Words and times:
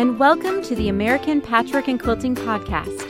and 0.00 0.18
welcome 0.18 0.62
to 0.62 0.74
the 0.76 0.88
American 0.88 1.42
Patchwork 1.42 1.86
and 1.86 2.00
Quilting 2.00 2.34
Podcast, 2.34 3.02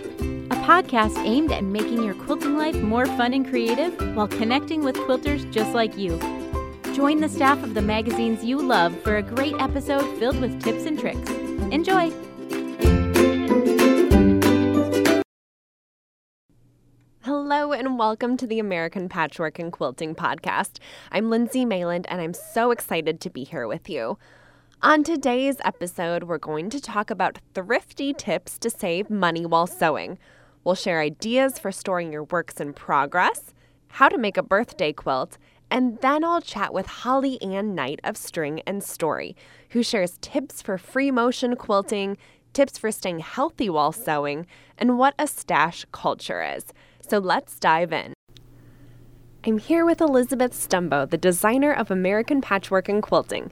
a 0.46 0.56
podcast 0.66 1.17
aimed 1.24 1.53
at 1.53 1.63
making 1.63 2.03
your 2.03 2.14
quilting 2.14 2.58
life 2.58 2.74
more 2.82 3.06
fun 3.06 3.32
and 3.32 3.49
creative 3.49 3.96
while 4.17 4.26
connecting 4.26 4.82
with 4.82 4.96
quilters 4.96 5.49
just 5.53 5.72
like 5.72 5.96
you. 5.96 6.18
Join 6.92 7.21
the 7.21 7.28
staff 7.28 7.63
of 7.63 7.74
the 7.74 7.81
magazines 7.81 8.42
you 8.42 8.60
love 8.60 9.00
for 9.03 9.18
a 9.18 9.22
great 9.22 9.54
episode 9.60 10.03
filled 10.18 10.40
with 10.40 10.60
tips 10.64 10.85
and 10.85 10.99
tricks. 10.99 11.31
Enjoy! 11.71 12.10
Hello 17.20 17.72
and 17.72 18.00
welcome 18.00 18.36
to 18.36 18.48
the 18.48 18.59
American 18.59 19.09
Patchwork 19.09 19.60
and 19.60 19.72
Quilting 19.72 20.16
Podcast. 20.16 20.80
I'm 21.12 21.30
Lindsay 21.30 21.64
Mayland 21.64 22.06
and 22.09 22.20
I'm 22.20 22.34
so 22.34 22.72
excited 22.72 23.20
to 23.20 23.30
be 23.30 23.45
here 23.45 23.68
with 23.68 23.88
you. 23.88 24.18
On 24.82 25.04
today's 25.04 25.58
episode, 25.62 26.22
we're 26.22 26.38
going 26.38 26.70
to 26.70 26.80
talk 26.80 27.10
about 27.10 27.38
thrifty 27.52 28.14
tips 28.14 28.58
to 28.60 28.70
save 28.70 29.10
money 29.10 29.44
while 29.44 29.66
sewing. 29.66 30.18
We'll 30.64 30.74
share 30.74 31.02
ideas 31.02 31.58
for 31.58 31.70
storing 31.70 32.10
your 32.10 32.24
works 32.24 32.62
in 32.62 32.72
progress, 32.72 33.52
how 33.88 34.08
to 34.08 34.16
make 34.16 34.38
a 34.38 34.42
birthday 34.42 34.94
quilt, 34.94 35.36
and 35.70 35.98
then 35.98 36.24
I'll 36.24 36.40
chat 36.40 36.72
with 36.72 36.86
Holly 36.86 37.40
Ann 37.42 37.74
Knight 37.74 38.00
of 38.04 38.16
String 38.16 38.62
and 38.66 38.82
Story, 38.82 39.36
who 39.68 39.82
shares 39.82 40.16
tips 40.22 40.62
for 40.62 40.78
free 40.78 41.10
motion 41.10 41.56
quilting, 41.56 42.16
tips 42.54 42.78
for 42.78 42.90
staying 42.90 43.18
healthy 43.18 43.68
while 43.68 43.92
sewing, 43.92 44.46
and 44.78 44.96
what 44.96 45.14
a 45.18 45.26
stash 45.26 45.84
culture 45.92 46.42
is. 46.42 46.64
So 47.06 47.18
let's 47.18 47.58
dive 47.58 47.92
in. 47.92 48.14
I'm 49.44 49.59
here 49.59 49.84
with 49.84 50.00
Elizabeth 50.00 50.54
Stumbo, 50.54 51.09
the 51.09 51.18
designer 51.18 51.70
of 51.70 51.90
American 51.90 52.40
Patchwork 52.40 52.88
and 52.88 53.02
Quilting. 53.02 53.50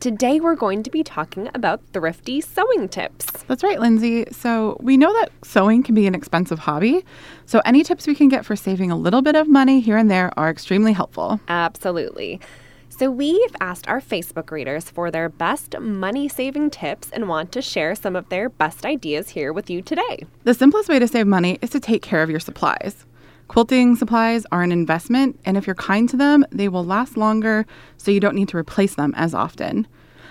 Today, 0.00 0.40
we're 0.40 0.56
going 0.56 0.82
to 0.82 0.90
be 0.90 1.02
talking 1.02 1.50
about 1.54 1.82
thrifty 1.92 2.40
sewing 2.40 2.88
tips. 2.88 3.26
That's 3.48 3.62
right, 3.62 3.78
Lindsay. 3.78 4.24
So, 4.32 4.78
we 4.80 4.96
know 4.96 5.12
that 5.12 5.30
sewing 5.44 5.82
can 5.82 5.94
be 5.94 6.06
an 6.06 6.14
expensive 6.14 6.60
hobby. 6.60 7.04
So, 7.44 7.60
any 7.66 7.84
tips 7.84 8.06
we 8.06 8.14
can 8.14 8.30
get 8.30 8.46
for 8.46 8.56
saving 8.56 8.90
a 8.90 8.96
little 8.96 9.20
bit 9.20 9.36
of 9.36 9.46
money 9.46 9.78
here 9.78 9.98
and 9.98 10.10
there 10.10 10.32
are 10.38 10.48
extremely 10.48 10.94
helpful. 10.94 11.38
Absolutely. 11.48 12.40
So, 12.88 13.10
we've 13.10 13.54
asked 13.60 13.88
our 13.88 14.00
Facebook 14.00 14.50
readers 14.50 14.88
for 14.88 15.10
their 15.10 15.28
best 15.28 15.78
money 15.78 16.30
saving 16.30 16.70
tips 16.70 17.10
and 17.12 17.28
want 17.28 17.52
to 17.52 17.60
share 17.60 17.94
some 17.94 18.16
of 18.16 18.26
their 18.30 18.48
best 18.48 18.86
ideas 18.86 19.28
here 19.28 19.52
with 19.52 19.68
you 19.68 19.82
today. 19.82 20.24
The 20.44 20.54
simplest 20.54 20.88
way 20.88 20.98
to 20.98 21.08
save 21.08 21.26
money 21.26 21.58
is 21.60 21.68
to 21.70 21.80
take 21.80 22.00
care 22.00 22.22
of 22.22 22.30
your 22.30 22.40
supplies. 22.40 23.04
Quilting 23.50 23.96
supplies 23.96 24.46
are 24.52 24.62
an 24.62 24.70
investment, 24.70 25.36
and 25.44 25.56
if 25.56 25.66
you're 25.66 25.74
kind 25.74 26.08
to 26.08 26.16
them, 26.16 26.46
they 26.52 26.68
will 26.68 26.84
last 26.84 27.16
longer, 27.16 27.66
so 27.96 28.12
you 28.12 28.20
don't 28.20 28.36
need 28.36 28.46
to 28.50 28.56
replace 28.56 28.94
them 28.94 29.12
as 29.16 29.34
often. 29.34 29.88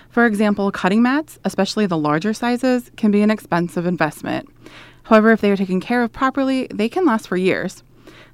For 0.08 0.24
example, 0.24 0.72
cutting 0.72 1.02
mats, 1.02 1.38
especially 1.44 1.84
the 1.84 1.98
larger 1.98 2.32
sizes, 2.32 2.90
can 2.96 3.10
be 3.10 3.20
an 3.20 3.30
expensive 3.30 3.84
investment. 3.84 4.48
However, 5.02 5.32
if 5.32 5.42
they 5.42 5.50
are 5.50 5.56
taken 5.58 5.80
care 5.82 6.02
of 6.02 6.14
properly, 6.14 6.66
they 6.72 6.88
can 6.88 7.04
last 7.04 7.28
for 7.28 7.36
years. 7.36 7.82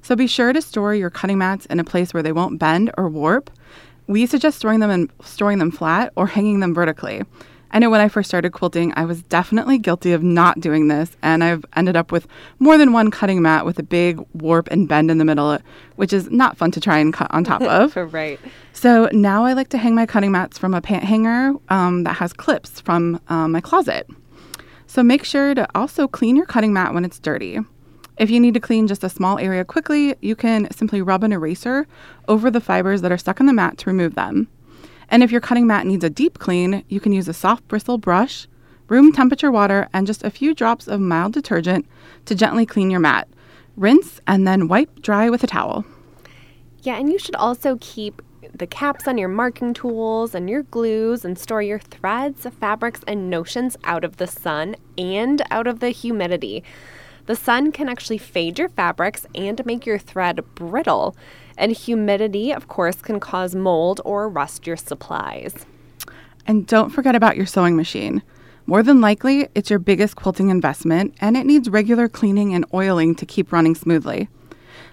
So 0.03 0.15
be 0.15 0.25
sure 0.25 0.53
to 0.53 0.61
store 0.61 0.95
your 0.95 1.09
cutting 1.09 1.37
mats 1.37 1.65
in 1.65 1.81
a 1.81 1.83
place 1.83 2.13
where 2.13 2.23
they 2.23 2.31
won't 2.31 2.57
bend 2.57 2.89
or 2.97 3.09
warp. 3.09 3.49
We 4.07 4.25
suggest 4.25 4.57
storing 4.57 4.79
them 4.79 4.89
in, 4.89 5.11
storing 5.21 5.57
them 5.57 5.69
flat 5.71 6.13
or 6.15 6.27
hanging 6.27 6.61
them 6.61 6.73
vertically. 6.73 7.23
I 7.71 7.79
know 7.79 7.89
when 7.89 8.01
I 8.01 8.07
first 8.07 8.29
started 8.29 8.53
quilting, 8.53 8.93
I 8.95 9.05
was 9.05 9.23
definitely 9.23 9.77
guilty 9.77 10.13
of 10.13 10.23
not 10.23 10.59
doing 10.59 10.87
this, 10.87 11.17
and 11.21 11.43
I've 11.43 11.65
ended 11.75 11.95
up 11.95 12.11
with 12.11 12.27
more 12.59 12.77
than 12.77 12.93
one 12.93 13.11
cutting 13.11 13.41
mat 13.41 13.65
with 13.65 13.77
a 13.77 13.83
big 13.83 14.19
warp 14.33 14.69
and 14.71 14.87
bend 14.87 15.11
in 15.11 15.17
the 15.17 15.25
middle, 15.25 15.57
which 15.97 16.13
is 16.13 16.29
not 16.31 16.57
fun 16.57 16.71
to 16.71 16.79
try 16.79 16.97
and 16.97 17.13
cut 17.13 17.27
on 17.31 17.43
top 17.43 17.61
of. 17.63 17.95
right. 18.13 18.39
So 18.73 19.09
now 19.11 19.43
I 19.43 19.53
like 19.53 19.69
to 19.69 19.77
hang 19.77 19.95
my 19.95 20.05
cutting 20.05 20.31
mats 20.31 20.57
from 20.57 20.73
a 20.73 20.81
pant 20.81 21.03
hanger 21.03 21.53
um, 21.69 22.03
that 22.03 22.17
has 22.17 22.31
clips 22.31 22.79
from 22.79 23.19
um, 23.27 23.51
my 23.51 23.61
closet. 23.61 24.07
So 24.85 25.03
make 25.03 25.25
sure 25.25 25.53
to 25.53 25.67
also 25.75 26.07
clean 26.07 26.35
your 26.35 26.45
cutting 26.45 26.73
mat 26.73 26.93
when 26.93 27.03
it's 27.03 27.19
dirty. 27.19 27.59
If 28.17 28.31
you 28.31 28.39
need 28.39 28.55
to 28.55 28.59
clean 28.59 28.87
just 28.87 29.03
a 29.03 29.09
small 29.09 29.37
area 29.37 29.63
quickly, 29.63 30.15
you 30.21 30.35
can 30.35 30.71
simply 30.71 31.01
rub 31.01 31.23
an 31.23 31.33
eraser 31.33 31.85
over 32.27 32.49
the 32.49 32.61
fibers 32.61 33.01
that 33.01 33.11
are 33.11 33.17
stuck 33.17 33.39
on 33.39 33.45
the 33.45 33.53
mat 33.53 33.77
to 33.79 33.89
remove 33.89 34.15
them. 34.15 34.47
And 35.09 35.23
if 35.23 35.31
your 35.31 35.41
cutting 35.41 35.67
mat 35.67 35.85
needs 35.85 36.03
a 36.03 36.09
deep 36.09 36.39
clean, 36.39 36.83
you 36.89 36.99
can 36.99 37.13
use 37.13 37.27
a 37.27 37.33
soft 37.33 37.67
bristle 37.67 37.97
brush, 37.97 38.47
room 38.87 39.11
temperature 39.11 39.51
water, 39.51 39.87
and 39.93 40.07
just 40.07 40.23
a 40.23 40.29
few 40.29 40.53
drops 40.53 40.87
of 40.87 40.99
mild 40.99 41.33
detergent 41.33 41.85
to 42.25 42.35
gently 42.35 42.65
clean 42.65 42.91
your 42.91 42.99
mat. 42.99 43.27
Rinse 43.75 44.19
and 44.27 44.47
then 44.47 44.67
wipe 44.67 45.01
dry 45.01 45.29
with 45.29 45.43
a 45.43 45.47
towel. 45.47 45.85
Yeah, 46.81 46.97
and 46.97 47.09
you 47.11 47.19
should 47.19 47.35
also 47.35 47.77
keep 47.79 48.21
the 48.53 48.67
caps 48.67 49.07
on 49.07 49.17
your 49.17 49.29
marking 49.29 49.73
tools 49.73 50.33
and 50.33 50.49
your 50.49 50.63
glues 50.63 51.23
and 51.25 51.37
store 51.37 51.61
your 51.61 51.79
threads, 51.79 52.47
fabrics, 52.59 53.01
and 53.07 53.29
notions 53.29 53.77
out 53.83 54.03
of 54.03 54.17
the 54.17 54.27
sun 54.27 54.75
and 54.97 55.41
out 55.51 55.67
of 55.67 55.79
the 55.79 55.89
humidity. 55.89 56.63
The 57.25 57.35
sun 57.35 57.71
can 57.71 57.89
actually 57.89 58.19
fade 58.19 58.57
your 58.57 58.69
fabrics 58.69 59.25
and 59.35 59.63
make 59.65 59.85
your 59.85 59.99
thread 59.99 60.39
brittle. 60.55 61.15
And 61.57 61.71
humidity, 61.71 62.51
of 62.51 62.67
course, 62.67 63.01
can 63.01 63.19
cause 63.19 63.55
mold 63.55 63.99
or 64.05 64.29
rust 64.29 64.67
your 64.67 64.77
supplies. 64.77 65.65
And 66.45 66.65
don't 66.67 66.91
forget 66.91 67.15
about 67.15 67.35
your 67.35 67.45
sewing 67.45 67.75
machine. 67.75 68.21
More 68.65 68.83
than 68.83 69.01
likely, 69.01 69.47
it's 69.55 69.69
your 69.69 69.79
biggest 69.79 70.15
quilting 70.15 70.49
investment 70.49 71.15
and 71.19 71.35
it 71.35 71.45
needs 71.45 71.69
regular 71.69 72.07
cleaning 72.07 72.53
and 72.53 72.65
oiling 72.73 73.15
to 73.15 73.25
keep 73.25 73.51
running 73.51 73.75
smoothly. 73.75 74.29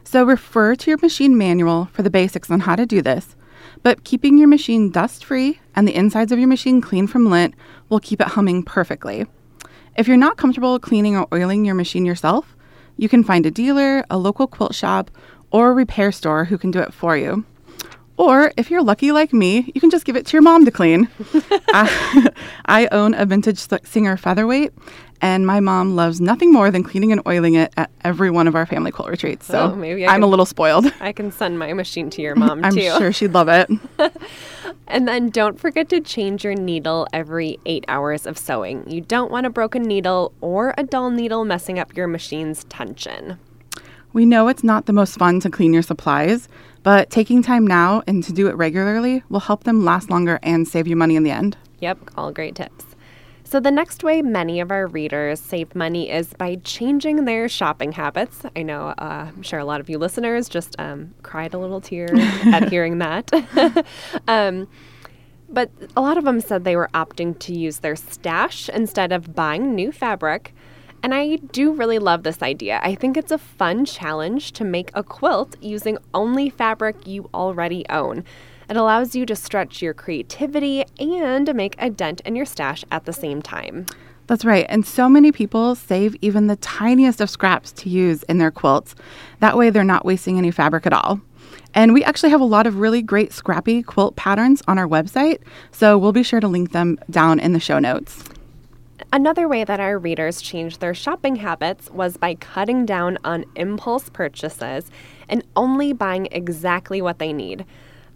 So 0.05 0.25
refer 0.25 0.75
to 0.77 0.91
your 0.91 0.99
machine 1.03 1.37
manual 1.37 1.89
for 1.93 2.03
the 2.03 2.11
basics 2.11 2.51
on 2.51 2.61
how 2.61 2.77
to 2.77 2.87
do 2.87 3.03
this. 3.03 3.37
But 3.83 4.05
keeping 4.05 4.39
your 4.39 4.49
machine 4.49 4.91
dust 4.91 5.25
free 5.25 5.61
and 5.75 5.89
the 5.89 5.95
insides 5.95 6.33
of 6.33 6.39
your 6.39 6.49
machine 6.49 6.81
clean 6.81 7.07
from 7.07 7.31
lint 7.31 7.55
will 7.89 8.01
keep 8.01 8.21
it 8.21 8.29
humming 8.29 8.63
perfectly. 8.63 9.27
If 9.97 10.09
you're 10.09 10.17
not 10.17 10.37
comfortable 10.37 10.79
cleaning 10.79 11.17
or 11.17 11.29
oiling 11.33 11.65
your 11.65 11.75
machine 11.75 12.05
yourself, 12.05 12.57
you 12.97 13.09
can 13.09 13.25
find 13.25 13.45
a 13.45 13.51
dealer, 13.51 14.05
a 14.09 14.19
local 14.19 14.47
quilt 14.47 14.75
shop, 14.75 15.11
or 15.55 15.71
a 15.71 15.73
repair 15.73 16.11
store 16.11 16.47
who 16.47 16.59
can 16.59 16.73
do 16.73 16.81
it 16.81 16.93
for 16.93 17.17
you. 17.17 17.45
Or 18.17 18.53
if 18.57 18.73
you're 18.73 18.83
lucky 18.83 19.13
like 19.13 19.33
me, 19.33 19.71
you 19.73 19.81
can 19.81 19.89
just 19.89 20.05
give 20.05 20.17
it 20.17 20.27
to 20.27 20.33
your 20.33 20.43
mom 20.43 20.65
to 20.65 20.73
clean. 20.73 21.09
I, 21.69 22.31
I 22.67 22.89
own 22.91 23.15
a 23.15 23.25
vintage 23.25 23.59
Singer 23.85 24.17
featherweight, 24.17 24.73
and 25.21 25.47
my 25.47 25.61
mom 25.61 25.95
loves 25.95 26.21
nothing 26.21 26.53
more 26.53 26.73
than 26.73 26.83
cleaning 26.83 27.13
and 27.13 27.23
oiling 27.25 27.55
it 27.55 27.73
at 27.77 27.89
every 28.03 28.31
one 28.31 28.49
of 28.49 28.57
our 28.57 28.67
family 28.67 28.91
quilt 28.91 29.11
retreats. 29.11 29.47
So 29.47 29.71
oh, 29.71 29.77
maybe 29.77 30.05
I 30.05 30.17
am 30.17 30.25
a 30.25 30.27
little 30.27 30.45
spoiled. 30.45 30.93
I 31.01 31.13
can 31.13 31.31
send 31.31 31.57
my 31.57 31.73
machine 31.73 32.11
to 32.11 32.23
your 32.23 32.35
mom 32.37 32.61
too. 32.61 32.67
I'm 32.67 32.75
too. 32.75 32.99
sure 32.99 33.13
she'd 33.13 33.33
love 33.33 33.49
it. 33.49 33.71
and 34.89 35.07
then 35.07 35.31
don't 35.31 35.61
forget 35.61 35.89
to 35.91 36.01
change 36.01 36.43
your 36.43 36.57
needle 36.57 37.07
every 37.13 37.61
eight 37.65 37.85
hours 37.87 38.27
of 38.27 38.39
sewing. 38.39 38.91
You 38.91 39.03
don't 39.03 39.31
want 39.31 39.47
a 39.47 39.51
broken 39.51 39.85
needle 39.85 40.33
or 40.41 40.75
a 40.77 40.83
dull 40.83 41.11
needle 41.11 41.45
messing 41.45 41.79
up 41.79 41.97
your 41.97 42.09
machine's 42.09 42.65
tension. 42.65 43.39
We 44.15 44.25
know 44.25 44.47
it's 44.47 44.63
not 44.63 44.87
the 44.87 44.93
most 44.93 45.19
fun 45.19 45.41
to 45.41 45.51
clean 45.51 45.75
your 45.75 45.83
supplies, 45.83 46.49
but 46.85 47.11
taking 47.11 47.43
time 47.43 47.67
now 47.67 48.05
and 48.07 48.23
to 48.23 48.33
do 48.33 48.47
it 48.47 48.55
regularly 48.55 49.25
will 49.29 49.41
help 49.41 49.65
them 49.65 49.85
last 49.85 50.09
longer 50.09 50.39
and 50.41 50.69
save 50.69 50.87
you 50.87 50.95
money 50.95 51.17
in 51.17 51.25
the 51.25 51.33
end. 51.33 51.57
Yep, 51.81 51.99
all 52.17 52.31
great 52.31 52.55
tips. 52.55 52.85
So, 53.43 53.59
the 53.59 53.73
next 53.73 54.05
way 54.05 54.23
many 54.23 54.61
of 54.61 54.71
our 54.71 54.87
readers 54.87 55.41
save 55.41 55.75
money 55.75 56.13
is 56.13 56.33
by 56.33 56.57
changing 56.63 57.25
their 57.25 57.49
shopping 57.49 57.91
habits. 57.91 58.43
I 58.55 58.63
know, 58.63 58.95
uh, 58.99 59.31
I'm 59.35 59.43
sure 59.43 59.59
a 59.59 59.65
lot 59.65 59.81
of 59.81 59.91
you 59.91 59.99
listeners 59.99 60.49
just 60.49 60.77
um, 60.79 61.13
cried 61.25 61.53
a 61.53 61.59
little 61.59 61.81
tear 61.81 62.07
at 62.15 62.69
hearing 62.69 62.99
that. 62.99 63.33
um, 64.29 64.69
but 65.49 65.73
a 65.97 66.01
lot 66.01 66.19
of 66.19 66.25
them 66.25 66.41
said 66.41 66.63
they 66.63 66.77
were 66.77 66.89
opting 66.95 67.37
to 67.41 67.53
use 67.53 67.79
their 67.79 67.97
stash 67.97 68.69
instead 68.69 69.11
of 69.11 69.35
buying 69.35 69.75
new 69.75 69.91
fabric. 69.91 70.55
And 71.05 71.13
I 71.15 71.37
do 71.37 71.75
really 71.75 71.99
love 71.99 72.23
this 72.23 72.41
idea. 72.41 72.81
I 72.83 72.95
think 72.95 73.19
it's 73.19 73.31
a 73.31 73.37
fun 73.37 73.85
challenge 73.85 74.53
to 74.53 74.65
make 74.65 74.91
a 74.95 75.03
quilt 75.03 75.55
using 75.61 75.99
only 76.15 76.49
fabric 76.49 77.07
you 77.07 77.29
already 77.35 77.85
own. 77.91 78.25
It 78.71 78.79
allows 78.79 79.15
you 79.15 79.27
to 79.27 79.37
stretch 79.37 79.83
your 79.83 79.93
creativity 79.93 80.83
and 80.99 81.55
make 81.55 81.75
a 81.79 81.91
dent 81.91 82.23
in 82.23 82.35
your 82.35 82.47
stash 82.47 82.87
at 82.91 83.05
the 83.05 83.13
same 83.13 83.43
time. 83.43 83.85
That's 84.29 84.47
right. 84.47 84.65
And 84.71 84.87
so 84.87 85.11
many 85.11 85.31
people 85.31 85.75
save 85.75 86.17
even 86.23 86.47
the 86.47 86.57
tiniest 86.57 87.21
of 87.21 87.29
scraps 87.29 87.71
to 87.73 87.91
use 87.91 88.23
in 88.23 88.39
their 88.39 88.51
quilts. 88.51 88.95
That 89.41 89.59
way, 89.59 89.69
they're 89.69 89.85
not 89.85 90.07
wasting 90.07 90.39
any 90.39 90.51
fabric 90.51 90.87
at 90.87 90.95
all. 90.95 91.21
And 91.75 91.93
we 91.93 92.03
actually 92.03 92.31
have 92.31 92.41
a 92.41 92.45
lot 92.45 92.67
of 92.67 92.79
really 92.79 93.03
great 93.03 93.31
scrappy 93.31 93.83
quilt 93.83 94.17
patterns 94.17 94.63
on 94.67 94.79
our 94.79 94.89
website, 94.89 95.41
so 95.71 95.99
we'll 95.99 96.13
be 96.13 96.23
sure 96.23 96.41
to 96.41 96.49
link 96.49 96.73
them 96.73 96.99
down 97.11 97.41
in 97.41 97.53
the 97.53 97.61
show 97.61 97.79
notes. 97.79 98.25
Another 99.13 99.49
way 99.49 99.65
that 99.65 99.81
our 99.81 99.99
readers 99.99 100.41
changed 100.41 100.81
their 100.81 100.95
shopping 100.95 101.37
habits 101.37 101.91
was 101.91 102.17
by 102.17 102.35
cutting 102.35 102.87
down 102.87 103.19
on 103.25 103.45
impulse 103.57 104.09
purchases 104.09 104.91
and 105.29 105.45
only 105.57 105.93
buying 105.93 106.29
exactly 106.31 107.03
what 107.03 107.19
they 107.19 107.33
need. 107.33 107.65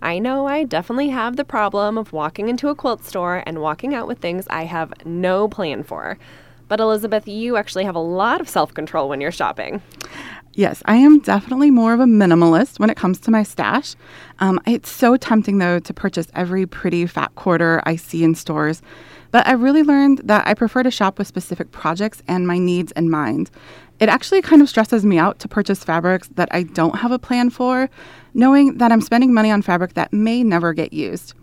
I 0.01 0.21
know 0.21 0.47
I 0.47 0.63
definitely 0.63 1.09
have 1.09 1.37
the 1.37 1.45
problem 1.45 1.99
of 1.99 2.13
walking 2.13 2.49
into 2.49 2.69
a 2.69 2.75
quilt 2.75 3.05
store 3.05 3.43
and 3.47 3.61
walking 3.61 3.95
out 3.95 4.07
with 4.07 4.19
things 4.19 4.47
I 4.49 4.65
have 4.65 4.93
no 5.05 5.49
plan 5.49 5.83
for. 5.83 6.19
But 6.69 6.81
Elizabeth, 6.81 7.27
you 7.27 7.57
actually 7.57 7.85
have 7.85 7.97
a 7.97 8.01
lot 8.01 8.41
of 8.41 8.49
self 8.49 8.73
control 8.75 9.09
when 9.09 9.21
you're 9.21 9.33
shopping. 9.33 9.83
Yes, 10.53 10.83
I 10.87 10.97
am 10.97 11.21
definitely 11.21 11.71
more 11.71 11.95
of 11.95 12.01
a 12.01 12.05
minimalist 12.05 12.79
when 12.79 12.91
it 12.91 12.97
comes 12.97 13.21
to 13.21 13.31
my 13.31 13.43
stash. 13.43 13.95
Um, 14.41 14.61
it's 14.67 14.91
so 14.91 15.17
tempting, 15.17 15.59
though, 15.59 15.79
to 15.79 15.95
purchase 15.95 16.27
every 16.35 16.67
pretty 16.67 17.07
fat 17.07 17.35
quarter 17.37 17.81
I 17.87 17.97
see 17.97 18.25
in 18.25 18.35
stores. 18.35 18.83
But 19.31 19.47
I 19.47 19.53
really 19.53 19.83
learned 19.83 20.23
that 20.25 20.47
I 20.47 20.55
prefer 20.55 20.83
to 20.83 20.91
shop 20.91 21.19
with 21.19 21.27
specific 21.27 21.71
projects 21.71 22.23
and 22.27 22.47
my 22.47 22.59
needs 22.59 22.93
in 22.93 23.11
mind. 23.11 23.51
It 24.01 24.09
actually 24.09 24.43
kind 24.43 24.63
of 24.63 24.69
stresses 24.69 25.05
me 25.05 25.19
out 25.19 25.39
to 25.41 25.49
purchase 25.49 25.85
fabrics 25.85 26.29
that 26.37 26.49
I 26.51 26.63
don't 26.63 26.99
have 26.99 27.13
a 27.13 27.19
plan 27.19 27.51
for, 27.51 27.91
knowing 28.33 28.79
that 28.79 28.93
I'm 28.93 29.01
spending 29.01 29.35
money 29.35 29.51
on 29.51 29.61
fabric 29.61 29.95
that 29.95 30.13
may 30.13 30.43
never 30.43 30.73
get 30.73 30.93
used. 30.93 31.35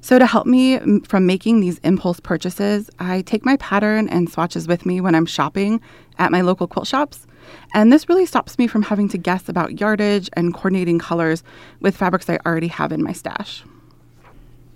So, 0.00 0.18
to 0.18 0.26
help 0.26 0.48
me 0.48 0.80
from 1.06 1.26
making 1.26 1.60
these 1.60 1.78
impulse 1.78 2.18
purchases, 2.18 2.90
I 2.98 3.22
take 3.22 3.44
my 3.44 3.56
pattern 3.58 4.08
and 4.08 4.28
swatches 4.28 4.66
with 4.66 4.84
me 4.84 5.00
when 5.00 5.14
I'm 5.14 5.26
shopping 5.26 5.80
at 6.18 6.32
my 6.32 6.40
local 6.40 6.66
quilt 6.66 6.88
shops. 6.88 7.24
And 7.72 7.92
this 7.92 8.08
really 8.08 8.26
stops 8.26 8.58
me 8.58 8.66
from 8.66 8.82
having 8.82 9.08
to 9.10 9.18
guess 9.18 9.48
about 9.48 9.78
yardage 9.78 10.28
and 10.32 10.52
coordinating 10.52 10.98
colors 10.98 11.44
with 11.80 11.96
fabrics 11.96 12.28
I 12.28 12.40
already 12.44 12.66
have 12.66 12.90
in 12.90 13.02
my 13.02 13.12
stash. 13.12 13.62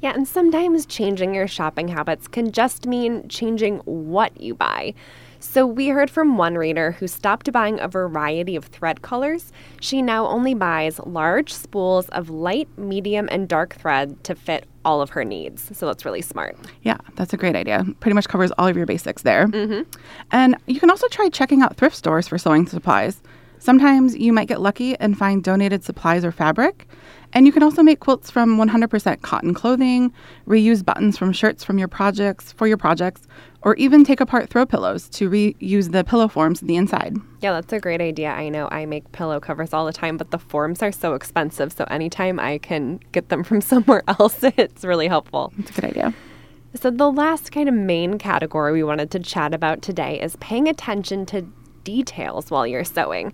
Yeah, 0.00 0.12
and 0.14 0.28
sometimes 0.28 0.84
changing 0.84 1.34
your 1.34 1.48
shopping 1.48 1.88
habits 1.88 2.28
can 2.28 2.52
just 2.52 2.86
mean 2.86 3.28
changing 3.28 3.78
what 3.78 4.38
you 4.40 4.54
buy. 4.54 4.94
So, 5.38 5.66
we 5.66 5.88
heard 5.88 6.10
from 6.10 6.38
one 6.38 6.56
reader 6.56 6.92
who 6.92 7.06
stopped 7.06 7.50
buying 7.52 7.78
a 7.78 7.88
variety 7.88 8.56
of 8.56 8.64
thread 8.64 9.02
colors. 9.02 9.52
She 9.80 10.02
now 10.02 10.26
only 10.26 10.54
buys 10.54 10.98
large 11.00 11.52
spools 11.52 12.08
of 12.08 12.30
light, 12.30 12.68
medium, 12.76 13.28
and 13.30 13.46
dark 13.48 13.74
thread 13.74 14.22
to 14.24 14.34
fit 14.34 14.66
all 14.84 15.02
of 15.02 15.10
her 15.10 15.24
needs. 15.24 15.76
So, 15.76 15.86
that's 15.86 16.04
really 16.04 16.22
smart. 16.22 16.56
Yeah, 16.82 16.96
that's 17.14 17.32
a 17.32 17.36
great 17.36 17.54
idea. 17.54 17.84
Pretty 18.00 18.14
much 18.14 18.28
covers 18.28 18.50
all 18.58 18.66
of 18.66 18.76
your 18.76 18.86
basics 18.86 19.22
there. 19.22 19.46
Mm-hmm. 19.46 19.82
And 20.32 20.56
you 20.66 20.80
can 20.80 20.90
also 20.90 21.06
try 21.08 21.28
checking 21.28 21.62
out 21.62 21.76
thrift 21.76 21.96
stores 21.96 22.28
for 22.28 22.38
sewing 22.38 22.66
supplies. 22.66 23.22
Sometimes 23.58 24.16
you 24.16 24.32
might 24.32 24.48
get 24.48 24.60
lucky 24.60 24.96
and 24.98 25.16
find 25.16 25.42
donated 25.42 25.84
supplies 25.84 26.24
or 26.24 26.32
fabric. 26.32 26.86
And 27.36 27.44
you 27.44 27.52
can 27.52 27.62
also 27.62 27.82
make 27.82 28.00
quilts 28.00 28.30
from 28.30 28.56
100% 28.56 29.20
cotton 29.20 29.52
clothing, 29.52 30.10
reuse 30.46 30.82
buttons 30.82 31.18
from 31.18 31.34
shirts 31.34 31.62
from 31.62 31.76
your 31.76 31.86
projects 31.86 32.50
for 32.50 32.66
your 32.66 32.78
projects, 32.78 33.28
or 33.60 33.74
even 33.74 34.04
take 34.04 34.22
apart 34.22 34.48
throw 34.48 34.64
pillows 34.64 35.06
to 35.10 35.28
reuse 35.28 35.92
the 35.92 36.02
pillow 36.02 36.28
forms 36.28 36.62
in 36.62 36.66
the 36.66 36.76
inside. 36.76 37.18
Yeah, 37.42 37.52
that's 37.52 37.74
a 37.74 37.78
great 37.78 38.00
idea. 38.00 38.30
I 38.30 38.48
know 38.48 38.68
I 38.70 38.86
make 38.86 39.12
pillow 39.12 39.38
covers 39.38 39.74
all 39.74 39.84
the 39.84 39.92
time, 39.92 40.16
but 40.16 40.30
the 40.30 40.38
forms 40.38 40.82
are 40.82 40.90
so 40.90 41.12
expensive. 41.12 41.74
So 41.74 41.84
anytime 41.90 42.40
I 42.40 42.56
can 42.56 43.00
get 43.12 43.28
them 43.28 43.44
from 43.44 43.60
somewhere 43.72 44.02
else, 44.08 44.38
it's 44.42 44.82
really 44.82 45.06
helpful. 45.06 45.52
It's 45.58 45.72
a 45.72 45.74
good 45.74 45.90
idea. 45.90 46.14
So, 46.72 46.90
the 46.90 47.12
last 47.12 47.52
kind 47.52 47.68
of 47.68 47.74
main 47.74 48.18
category 48.18 48.72
we 48.72 48.82
wanted 48.82 49.10
to 49.10 49.18
chat 49.18 49.52
about 49.52 49.82
today 49.82 50.20
is 50.20 50.36
paying 50.36 50.68
attention 50.68 51.26
to 51.26 51.42
details 51.84 52.50
while 52.50 52.66
you're 52.66 52.84
sewing. 52.84 53.32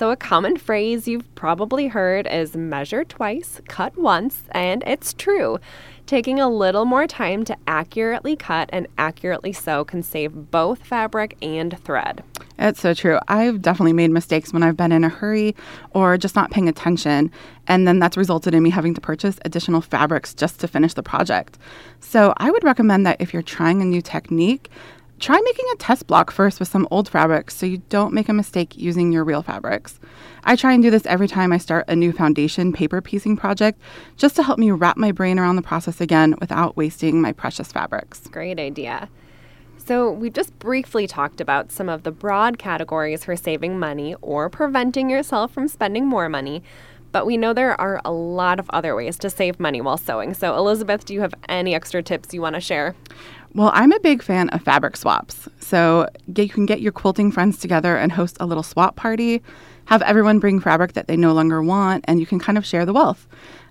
So, 0.00 0.10
a 0.10 0.16
common 0.16 0.56
phrase 0.56 1.06
you've 1.06 1.34
probably 1.34 1.88
heard 1.88 2.26
is 2.26 2.56
measure 2.56 3.04
twice, 3.04 3.60
cut 3.68 3.98
once, 3.98 4.44
and 4.52 4.82
it's 4.86 5.12
true. 5.12 5.58
Taking 6.06 6.40
a 6.40 6.48
little 6.48 6.86
more 6.86 7.06
time 7.06 7.44
to 7.44 7.56
accurately 7.66 8.34
cut 8.34 8.70
and 8.72 8.86
accurately 8.96 9.52
sew 9.52 9.84
can 9.84 10.02
save 10.02 10.50
both 10.50 10.86
fabric 10.86 11.36
and 11.42 11.78
thread. 11.84 12.24
It's 12.58 12.80
so 12.80 12.94
true. 12.94 13.18
I've 13.28 13.60
definitely 13.60 13.92
made 13.92 14.10
mistakes 14.10 14.54
when 14.54 14.62
I've 14.62 14.76
been 14.76 14.90
in 14.90 15.04
a 15.04 15.10
hurry 15.10 15.54
or 15.90 16.16
just 16.16 16.34
not 16.34 16.50
paying 16.50 16.66
attention. 16.66 17.30
And 17.68 17.86
then 17.86 17.98
that's 17.98 18.16
resulted 18.16 18.54
in 18.54 18.62
me 18.62 18.70
having 18.70 18.94
to 18.94 19.02
purchase 19.02 19.38
additional 19.44 19.82
fabrics 19.82 20.32
just 20.32 20.60
to 20.60 20.68
finish 20.68 20.94
the 20.94 21.02
project. 21.02 21.58
So 22.00 22.32
I 22.38 22.50
would 22.50 22.64
recommend 22.64 23.04
that 23.04 23.20
if 23.20 23.34
you're 23.34 23.42
trying 23.42 23.82
a 23.82 23.84
new 23.84 24.00
technique, 24.00 24.70
Try 25.20 25.38
making 25.44 25.66
a 25.74 25.76
test 25.76 26.06
block 26.06 26.30
first 26.30 26.58
with 26.58 26.68
some 26.70 26.88
old 26.90 27.06
fabrics 27.06 27.54
so 27.54 27.66
you 27.66 27.82
don't 27.90 28.14
make 28.14 28.30
a 28.30 28.32
mistake 28.32 28.74
using 28.78 29.12
your 29.12 29.22
real 29.22 29.42
fabrics. 29.42 30.00
I 30.44 30.56
try 30.56 30.72
and 30.72 30.82
do 30.82 30.90
this 30.90 31.04
every 31.04 31.28
time 31.28 31.52
I 31.52 31.58
start 31.58 31.84
a 31.88 31.94
new 31.94 32.10
foundation 32.10 32.72
paper 32.72 33.02
piecing 33.02 33.36
project 33.36 33.78
just 34.16 34.34
to 34.36 34.42
help 34.42 34.58
me 34.58 34.70
wrap 34.70 34.96
my 34.96 35.12
brain 35.12 35.38
around 35.38 35.56
the 35.56 35.62
process 35.62 36.00
again 36.00 36.36
without 36.40 36.74
wasting 36.74 37.20
my 37.20 37.32
precious 37.32 37.70
fabrics. 37.70 38.28
Great 38.28 38.58
idea. 38.58 39.10
So, 39.76 40.10
we 40.10 40.30
just 40.30 40.58
briefly 40.58 41.06
talked 41.06 41.40
about 41.40 41.70
some 41.70 41.90
of 41.90 42.02
the 42.02 42.12
broad 42.12 42.58
categories 42.58 43.24
for 43.24 43.36
saving 43.36 43.78
money 43.78 44.14
or 44.22 44.48
preventing 44.48 45.10
yourself 45.10 45.52
from 45.52 45.68
spending 45.68 46.06
more 46.06 46.30
money, 46.30 46.62
but 47.12 47.26
we 47.26 47.36
know 47.36 47.52
there 47.52 47.80
are 47.80 48.00
a 48.04 48.12
lot 48.12 48.58
of 48.58 48.68
other 48.70 48.94
ways 48.94 49.18
to 49.18 49.30
save 49.30 49.58
money 49.60 49.80
while 49.80 49.96
sewing. 49.96 50.34
So, 50.34 50.56
Elizabeth, 50.56 51.04
do 51.04 51.14
you 51.14 51.20
have 51.20 51.34
any 51.48 51.74
extra 51.74 52.02
tips 52.02 52.32
you 52.32 52.40
want 52.40 52.54
to 52.54 52.60
share? 52.60 52.94
Well, 53.52 53.72
I'm 53.74 53.92
a 53.92 53.98
big 54.00 54.22
fan 54.22 54.48
of 54.50 54.62
fabric 54.62 54.96
swaps. 54.96 55.48
So 55.58 56.08
you 56.36 56.48
can 56.48 56.66
get 56.66 56.80
your 56.80 56.92
quilting 56.92 57.32
friends 57.32 57.58
together 57.58 57.96
and 57.96 58.12
host 58.12 58.36
a 58.38 58.46
little 58.46 58.62
swap 58.62 58.94
party, 58.94 59.42
have 59.86 60.02
everyone 60.02 60.38
bring 60.38 60.60
fabric 60.60 60.92
that 60.92 61.08
they 61.08 61.16
no 61.16 61.32
longer 61.32 61.60
want, 61.60 62.04
and 62.06 62.20
you 62.20 62.26
can 62.26 62.38
kind 62.38 62.56
of 62.56 62.64
share 62.64 62.86
the 62.86 62.92
wealth. 62.92 63.26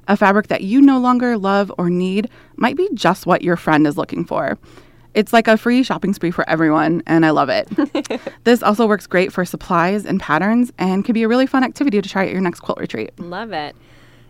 A 0.10 0.18
fabric 0.18 0.48
that 0.48 0.64
you 0.64 0.82
no 0.82 1.00
longer 1.00 1.38
love 1.38 1.72
or 1.78 1.90
need 1.90 2.30
might 2.58 2.76
be 2.76 2.90
just 2.94 3.26
what 3.26 3.42
your 3.42 3.56
friend 3.56 3.88
is 3.88 3.96
looking 3.96 4.26
for. 4.26 4.58
It's 5.14 5.34
like 5.34 5.48
a 5.48 5.58
free 5.58 5.84
shopping 5.84 6.14
spree 6.14 6.32
for 6.32 6.48
everyone, 6.50 7.04
and 7.08 7.26
I 7.26 7.32
love 7.32 7.50
it. 7.50 7.68
this 8.44 8.62
also 8.62 8.88
works 8.88 9.08
great 9.08 9.34
for 9.34 9.44
supplies 9.44 10.06
and 10.06 10.20
patterns 10.20 10.72
and 10.78 11.04
can 11.04 11.14
be 11.14 11.24
a 11.24 11.28
really 11.28 11.48
fun 11.48 11.64
activity 11.64 12.02
to 12.02 12.10
try 12.10 12.26
at 12.26 12.32
your 12.32 12.42
next 12.42 12.60
quilt 12.60 12.80
retreat. 12.80 13.12
Love 13.20 13.52
it. 13.52 13.76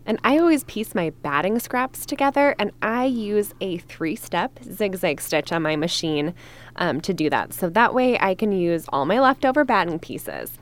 And 0.05 0.19
I 0.23 0.39
always 0.39 0.63
piece 0.63 0.95
my 0.95 1.11
batting 1.21 1.59
scraps 1.59 2.05
together, 2.05 2.55
and 2.57 2.71
I 2.81 3.05
use 3.05 3.53
a 3.61 3.77
three 3.77 4.15
step 4.15 4.57
zigzag 4.63 5.21
stitch 5.21 5.51
on 5.51 5.61
my 5.61 5.75
machine 5.75 6.33
um, 6.77 7.01
to 7.01 7.13
do 7.13 7.29
that. 7.29 7.53
So 7.53 7.69
that 7.69 7.93
way 7.93 8.17
I 8.19 8.33
can 8.33 8.51
use 8.51 8.85
all 8.89 9.05
my 9.05 9.19
leftover 9.19 9.63
batting 9.63 9.99
pieces. 9.99 10.57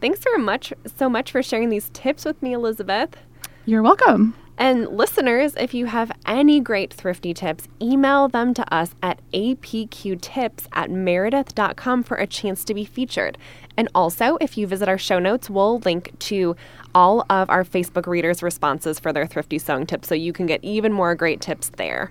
Thanks 0.00 0.20
so 0.20 0.36
much, 0.36 0.72
so 0.96 1.08
much 1.08 1.32
for 1.32 1.42
sharing 1.42 1.70
these 1.70 1.90
tips 1.92 2.24
with 2.24 2.42
me, 2.42 2.52
Elizabeth. 2.52 3.16
You're 3.64 3.82
welcome. 3.82 4.34
And 4.58 4.88
listeners, 4.88 5.54
if 5.56 5.72
you 5.72 5.86
have 5.86 6.10
any 6.26 6.58
great 6.58 6.92
thrifty 6.92 7.32
tips, 7.32 7.68
email 7.80 8.26
them 8.26 8.54
to 8.54 8.74
us 8.74 8.92
at 9.04 9.20
apqtips 9.32 10.66
at 10.72 10.90
meredith.com 10.90 12.02
for 12.02 12.16
a 12.16 12.26
chance 12.26 12.64
to 12.64 12.74
be 12.74 12.84
featured. 12.84 13.38
And 13.76 13.88
also, 13.94 14.36
if 14.40 14.58
you 14.58 14.66
visit 14.66 14.88
our 14.88 14.98
show 14.98 15.20
notes, 15.20 15.48
we'll 15.48 15.78
link 15.78 16.18
to 16.18 16.56
all 16.92 17.24
of 17.30 17.48
our 17.48 17.62
Facebook 17.62 18.08
readers' 18.08 18.42
responses 18.42 18.98
for 18.98 19.12
their 19.12 19.28
thrifty 19.28 19.60
sewing 19.60 19.86
tips 19.86 20.08
so 20.08 20.16
you 20.16 20.32
can 20.32 20.46
get 20.46 20.62
even 20.64 20.92
more 20.92 21.14
great 21.14 21.40
tips 21.40 21.70
there. 21.76 22.10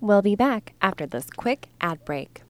We'll 0.00 0.22
be 0.22 0.34
back 0.34 0.74
after 0.82 1.06
this 1.06 1.30
quick 1.30 1.68
ad 1.80 2.04
break. 2.04 2.42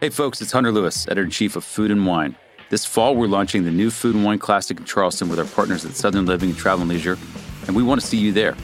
Hey 0.00 0.10
folks, 0.10 0.42
it's 0.42 0.50
Hunter 0.50 0.72
Lewis, 0.72 1.06
editor 1.06 1.22
in 1.22 1.30
chief 1.30 1.54
of 1.54 1.62
Food 1.62 1.92
and 1.92 2.04
Wine. 2.04 2.34
This 2.70 2.84
fall, 2.84 3.14
we're 3.14 3.28
launching 3.28 3.64
the 3.64 3.70
new 3.70 3.90
Food 3.90 4.16
and 4.16 4.24
Wine 4.24 4.38
Classic 4.38 4.76
in 4.76 4.84
Charleston 4.84 5.28
with 5.28 5.38
our 5.38 5.44
partners 5.44 5.84
at 5.84 5.92
Southern 5.94 6.26
Living 6.26 6.50
and 6.50 6.58
Travel 6.58 6.82
and 6.82 6.90
Leisure, 6.90 7.16
and 7.66 7.76
we 7.76 7.82
want 7.82 8.00
to 8.00 8.06
see 8.06 8.18
you 8.18 8.32
there. 8.32 8.56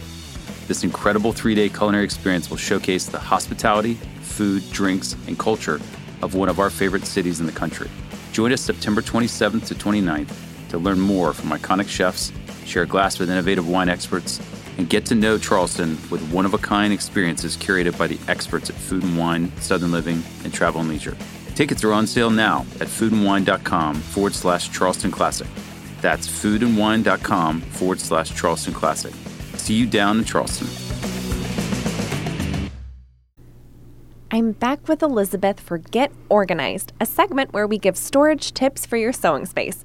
This 0.69 0.85
incredible 0.85 1.33
three 1.33 1.55
day 1.55 1.69
culinary 1.69 2.05
experience 2.05 2.51
will 2.51 2.57
showcase 2.57 3.07
the 3.07 3.19
hospitality, 3.19 3.95
food, 4.21 4.63
drinks, 4.73 5.17
and 5.27 5.39
culture 5.39 5.81
of 6.23 6.35
one 6.35 6.49
of 6.49 6.61
our 6.61 6.71
favorite 6.71 7.05
cities 7.05 7.41
in 7.41 7.47
the 7.47 7.53
country. 7.53 7.91
Join 8.33 8.53
us 8.53 8.61
September 8.61 9.03
27th 9.03 9.67
to 9.67 9.75
29th 9.75 10.33
to 10.71 10.79
learn 10.79 11.01
more 11.01 11.33
from 11.33 11.51
iconic 11.51 11.89
chefs, 11.89 12.33
share 12.65 12.85
a 12.85 12.87
glass 12.87 13.19
with 13.19 13.31
innovative 13.31 13.69
wine 13.69 13.89
experts, 13.89 14.41
and 14.79 14.89
get 14.89 15.05
to 15.07 15.15
know 15.15 15.37
Charleston 15.37 15.99
with 16.11 16.23
one 16.31 16.47
of 16.47 16.55
a 16.55 16.59
kind 16.59 16.93
experiences 16.93 17.57
curated 17.57 17.99
by 17.99 18.07
the 18.07 18.19
experts 18.29 18.71
at 18.71 18.77
Food 18.77 19.03
and 19.03 19.19
Wine, 19.19 19.53
Southern 19.61 19.91
Living, 19.91 20.23
and 20.45 20.55
Travel 20.55 20.81
and 20.81 20.89
Leisure. 20.89 21.17
Tickets 21.55 21.85
are 21.85 21.93
on 21.93 22.07
sale 22.07 22.31
now 22.31 22.61
at 22.81 22.87
foodandwine.com 22.87 23.97
forward 23.97 24.35
slash 24.35 24.71
Charleston 24.71 25.11
Classic. 25.11 25.49
That's 26.01 26.27
foodandwine.com 26.27 27.61
forward 27.61 28.01
slash 28.01 28.35
Charleston 28.35 28.75
Classic. 28.75 29.13
See 29.55 29.75
you 29.75 29.87
down 29.87 30.19
in 30.19 30.25
Charleston. 30.25 30.69
I'm 34.33 34.53
back 34.53 34.87
with 34.87 35.03
Elizabeth 35.03 35.59
for 35.59 35.79
Get 35.79 36.13
Organized, 36.29 36.93
a 37.01 37.07
segment 37.07 37.53
where 37.53 37.67
we 37.67 37.79
give 37.79 37.97
storage 37.97 38.53
tips 38.53 38.87
for 38.87 38.97
your 38.97 39.13
sewing 39.13 39.45
space. 39.45 39.85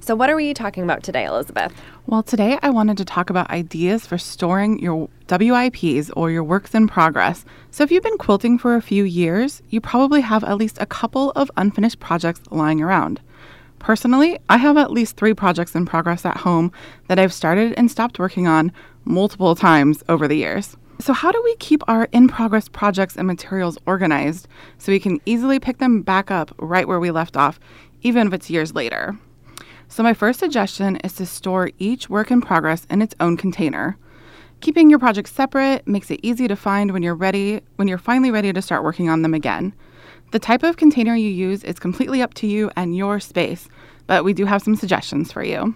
So, 0.00 0.14
what 0.14 0.28
are 0.28 0.36
we 0.36 0.52
talking 0.54 0.84
about 0.84 1.02
today, 1.02 1.24
Elizabeth? 1.24 1.72
Well, 2.06 2.22
today 2.22 2.58
I 2.62 2.70
wanted 2.70 2.98
to 2.98 3.04
talk 3.04 3.30
about 3.30 3.50
ideas 3.50 4.06
for 4.06 4.18
storing 4.18 4.78
your 4.78 5.08
WIPs 5.26 6.10
or 6.14 6.30
your 6.30 6.44
works 6.44 6.74
in 6.74 6.86
progress. 6.86 7.44
So, 7.70 7.82
if 7.82 7.90
you've 7.90 8.02
been 8.02 8.18
quilting 8.18 8.58
for 8.58 8.76
a 8.76 8.82
few 8.82 9.02
years, 9.02 9.62
you 9.70 9.80
probably 9.80 10.20
have 10.20 10.44
at 10.44 10.58
least 10.58 10.76
a 10.78 10.86
couple 10.86 11.32
of 11.32 11.50
unfinished 11.56 11.98
projects 11.98 12.42
lying 12.50 12.82
around. 12.82 13.20
Personally, 13.86 14.36
I 14.48 14.56
have 14.56 14.76
at 14.76 14.90
least 14.90 15.16
three 15.16 15.32
projects 15.32 15.76
in 15.76 15.86
progress 15.86 16.24
at 16.26 16.38
home 16.38 16.72
that 17.06 17.20
I've 17.20 17.32
started 17.32 17.72
and 17.76 17.88
stopped 17.88 18.18
working 18.18 18.48
on 18.48 18.72
multiple 19.04 19.54
times 19.54 20.02
over 20.08 20.26
the 20.26 20.34
years. 20.34 20.76
So, 20.98 21.12
how 21.12 21.30
do 21.30 21.40
we 21.44 21.54
keep 21.60 21.84
our 21.86 22.08
in 22.10 22.26
progress 22.26 22.68
projects 22.68 23.14
and 23.14 23.28
materials 23.28 23.78
organized 23.86 24.48
so 24.78 24.90
we 24.90 24.98
can 24.98 25.20
easily 25.24 25.60
pick 25.60 25.78
them 25.78 26.02
back 26.02 26.32
up 26.32 26.52
right 26.58 26.88
where 26.88 26.98
we 26.98 27.12
left 27.12 27.36
off, 27.36 27.60
even 28.02 28.26
if 28.26 28.32
it's 28.32 28.50
years 28.50 28.74
later? 28.74 29.16
So, 29.86 30.02
my 30.02 30.14
first 30.14 30.40
suggestion 30.40 30.96
is 31.04 31.12
to 31.12 31.24
store 31.24 31.70
each 31.78 32.10
work 32.10 32.32
in 32.32 32.40
progress 32.40 32.88
in 32.90 33.02
its 33.02 33.14
own 33.20 33.36
container. 33.36 33.96
Keeping 34.62 34.90
your 34.90 34.98
projects 34.98 35.30
separate 35.30 35.86
makes 35.86 36.10
it 36.10 36.18
easy 36.24 36.48
to 36.48 36.56
find 36.56 36.90
when 36.90 37.04
you're 37.04 37.14
ready, 37.14 37.60
when 37.76 37.86
you're 37.86 37.98
finally 37.98 38.32
ready 38.32 38.52
to 38.52 38.62
start 38.62 38.82
working 38.82 39.08
on 39.08 39.22
them 39.22 39.32
again. 39.32 39.72
The 40.36 40.40
type 40.40 40.64
of 40.64 40.76
container 40.76 41.16
you 41.16 41.30
use 41.30 41.64
is 41.64 41.78
completely 41.78 42.20
up 42.20 42.34
to 42.34 42.46
you 42.46 42.70
and 42.76 42.94
your 42.94 43.20
space, 43.20 43.70
but 44.06 44.22
we 44.22 44.34
do 44.34 44.44
have 44.44 44.60
some 44.60 44.76
suggestions 44.76 45.32
for 45.32 45.42
you. 45.42 45.74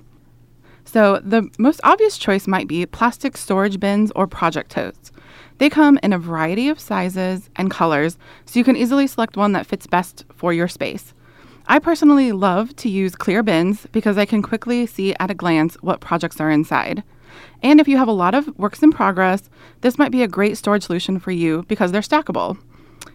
So, 0.85 1.19
the 1.25 1.49
most 1.59 1.81
obvious 1.83 2.19
choice 2.19 2.47
might 2.47 2.69
be 2.69 2.85
plastic 2.85 3.38
storage 3.38 3.81
bins 3.81 4.12
or 4.14 4.26
project 4.26 4.71
totes. 4.71 5.12
They 5.57 5.71
come 5.71 5.99
in 6.02 6.12
a 6.12 6.19
variety 6.19 6.69
of 6.69 6.79
sizes 6.79 7.49
and 7.57 7.71
colors, 7.71 8.19
so 8.45 8.59
you 8.59 8.64
can 8.64 8.76
easily 8.76 9.07
select 9.07 9.35
one 9.35 9.52
that 9.52 9.67
fits 9.67 9.87
best 9.87 10.26
for 10.35 10.52
your 10.52 10.69
space. 10.69 11.14
I 11.67 11.79
personally 11.79 12.31
love 12.31 12.76
to 12.76 12.90
use 12.90 13.14
clear 13.14 13.43
bins 13.43 13.87
because 13.93 14.19
I 14.19 14.26
can 14.26 14.43
quickly 14.43 14.85
see 14.85 15.14
at 15.19 15.31
a 15.31 15.35
glance 15.35 15.76
what 15.76 16.00
projects 16.02 16.38
are 16.38 16.50
inside. 16.50 17.02
And 17.62 17.81
if 17.81 17.88
you 17.88 17.97
have 17.97 18.09
a 18.09 18.12
lot 18.12 18.35
of 18.35 18.59
works 18.59 18.83
in 18.83 18.93
progress, 18.93 19.49
this 19.81 19.97
might 19.97 20.12
be 20.12 20.23
a 20.23 20.29
great 20.29 20.59
storage 20.59 20.83
solution 20.83 21.19
for 21.19 21.31
you 21.31 21.64
because 21.67 21.93
they're 21.93 22.02
stackable. 22.02 22.59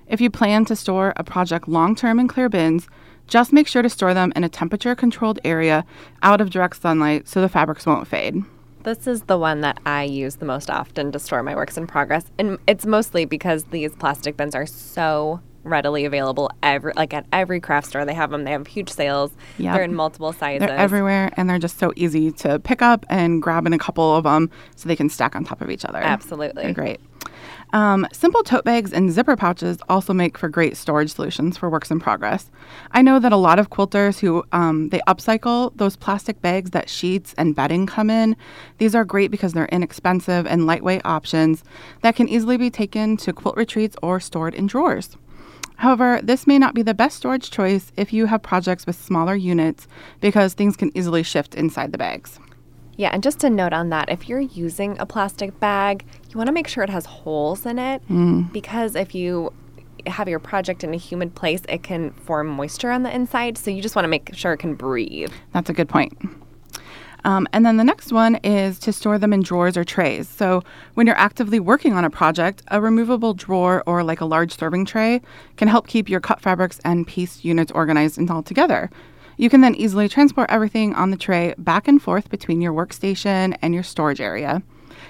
If 0.08 0.22
you 0.22 0.30
plan 0.30 0.66
to 0.66 0.76
store 0.76 1.14
a 1.18 1.24
project 1.24 1.68
long 1.68 1.96
term 1.96 2.20
in 2.20 2.28
clear 2.28 2.50
bins, 2.50 2.88
just 3.28 3.52
make 3.54 3.68
sure 3.68 3.82
to 3.82 3.90
store 3.90 4.14
them 4.14 4.32
in 4.36 4.44
a 4.44 4.50
temperature 4.50 4.96
controlled 4.96 5.40
area 5.44 5.86
out 6.22 6.42
of 6.42 6.50
direct 6.52 6.82
sunlight 6.82 7.28
so 7.28 7.42
the 7.42 7.50
fabrics 7.50 7.86
won't 7.86 8.08
fade. 8.08 8.36
This 8.84 9.08
is 9.08 9.24
the 9.24 9.38
one 9.40 9.62
that 9.62 9.80
I 9.86 10.04
use 10.04 10.36
the 10.36 10.46
most 10.46 10.70
often 10.70 11.12
to 11.12 11.18
store 11.18 11.42
my 11.42 11.56
works 11.56 11.76
in 11.76 11.88
progress. 11.88 12.26
And 12.38 12.60
it's 12.68 12.86
mostly 12.86 13.26
because 13.26 13.64
these 13.66 13.96
plastic 13.96 14.38
bins 14.38 14.54
are 14.54 14.68
so 14.68 15.42
readily 15.64 16.06
available 16.06 16.52
every 16.62 16.94
like 16.96 17.12
at 17.12 17.26
every 17.34 17.60
craft 17.60 17.88
store 17.88 18.06
they 18.06 18.14
have 18.14 18.30
them 18.30 18.44
they 18.44 18.52
have 18.52 18.68
huge 18.68 18.88
sales 18.88 19.32
Yep. 19.58 19.74
they're 19.74 19.84
in 19.84 19.96
multiple 19.96 20.32
sizes 20.32 20.60
They're 20.68 20.78
everywhere 20.78 21.32
and 21.38 21.50
they're 21.50 21.58
just 21.58 21.80
so 21.80 21.92
easy 21.96 22.32
to 22.34 22.60
pick 22.60 22.84
up 22.84 23.04
and 23.10 23.42
grab 23.42 23.66
in 23.66 23.74
a 23.74 23.80
couple 23.80 24.16
of 24.16 24.26
them 24.26 24.52
so 24.76 24.88
they 24.88 24.96
can 24.96 25.10
stack 25.10 25.36
on 25.36 25.44
top 25.44 25.62
of 25.62 25.72
each 25.72 25.84
other. 25.84 25.98
Absolutely. 25.98 26.62
They're 26.66 26.74
great. 26.74 27.00
Um, 27.74 28.08
simple 28.14 28.44
tote 28.44 28.64
bags 28.64 28.94
and 28.94 29.12
zipper 29.12 29.36
pouches 29.36 29.80
also 29.90 30.14
make 30.14 30.38
for 30.38 30.48
great 30.48 30.78
storage 30.78 31.12
solutions 31.12 31.58
for 31.58 31.70
works 31.70 31.92
in 31.92 32.00
progress. 32.00 32.50
I 32.92 33.02
know 33.02 33.20
that 33.20 33.34
a 33.34 33.38
lot 33.38 33.60
of 33.60 33.70
quilters 33.70 34.20
who 34.20 34.44
um, 34.52 34.90
they 34.90 35.00
upcycle 35.08 35.76
those 35.76 35.96
plastic 35.96 36.42
bags 36.42 36.72
that 36.72 36.90
sheets 36.90 37.34
and 37.38 37.56
bedding 37.56 37.86
come 37.86 38.10
in. 38.10 38.38
These 38.78 38.96
are 38.96 39.04
great 39.04 39.32
because 39.32 39.54
they're 39.54 39.66
inexpensive 39.66 40.48
and 40.48 40.66
lightweight 40.66 41.02
options 41.06 41.64
that 42.02 42.16
can 42.16 42.30
easily 42.30 42.58
be 42.58 42.70
taken 42.70 43.18
to 43.18 43.34
quilt 43.34 43.58
retreats 43.58 43.98
or 44.02 44.20
stored 44.20 44.54
in 44.54 44.68
drawers. 44.68 45.18
However, 45.78 46.22
this 46.24 46.48
may 46.48 46.58
not 46.58 46.74
be 46.74 46.82
the 46.82 46.94
best 46.94 47.18
storage 47.18 47.52
choice 47.52 47.92
if 47.98 48.14
you 48.14 48.28
have 48.28 48.42
projects 48.42 48.86
with 48.88 48.96
smaller 48.96 49.36
units 49.36 49.88
because 50.22 50.54
things 50.54 50.78
can 50.78 50.96
easily 50.96 51.24
shift 51.24 51.56
inside 51.56 51.92
the 51.92 51.98
bags. 51.98 52.40
Yeah, 52.98 53.10
and 53.12 53.22
just 53.22 53.44
a 53.44 53.50
note 53.50 53.74
on 53.74 53.90
that 53.90 54.10
if 54.10 54.30
you're 54.30 54.40
using 54.40 54.98
a 55.00 55.06
plastic 55.06 55.60
bag, 55.60 56.06
you 56.30 56.38
want 56.38 56.48
to 56.48 56.54
make 56.54 56.68
sure 56.68 56.84
it 56.84 56.90
has 56.90 57.06
holes 57.06 57.66
in 57.66 57.78
it 57.78 58.02
because 58.54 58.96
if 58.96 59.14
you 59.14 59.52
have 60.08 60.30
your 60.30 60.40
project 60.40 60.84
in 60.84 60.94
a 60.94 60.98
humid 60.98 61.36
place, 61.36 61.62
it 61.68 61.84
can 61.84 62.12
form 62.12 62.48
moisture 62.48 62.92
on 62.92 63.04
the 63.04 63.14
inside. 63.14 63.58
So 63.58 63.72
you 63.72 63.82
just 63.82 63.96
want 63.96 64.06
to 64.06 64.10
make 64.10 64.34
sure 64.34 64.54
it 64.54 64.58
can 64.58 64.76
breathe. 64.76 65.32
That's 65.52 65.70
a 65.70 65.74
good 65.74 65.90
point. 65.90 66.18
Um, 67.26 67.48
and 67.54 67.66
then 67.66 67.78
the 67.78 67.84
next 67.84 68.14
one 68.14 68.36
is 68.44 68.78
to 68.80 68.94
store 68.94 69.18
them 69.18 69.34
in 69.34 69.42
drawers 69.42 69.76
or 69.76 69.84
trays. 69.84 70.30
So 70.30 70.62
when 70.94 71.08
you're 71.08 71.18
actively 71.18 71.60
working 71.60 71.94
on 71.94 72.06
a 72.06 72.10
project, 72.10 72.62
a 72.68 72.80
removable 72.80 73.34
drawer 73.34 73.82
or 73.88 74.04
like 74.04 74.22
a 74.22 74.26
large 74.26 74.56
serving 74.56 74.86
tray 74.86 75.22
can 75.58 75.68
help 75.68 75.88
keep 75.88 76.08
your 76.08 76.20
cut 76.20 76.40
fabrics 76.40 76.80
and 76.86 77.08
piece 77.08 77.44
units 77.44 77.72
organized 77.72 78.20
and 78.20 78.30
all 78.30 78.44
together. 78.44 78.92
You 79.38 79.50
can 79.50 79.62
then 79.62 79.76
easily 79.76 80.08
transport 80.08 80.50
everything 80.50 80.94
on 80.94 81.12
the 81.12 81.18
tray 81.18 81.54
back 81.58 81.88
and 81.88 82.02
forth 82.02 82.30
between 82.30 82.62
your 82.62 82.74
workstation 82.74 83.58
and 83.62 83.74
your 83.74 83.84
storage 83.84 84.22
area. 84.22 84.64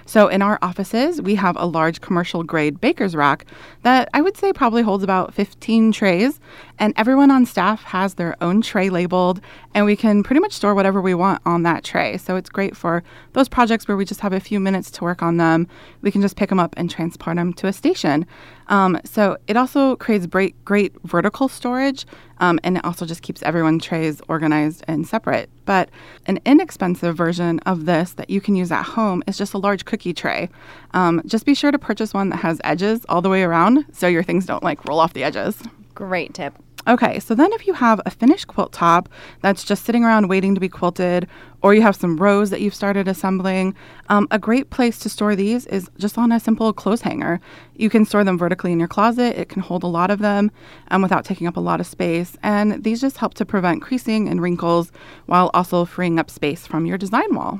So 0.08 0.28
in 0.28 0.44
our 0.44 0.60
offices, 0.62 1.20
we 1.20 1.34
have 1.36 1.58
a 1.58 1.66
large 1.66 2.00
commercial 2.00 2.44
grade 2.44 2.80
baker's 2.80 3.16
rack 3.16 3.46
that 3.82 4.08
I 4.14 4.22
would 4.22 4.38
say 4.38 4.54
probably 4.54 4.84
holds 4.84 5.04
about 5.04 5.34
15 5.34 5.92
trays, 5.92 6.40
and 6.78 6.94
everyone 6.96 7.32
on 7.32 7.46
staff 7.48 7.84
has 7.84 8.14
their 8.14 8.36
own 8.40 8.62
tray 8.62 8.90
labeled, 8.92 9.42
and 9.74 9.86
we 9.86 9.96
can 9.96 10.22
pretty 10.22 10.40
much 10.40 10.54
store 10.54 10.76
whatever 10.76 11.02
we 11.02 11.16
want 11.16 11.42
on 11.46 11.64
that 11.64 11.84
tray. 11.84 12.18
So 12.18 12.36
it's 12.36 12.50
great 12.50 12.78
for 12.78 13.04
those 13.34 13.50
projects 13.50 13.88
where 13.88 13.98
we 13.98 14.06
just 14.06 14.22
have 14.22 14.34
a 14.34 14.40
few 14.40 14.60
minutes 14.60 14.92
to 14.92 15.04
work 15.04 15.24
on 15.24 15.38
them. 15.38 15.68
We 16.02 16.12
can 16.12 16.22
just 16.22 16.36
pick 16.36 16.50
them 16.50 16.60
up 16.60 16.76
and 16.78 16.90
transport 16.90 17.38
them 17.38 17.52
to 17.54 17.68
a 17.68 17.74
station. 17.74 18.28
Um, 18.68 19.00
so 19.06 19.38
it 19.48 19.58
also 19.58 19.96
creates 19.96 20.28
great, 20.28 20.64
great 20.64 20.94
vertical 21.04 21.50
storage, 21.50 22.06
um, 22.40 22.60
and 22.64 22.78
it 22.78 22.86
also 22.86 23.08
just 23.08 23.24
keeps 23.24 23.42
everyone's 23.42 23.84
trays 23.84 24.22
organized 24.30 24.84
and 24.88 25.08
separate. 25.08 25.50
But 25.66 25.90
an 26.26 26.40
inexpensive 26.46 27.16
version 27.16 27.60
of 27.66 27.86
this 27.86 28.14
that 28.14 28.30
you 28.30 28.42
can 28.42 28.56
use 28.56 28.72
at 28.72 28.84
home 28.84 29.24
is 29.28 29.38
just 29.38 29.54
a 29.54 29.58
large 29.58 29.86
cookie 29.86 30.14
tray. 30.14 30.50
Um, 30.94 31.22
just 31.26 31.46
be 31.46 31.54
sure 31.54 31.72
to 31.72 31.80
purchase 31.80 32.14
one 32.14 32.30
that 32.30 32.38
has 32.38 32.62
edges 32.64 33.06
all 33.10 33.22
the 33.22 33.30
way 33.30 33.44
around 33.44 33.86
so 33.92 34.08
your 34.08 34.24
things 34.24 34.46
don't 34.46 34.64
like 34.64 34.86
roll 34.86 35.00
off 35.00 35.14
the 35.14 35.24
edges. 35.24 35.62
Great 35.94 36.34
tip. 36.34 36.54
Okay, 36.88 37.20
so 37.20 37.34
then 37.34 37.52
if 37.54 37.66
you 37.66 37.74
have 37.74 38.00
a 38.06 38.12
finished 38.12 38.46
quilt 38.46 38.72
top 38.72 39.10
that's 39.42 39.64
just 39.64 39.86
sitting 39.86 40.04
around 40.04 40.28
waiting 40.28 40.54
to 40.54 40.62
be 40.62 40.70
quilted, 40.70 41.28
or 41.64 41.74
you 41.74 41.82
have 41.82 41.96
some 41.96 42.16
rows 42.16 42.52
that 42.52 42.62
you've 42.62 42.76
started 42.76 43.08
assembling, 43.08 43.74
um, 44.10 44.28
a 44.30 44.38
great 44.38 44.70
place 44.70 45.00
to 45.00 45.10
store 45.10 45.36
these 45.36 45.66
is 45.66 45.90
just 45.98 46.16
on 46.16 46.32
a 46.32 46.40
simple 46.40 46.72
clothes 46.74 47.02
hanger. 47.02 47.40
You 47.76 47.90
can 47.90 48.06
store 48.06 48.24
them 48.24 48.38
vertically 48.38 48.72
in 48.72 48.78
your 48.78 48.88
closet, 48.88 49.36
it 49.36 49.50
can 49.50 49.64
hold 49.64 49.82
a 49.82 49.88
lot 49.88 50.12
of 50.12 50.20
them 50.20 50.52
um, 50.92 51.02
without 51.02 51.26
taking 51.26 51.48
up 51.48 51.58
a 51.58 51.60
lot 51.60 51.80
of 51.80 51.88
space, 51.88 52.38
and 52.44 52.84
these 52.84 53.02
just 53.02 53.18
help 53.18 53.34
to 53.36 53.46
prevent 53.46 53.82
creasing 53.82 54.28
and 54.28 54.40
wrinkles 54.40 54.92
while 55.26 55.50
also 55.56 55.86
freeing 55.86 56.20
up 56.20 56.30
space 56.30 56.68
from 56.68 56.86
your 56.86 57.00
design 57.00 57.34
wall. 57.34 57.60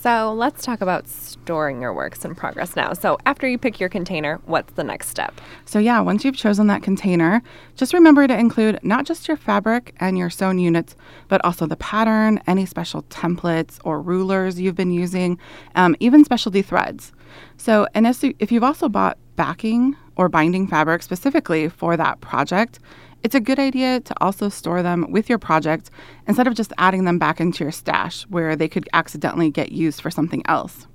So 0.00 0.32
let's 0.32 0.64
talk 0.64 0.80
about 0.80 1.06
storing 1.08 1.82
your 1.82 1.92
works 1.92 2.24
in 2.24 2.34
progress 2.34 2.74
now. 2.74 2.94
So 2.94 3.18
after 3.26 3.46
you 3.46 3.58
pick 3.58 3.78
your 3.78 3.90
container, 3.90 4.40
what's 4.46 4.72
the 4.72 4.82
next 4.82 5.08
step? 5.08 5.38
So, 5.66 5.78
yeah, 5.78 6.00
once 6.00 6.24
you've 6.24 6.38
chosen 6.38 6.68
that 6.68 6.82
container, 6.82 7.42
just 7.76 7.92
remember 7.92 8.26
to 8.26 8.34
include 8.34 8.78
not 8.82 9.04
just 9.04 9.28
your 9.28 9.36
fabric 9.36 9.94
and 10.00 10.16
your 10.16 10.30
sewn 10.30 10.58
units, 10.58 10.96
but 11.28 11.44
also 11.44 11.66
the 11.66 11.76
pattern, 11.76 12.40
any 12.46 12.64
special 12.64 13.02
templates 13.04 13.78
or 13.84 14.00
rulers 14.00 14.58
you've 14.58 14.74
been 14.74 14.90
using, 14.90 15.38
um, 15.74 15.94
even 16.00 16.24
specialty 16.24 16.62
threads. 16.62 17.12
So, 17.58 17.86
and 17.92 18.06
as 18.06 18.24
if 18.24 18.50
you've 18.50 18.64
also 18.64 18.88
bought 18.88 19.18
backing 19.36 19.96
or 20.16 20.30
binding 20.30 20.66
fabric 20.66 21.02
specifically 21.02 21.68
for 21.68 21.98
that 21.98 22.22
project, 22.22 22.78
it's 23.22 23.34
a 23.34 23.40
good 23.40 23.58
idea 23.58 24.00
to 24.00 24.14
also 24.20 24.48
store 24.48 24.82
them 24.82 25.10
with 25.10 25.28
your 25.28 25.38
project 25.38 25.90
instead 26.26 26.46
of 26.46 26.54
just 26.54 26.72
adding 26.78 27.04
them 27.04 27.18
back 27.18 27.40
into 27.40 27.64
your 27.64 27.72
stash 27.72 28.22
where 28.24 28.56
they 28.56 28.68
could 28.68 28.88
accidentally 28.92 29.50
get 29.50 29.72
used 29.72 30.00
for 30.00 30.10
something 30.10 30.42
else. 30.46 30.86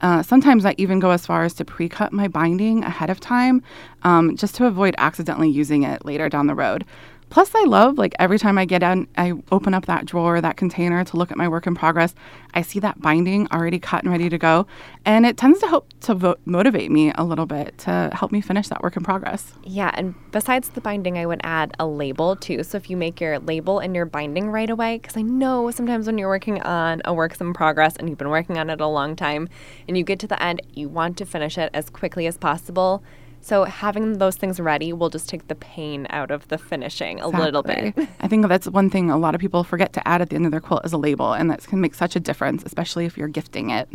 Uh, 0.00 0.22
sometimes 0.22 0.64
I 0.64 0.74
even 0.78 1.00
go 1.00 1.10
as 1.10 1.26
far 1.26 1.42
as 1.44 1.54
to 1.54 1.64
pre 1.64 1.88
cut 1.88 2.12
my 2.12 2.28
binding 2.28 2.84
ahead 2.84 3.10
of 3.10 3.18
time 3.18 3.62
um, 4.02 4.36
just 4.36 4.54
to 4.56 4.66
avoid 4.66 4.94
accidentally 4.98 5.50
using 5.50 5.82
it 5.82 6.04
later 6.04 6.28
down 6.28 6.46
the 6.46 6.54
road. 6.54 6.84
Plus, 7.30 7.54
I 7.54 7.64
love 7.64 7.98
like 7.98 8.14
every 8.18 8.38
time 8.38 8.56
I 8.56 8.64
get 8.64 8.82
in, 8.82 9.06
I 9.16 9.34
open 9.52 9.74
up 9.74 9.86
that 9.86 10.06
drawer, 10.06 10.40
that 10.40 10.56
container 10.56 11.04
to 11.04 11.16
look 11.16 11.30
at 11.30 11.36
my 11.36 11.46
work 11.46 11.66
in 11.66 11.74
progress. 11.74 12.14
I 12.54 12.62
see 12.62 12.80
that 12.80 13.00
binding 13.00 13.46
already 13.52 13.78
cut 13.78 14.02
and 14.02 14.10
ready 14.10 14.28
to 14.30 14.38
go, 14.38 14.66
and 15.04 15.26
it 15.26 15.36
tends 15.36 15.60
to 15.60 15.66
help 15.68 15.92
to 16.00 16.14
vo- 16.14 16.36
motivate 16.46 16.90
me 16.90 17.12
a 17.14 17.24
little 17.24 17.44
bit 17.44 17.76
to 17.78 18.10
help 18.12 18.32
me 18.32 18.40
finish 18.40 18.68
that 18.68 18.82
work 18.82 18.96
in 18.96 19.04
progress. 19.04 19.52
Yeah, 19.62 19.90
and 19.94 20.14
besides 20.32 20.70
the 20.70 20.80
binding, 20.80 21.18
I 21.18 21.26
would 21.26 21.40
add 21.44 21.74
a 21.78 21.86
label 21.86 22.34
too. 22.34 22.62
So 22.62 22.76
if 22.78 22.88
you 22.88 22.96
make 22.96 23.20
your 23.20 23.38
label 23.38 23.78
and 23.78 23.94
your 23.94 24.06
binding 24.06 24.50
right 24.50 24.70
away, 24.70 24.98
because 24.98 25.16
I 25.16 25.22
know 25.22 25.70
sometimes 25.70 26.06
when 26.06 26.16
you're 26.16 26.28
working 26.28 26.62
on 26.62 27.02
a 27.04 27.12
work 27.12 27.38
in 27.40 27.52
progress 27.52 27.96
and 27.96 28.08
you've 28.08 28.18
been 28.18 28.30
working 28.30 28.56
on 28.58 28.70
it 28.70 28.80
a 28.80 28.86
long 28.86 29.14
time 29.16 29.48
and 29.86 29.98
you 29.98 30.02
get 30.02 30.18
to 30.20 30.26
the 30.26 30.42
end, 30.42 30.62
you 30.72 30.88
want 30.88 31.18
to 31.18 31.26
finish 31.26 31.58
it 31.58 31.70
as 31.74 31.90
quickly 31.90 32.26
as 32.26 32.38
possible. 32.38 33.02
So 33.48 33.64
having 33.64 34.18
those 34.18 34.36
things 34.36 34.60
ready 34.60 34.92
will 34.92 35.08
just 35.08 35.26
take 35.26 35.48
the 35.48 35.54
pain 35.54 36.06
out 36.10 36.30
of 36.30 36.46
the 36.48 36.58
finishing 36.58 37.18
a 37.18 37.28
little 37.28 37.62
bit. 37.62 37.94
I 38.20 38.28
think 38.28 38.46
that's 38.46 38.68
one 38.68 38.90
thing 38.90 39.10
a 39.10 39.16
lot 39.16 39.34
of 39.34 39.40
people 39.40 39.64
forget 39.64 39.94
to 39.94 40.06
add 40.06 40.20
at 40.20 40.28
the 40.28 40.36
end 40.36 40.44
of 40.44 40.50
their 40.50 40.60
quilt 40.60 40.84
is 40.84 40.92
a 40.92 40.98
label, 40.98 41.32
and 41.32 41.50
that 41.50 41.66
can 41.66 41.80
make 41.80 41.94
such 41.94 42.14
a 42.14 42.20
difference, 42.20 42.62
especially 42.66 43.06
if 43.06 43.16
you're 43.16 43.26
gifting 43.26 43.70
it. 43.70 43.88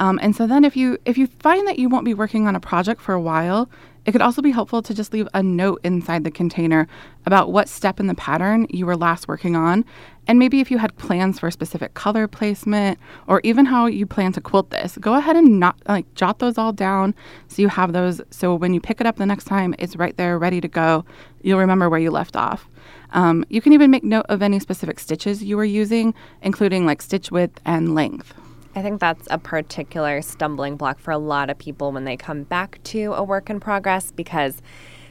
Um, 0.00 0.18
and 0.20 0.34
so 0.34 0.48
then 0.48 0.64
if 0.64 0.76
you 0.76 0.98
if 1.04 1.16
you 1.16 1.28
find 1.38 1.68
that 1.68 1.78
you 1.78 1.88
won't 1.88 2.04
be 2.04 2.14
working 2.14 2.48
on 2.48 2.56
a 2.56 2.60
project 2.60 3.00
for 3.00 3.14
a 3.14 3.20
while, 3.20 3.70
it 4.04 4.10
could 4.10 4.22
also 4.22 4.42
be 4.42 4.50
helpful 4.50 4.82
to 4.82 4.92
just 4.92 5.12
leave 5.12 5.28
a 5.34 5.42
note 5.42 5.80
inside 5.84 6.24
the 6.24 6.30
container 6.32 6.88
about 7.26 7.52
what 7.52 7.68
step 7.68 8.00
in 8.00 8.08
the 8.08 8.14
pattern 8.16 8.66
you 8.70 8.86
were 8.86 8.96
last 8.96 9.28
working 9.28 9.54
on, 9.54 9.84
and 10.28 10.38
maybe 10.38 10.60
if 10.60 10.70
you 10.70 10.76
had 10.78 10.96
plans 10.98 11.40
for 11.40 11.50
specific 11.50 11.94
color 11.94 12.28
placement 12.28 12.98
or 13.26 13.40
even 13.42 13.64
how 13.64 13.86
you 13.86 14.06
plan 14.06 14.32
to 14.32 14.40
quilt 14.40 14.70
this. 14.70 14.98
Go 15.00 15.14
ahead 15.14 15.36
and 15.36 15.58
not 15.58 15.76
like 15.88 16.12
jot 16.14 16.38
those 16.38 16.58
all 16.58 16.72
down 16.72 17.14
so 17.48 17.62
you 17.62 17.68
have 17.68 17.94
those 17.94 18.20
so 18.30 18.54
when 18.54 18.74
you 18.74 18.80
pick 18.80 19.00
it 19.00 19.06
up 19.06 19.16
the 19.16 19.26
next 19.26 19.44
time, 19.44 19.74
it's 19.78 19.96
right 19.96 20.16
there 20.18 20.38
ready 20.38 20.60
to 20.60 20.68
go. 20.68 21.04
You'll 21.42 21.58
remember 21.58 21.88
where 21.88 21.98
you 21.98 22.10
left 22.10 22.36
off. 22.36 22.68
Um, 23.12 23.44
you 23.48 23.62
can 23.62 23.72
even 23.72 23.90
make 23.90 24.04
note 24.04 24.26
of 24.28 24.42
any 24.42 24.60
specific 24.60 25.00
stitches 25.00 25.42
you 25.42 25.56
were 25.56 25.64
using, 25.64 26.12
including 26.42 26.84
like 26.84 27.00
stitch 27.00 27.30
width 27.30 27.58
and 27.64 27.94
length. 27.94 28.34
I 28.74 28.82
think 28.82 29.00
that's 29.00 29.26
a 29.30 29.38
particular 29.38 30.22
stumbling 30.22 30.76
block 30.76 31.00
for 31.00 31.10
a 31.10 31.18
lot 31.18 31.48
of 31.50 31.58
people 31.58 31.90
when 31.90 32.04
they 32.04 32.16
come 32.16 32.44
back 32.44 32.80
to 32.84 33.14
a 33.14 33.24
work 33.24 33.48
in 33.48 33.60
progress 33.60 34.12
because 34.12 34.60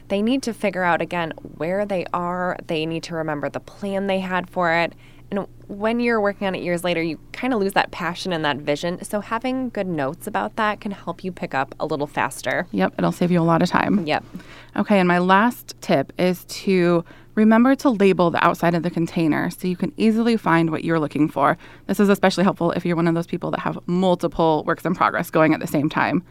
they 0.08 0.22
need 0.22 0.42
to 0.42 0.54
figure 0.54 0.82
out 0.82 1.00
again 1.00 1.32
where 1.56 1.84
they 1.86 2.06
are. 2.12 2.56
They 2.66 2.86
need 2.86 3.02
to 3.04 3.14
remember 3.14 3.48
the 3.48 3.60
plan 3.60 4.06
they 4.06 4.20
had 4.20 4.48
for 4.48 4.72
it. 4.72 4.94
And 5.30 5.46
when 5.66 6.00
you're 6.00 6.20
working 6.20 6.46
on 6.46 6.54
it 6.54 6.62
years 6.62 6.82
later, 6.82 7.02
you 7.02 7.18
kind 7.32 7.52
of 7.52 7.60
lose 7.60 7.74
that 7.74 7.90
passion 7.90 8.32
and 8.32 8.44
that 8.46 8.56
vision. 8.56 9.04
So 9.04 9.20
having 9.20 9.68
good 9.68 9.86
notes 9.86 10.26
about 10.26 10.56
that 10.56 10.80
can 10.80 10.92
help 10.92 11.22
you 11.22 11.30
pick 11.30 11.54
up 11.54 11.74
a 11.78 11.84
little 11.84 12.06
faster. 12.06 12.66
Yep, 12.72 12.94
it'll 12.98 13.12
save 13.12 13.30
you 13.30 13.40
a 13.40 13.42
lot 13.42 13.60
of 13.62 13.68
time. 13.68 14.06
Yep. 14.06 14.24
Okay, 14.76 14.98
and 14.98 15.06
my 15.06 15.18
last 15.18 15.74
tip 15.82 16.12
is 16.18 16.44
to 16.44 17.04
Remember 17.38 17.76
to 17.76 17.90
label 17.90 18.32
the 18.32 18.44
outside 18.44 18.74
of 18.74 18.82
the 18.82 18.90
container 18.90 19.48
so 19.48 19.68
you 19.68 19.76
can 19.76 19.92
easily 19.96 20.36
find 20.36 20.70
what 20.70 20.82
you're 20.82 20.98
looking 20.98 21.28
for. 21.28 21.56
This 21.86 22.00
is 22.00 22.08
especially 22.08 22.42
helpful 22.42 22.72
if 22.72 22.84
you're 22.84 22.96
one 22.96 23.06
of 23.06 23.14
those 23.14 23.28
people 23.28 23.52
that 23.52 23.60
have 23.60 23.78
multiple 23.86 24.64
works 24.66 24.84
in 24.84 24.92
progress 24.96 25.30
going 25.30 25.54
at 25.54 25.60
the 25.60 25.66
same 25.68 25.88
time. 25.88 26.24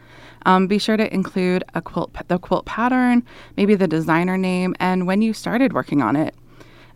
Um, 0.44 0.66
be 0.66 0.76
sure 0.76 0.98
to 0.98 1.10
include 1.14 1.64
a 1.72 1.80
quilt, 1.80 2.14
the 2.28 2.38
quilt 2.38 2.66
pattern, 2.66 3.24
maybe 3.56 3.74
the 3.74 3.88
designer 3.88 4.36
name, 4.36 4.76
and 4.80 5.06
when 5.06 5.22
you 5.22 5.32
started 5.32 5.72
working 5.72 6.02
on 6.02 6.14
it. 6.14 6.34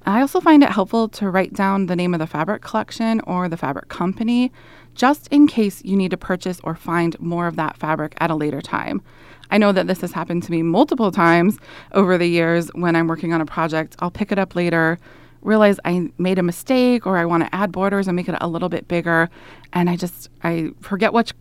I 0.04 0.20
also 0.20 0.42
find 0.42 0.62
it 0.62 0.68
helpful 0.68 1.08
to 1.08 1.30
write 1.30 1.54
down 1.54 1.86
the 1.86 1.96
name 1.96 2.12
of 2.12 2.20
the 2.20 2.26
fabric 2.26 2.60
collection 2.60 3.20
or 3.20 3.48
the 3.48 3.56
fabric 3.56 3.88
company 3.88 4.52
just 4.94 5.26
in 5.28 5.46
case 5.46 5.82
you 5.86 5.96
need 5.96 6.10
to 6.10 6.18
purchase 6.18 6.60
or 6.64 6.74
find 6.74 7.18
more 7.18 7.46
of 7.46 7.56
that 7.56 7.78
fabric 7.78 8.14
at 8.18 8.30
a 8.30 8.34
later 8.34 8.60
time. 8.60 9.00
I 9.52 9.58
know 9.58 9.70
that 9.70 9.86
this 9.86 10.00
has 10.00 10.10
happened 10.12 10.42
to 10.44 10.50
me 10.50 10.62
multiple 10.62 11.12
times 11.12 11.58
over 11.92 12.18
the 12.18 12.26
years 12.26 12.68
when 12.74 12.96
I'm 12.96 13.06
working 13.06 13.32
on 13.32 13.40
a 13.40 13.46
project. 13.46 13.94
I'll 14.00 14.10
pick 14.10 14.32
it 14.32 14.38
up 14.38 14.56
later, 14.56 14.98
realize 15.42 15.78
I 15.84 16.10
made 16.18 16.38
a 16.38 16.42
mistake 16.42 17.06
or 17.06 17.18
I 17.18 17.26
want 17.26 17.44
to 17.44 17.54
add 17.54 17.70
borders 17.70 18.08
and 18.08 18.16
make 18.16 18.28
it 18.28 18.36
a 18.40 18.48
little 18.48 18.68
bit 18.68 18.88
bigger 18.88 19.28
and 19.72 19.88
I 19.90 19.96
just 19.96 20.28
I 20.42 20.70
forget 20.80 21.12
which 21.12 21.32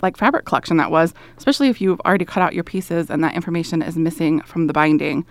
like 0.00 0.16
fabric 0.16 0.46
collection 0.46 0.76
that 0.78 0.90
was, 0.90 1.12
especially 1.38 1.68
if 1.68 1.80
you've 1.80 2.00
already 2.00 2.24
cut 2.24 2.42
out 2.42 2.54
your 2.54 2.64
pieces 2.64 3.10
and 3.10 3.22
that 3.24 3.34
information 3.34 3.82
is 3.82 3.96
missing 3.96 4.40
from 4.42 4.66
the 4.66 4.72
binding. 4.72 5.26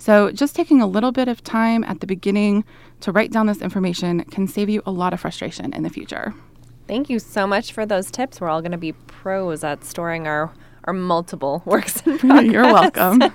So, 0.00 0.30
just 0.30 0.54
taking 0.54 0.80
a 0.80 0.86
little 0.86 1.10
bit 1.10 1.26
of 1.26 1.42
time 1.42 1.82
at 1.82 1.98
the 1.98 2.06
beginning 2.06 2.64
to 3.00 3.10
write 3.10 3.32
down 3.32 3.46
this 3.46 3.60
information 3.60 4.24
can 4.26 4.46
save 4.46 4.68
you 4.68 4.80
a 4.86 4.92
lot 4.92 5.12
of 5.12 5.18
frustration 5.20 5.72
in 5.72 5.82
the 5.82 5.90
future. 5.90 6.34
Thank 6.86 7.10
you 7.10 7.18
so 7.18 7.46
much 7.46 7.72
for 7.72 7.84
those 7.84 8.10
tips. 8.10 8.40
We're 8.40 8.48
all 8.48 8.62
going 8.62 8.72
to 8.72 8.78
be 8.78 8.92
pros 8.92 9.64
at 9.64 9.84
storing 9.84 10.28
our, 10.28 10.52
our 10.88 10.94
multiple 10.94 11.62
works 11.66 12.00
in 12.06 12.18
progress. 12.18 12.46
You're 12.46 12.64
welcome. 12.64 13.22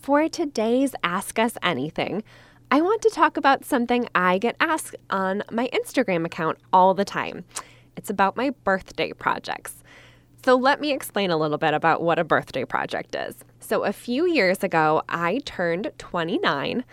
for 0.00 0.28
today's 0.28 0.94
Ask 1.04 1.38
Us 1.38 1.56
Anything, 1.62 2.24
I 2.72 2.80
want 2.80 3.02
to 3.02 3.10
talk 3.10 3.36
about 3.36 3.64
something 3.64 4.08
I 4.16 4.38
get 4.38 4.56
asked 4.58 4.96
on 5.10 5.44
my 5.52 5.70
Instagram 5.72 6.26
account 6.26 6.58
all 6.72 6.92
the 6.92 7.04
time. 7.04 7.44
It's 7.96 8.10
about 8.10 8.36
my 8.36 8.50
birthday 8.64 9.12
projects. 9.12 9.84
So, 10.44 10.56
let 10.56 10.80
me 10.80 10.92
explain 10.92 11.30
a 11.30 11.36
little 11.36 11.58
bit 11.58 11.72
about 11.72 12.02
what 12.02 12.18
a 12.18 12.24
birthday 12.24 12.64
project 12.64 13.14
is. 13.14 13.36
So, 13.60 13.84
a 13.84 13.92
few 13.92 14.26
years 14.26 14.64
ago, 14.64 15.02
I 15.08 15.40
turned 15.44 15.92
29 15.98 16.84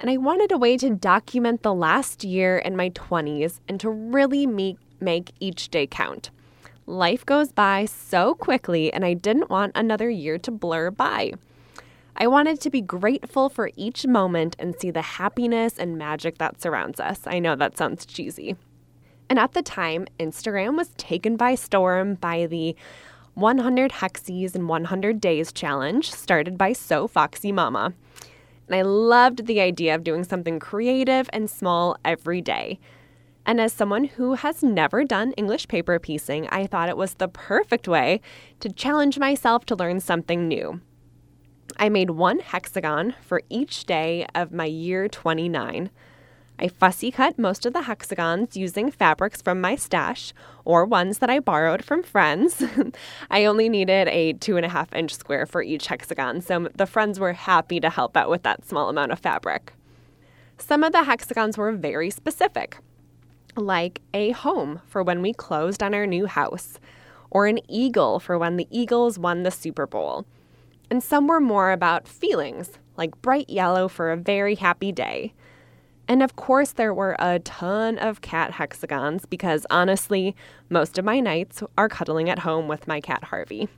and 0.00 0.10
I 0.10 0.16
wanted 0.16 0.50
a 0.50 0.58
way 0.58 0.76
to 0.78 0.90
document 0.90 1.62
the 1.62 1.74
last 1.74 2.24
year 2.24 2.58
in 2.58 2.76
my 2.76 2.90
20s 2.90 3.60
and 3.68 3.78
to 3.80 3.90
really 3.90 4.46
make, 4.46 4.78
make 5.00 5.32
each 5.38 5.68
day 5.68 5.86
count. 5.86 6.30
Life 6.92 7.24
goes 7.24 7.52
by 7.52 7.86
so 7.86 8.34
quickly, 8.34 8.92
and 8.92 9.02
I 9.02 9.14
didn't 9.14 9.48
want 9.48 9.72
another 9.74 10.10
year 10.10 10.36
to 10.36 10.50
blur 10.50 10.90
by. 10.90 11.32
I 12.18 12.26
wanted 12.26 12.60
to 12.60 12.68
be 12.68 12.82
grateful 12.82 13.48
for 13.48 13.70
each 13.76 14.06
moment 14.06 14.56
and 14.58 14.78
see 14.78 14.90
the 14.90 15.00
happiness 15.00 15.78
and 15.78 15.96
magic 15.96 16.36
that 16.36 16.60
surrounds 16.60 17.00
us. 17.00 17.20
I 17.26 17.38
know 17.38 17.56
that 17.56 17.78
sounds 17.78 18.04
cheesy. 18.04 18.56
And 19.30 19.38
at 19.38 19.52
the 19.52 19.62
time, 19.62 20.06
Instagram 20.20 20.76
was 20.76 20.90
taken 20.98 21.38
by 21.38 21.54
storm 21.54 22.16
by 22.16 22.44
the 22.44 22.76
100 23.36 23.92
Hexies 23.92 24.54
in 24.54 24.68
100 24.68 25.18
Days 25.18 25.50
challenge 25.50 26.12
started 26.12 26.58
by 26.58 26.74
So 26.74 27.08
Foxy 27.08 27.52
Mama. 27.52 27.94
And 28.66 28.76
I 28.76 28.82
loved 28.82 29.46
the 29.46 29.62
idea 29.62 29.94
of 29.94 30.04
doing 30.04 30.24
something 30.24 30.58
creative 30.58 31.30
and 31.32 31.48
small 31.48 31.96
every 32.04 32.42
day. 32.42 32.78
And 33.44 33.60
as 33.60 33.72
someone 33.72 34.04
who 34.04 34.34
has 34.34 34.62
never 34.62 35.04
done 35.04 35.32
English 35.32 35.68
paper 35.68 35.98
piecing, 35.98 36.48
I 36.48 36.66
thought 36.66 36.88
it 36.88 36.96
was 36.96 37.14
the 37.14 37.28
perfect 37.28 37.88
way 37.88 38.20
to 38.60 38.72
challenge 38.72 39.18
myself 39.18 39.64
to 39.66 39.74
learn 39.74 40.00
something 40.00 40.46
new. 40.46 40.80
I 41.76 41.88
made 41.88 42.10
one 42.10 42.38
hexagon 42.38 43.14
for 43.20 43.42
each 43.48 43.84
day 43.84 44.26
of 44.34 44.52
my 44.52 44.66
year 44.66 45.08
29. 45.08 45.90
I 46.58 46.68
fussy 46.68 47.10
cut 47.10 47.38
most 47.38 47.66
of 47.66 47.72
the 47.72 47.82
hexagons 47.82 48.56
using 48.56 48.90
fabrics 48.90 49.42
from 49.42 49.60
my 49.60 49.74
stash 49.74 50.32
or 50.64 50.84
ones 50.84 51.18
that 51.18 51.30
I 51.30 51.40
borrowed 51.40 51.84
from 51.84 52.04
friends. 52.04 52.62
I 53.30 53.46
only 53.46 53.68
needed 53.68 54.06
a 54.08 54.34
two 54.34 54.56
and 54.56 54.64
a 54.64 54.68
half 54.68 54.94
inch 54.94 55.14
square 55.14 55.46
for 55.46 55.62
each 55.62 55.88
hexagon, 55.88 56.40
so 56.40 56.68
the 56.76 56.86
friends 56.86 57.18
were 57.18 57.32
happy 57.32 57.80
to 57.80 57.90
help 57.90 58.16
out 58.16 58.30
with 58.30 58.44
that 58.44 58.64
small 58.64 58.88
amount 58.88 59.10
of 59.10 59.18
fabric. 59.18 59.72
Some 60.58 60.84
of 60.84 60.92
the 60.92 61.02
hexagons 61.04 61.58
were 61.58 61.72
very 61.72 62.10
specific, 62.10 62.78
like 63.56 64.00
a 64.14 64.30
home 64.30 64.80
for 64.86 65.02
when 65.02 65.22
we 65.22 65.32
closed 65.32 65.82
on 65.82 65.94
our 65.94 66.06
new 66.06 66.26
house, 66.26 66.78
or 67.30 67.46
an 67.46 67.58
eagle 67.68 68.20
for 68.20 68.38
when 68.38 68.56
the 68.56 68.68
Eagles 68.70 69.18
won 69.18 69.42
the 69.42 69.50
Super 69.50 69.86
Bowl. 69.86 70.26
And 70.90 71.02
some 71.02 71.26
were 71.26 71.40
more 71.40 71.72
about 71.72 72.06
feelings, 72.06 72.78
like 72.96 73.20
bright 73.22 73.48
yellow 73.48 73.88
for 73.88 74.12
a 74.12 74.16
very 74.16 74.54
happy 74.54 74.92
day 74.92 75.32
and 76.08 76.22
of 76.22 76.36
course, 76.36 76.72
there 76.72 76.92
were 76.92 77.16
a 77.18 77.38
ton 77.38 77.98
of 77.98 78.20
cat 78.20 78.52
hexagons 78.52 79.24
because 79.24 79.66
honestly, 79.70 80.34
most 80.68 80.98
of 80.98 81.04
my 81.04 81.20
nights 81.20 81.62
are 81.78 81.88
cuddling 81.88 82.28
at 82.28 82.40
home 82.40 82.68
with 82.68 82.88
my 82.88 83.00
cat 83.00 83.24
Harvey. 83.24 83.68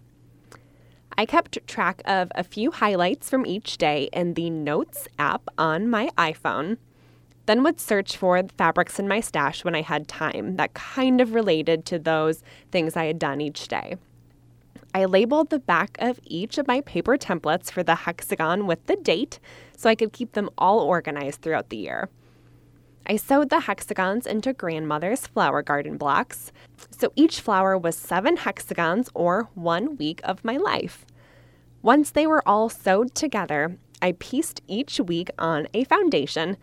I 1.17 1.27
kept 1.27 1.65
track 1.69 2.03
of 2.07 2.33
a 2.35 2.43
few 2.43 2.73
highlights 2.73 3.31
from 3.31 3.47
each 3.47 3.79
day 3.79 4.09
in 4.13 4.35
the 4.35 4.51
Notes 4.51 5.07
app 5.19 5.43
on 5.57 5.89
my 5.89 6.09
iPhone, 6.19 6.79
then 7.47 7.63
would 7.63 7.81
search 7.81 8.17
for 8.17 8.43
fabrics 8.57 8.99
in 8.99 9.09
my 9.09 9.21
stash 9.21 9.65
when 9.65 9.75
I 9.75 9.83
had 9.83 10.09
time 10.09 10.57
that 10.57 10.75
kind 10.75 11.21
of 11.21 11.35
related 11.35 11.85
to 11.87 11.99
those 11.99 12.43
things 12.71 12.97
I 12.97 13.05
had 13.05 13.19
done 13.19 13.41
each 13.41 13.69
day. 13.69 13.97
I 14.95 15.07
labeled 15.07 15.51
the 15.51 15.59
back 15.59 15.97
of 15.99 16.21
each 16.25 16.57
of 16.57 16.69
my 16.69 16.81
paper 16.83 17.17
templates 17.17 17.71
for 17.71 17.83
the 17.83 17.97
hexagon 17.97 18.67
with 18.67 18.87
the 18.87 18.97
date 18.97 19.41
so 19.77 19.91
I 19.91 19.97
could 19.97 20.13
keep 20.13 20.33
them 20.33 20.49
all 20.57 20.79
organized 20.81 21.43
throughout 21.43 21.69
the 21.69 21.77
year. 21.77 22.09
I 23.07 23.17
sewed 23.17 23.51
the 23.51 23.61
hexagons 23.61 24.27
into 24.27 24.55
grandmother's 24.55 25.27
flower 25.27 25.63
garden 25.63 25.99
blocks, 25.99 26.53
so 26.91 27.13
each 27.17 27.41
flower 27.41 27.77
was 27.77 27.97
seven 27.97 28.37
hexagons 28.37 29.11
or 29.15 29.51
one 29.55 29.97
week 29.97 30.21
of 30.25 30.45
my 30.45 30.57
life. 30.57 31.05
Once 31.83 32.11
they 32.11 32.27
were 32.27 32.47
all 32.49 32.71
sewed 32.71 33.15
together, 33.15 33.77
I 34.01 34.13
pieced 34.13 34.63
each 34.67 35.01
week 35.01 35.29
on 35.39 35.67
a 35.75 35.85
foundation, 35.85 36.57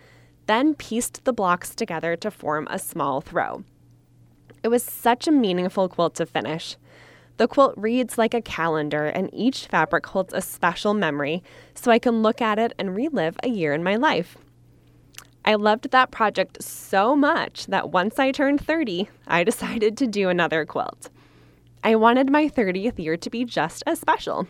then 0.48 0.76
pieced 0.76 1.24
the 1.24 1.34
blocks 1.34 1.76
together 1.76 2.16
to 2.18 2.32
form 2.32 2.68
a 2.70 2.80
small 2.80 3.22
throw. 3.22 3.64
It 4.64 4.68
was 4.68 4.84
such 4.84 5.28
a 5.28 5.32
meaningful 5.32 5.90
quilt 5.90 6.16
to 6.16 6.26
finish. 6.26 6.78
The 7.38 7.48
quilt 7.48 7.74
reads 7.76 8.18
like 8.18 8.34
a 8.34 8.42
calendar, 8.42 9.06
and 9.06 9.30
each 9.34 9.66
fabric 9.66 10.06
holds 10.06 10.34
a 10.34 10.42
special 10.42 10.94
memory, 10.94 11.42
so 11.74 11.92
I 11.92 11.98
can 11.98 12.22
look 12.22 12.42
at 12.42 12.60
it 12.60 12.74
and 12.78 12.96
relive 12.96 13.38
a 13.42 13.50
year 13.50 13.74
in 13.74 13.84
my 13.84 13.96
life. 13.96 14.38
I 15.44 15.56
loved 15.56 15.90
that 15.90 16.12
project 16.12 16.62
so 16.62 17.16
much 17.16 17.66
that 17.68 17.90
once 17.90 18.20
I 18.20 18.32
turned 18.32 18.62
30, 18.62 19.10
I 19.28 19.44
decided 19.46 19.98
to 19.98 20.08
do 20.08 20.30
another 20.30 20.66
quilt. 20.66 21.10
I 21.84 21.96
wanted 21.96 22.30
my 22.30 22.48
30th 22.48 23.00
year 23.00 23.18
to 23.18 23.30
be 23.30 23.44
just 23.44 23.82
as 23.88 24.00
special. 24.00 24.48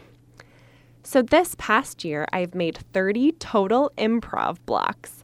So 1.04 1.22
this 1.22 1.56
past 1.58 2.04
year, 2.04 2.28
I've 2.34 2.54
made 2.54 2.78
30 2.94 3.32
total 3.34 3.92
improv 3.98 4.58
blocks. 4.66 5.21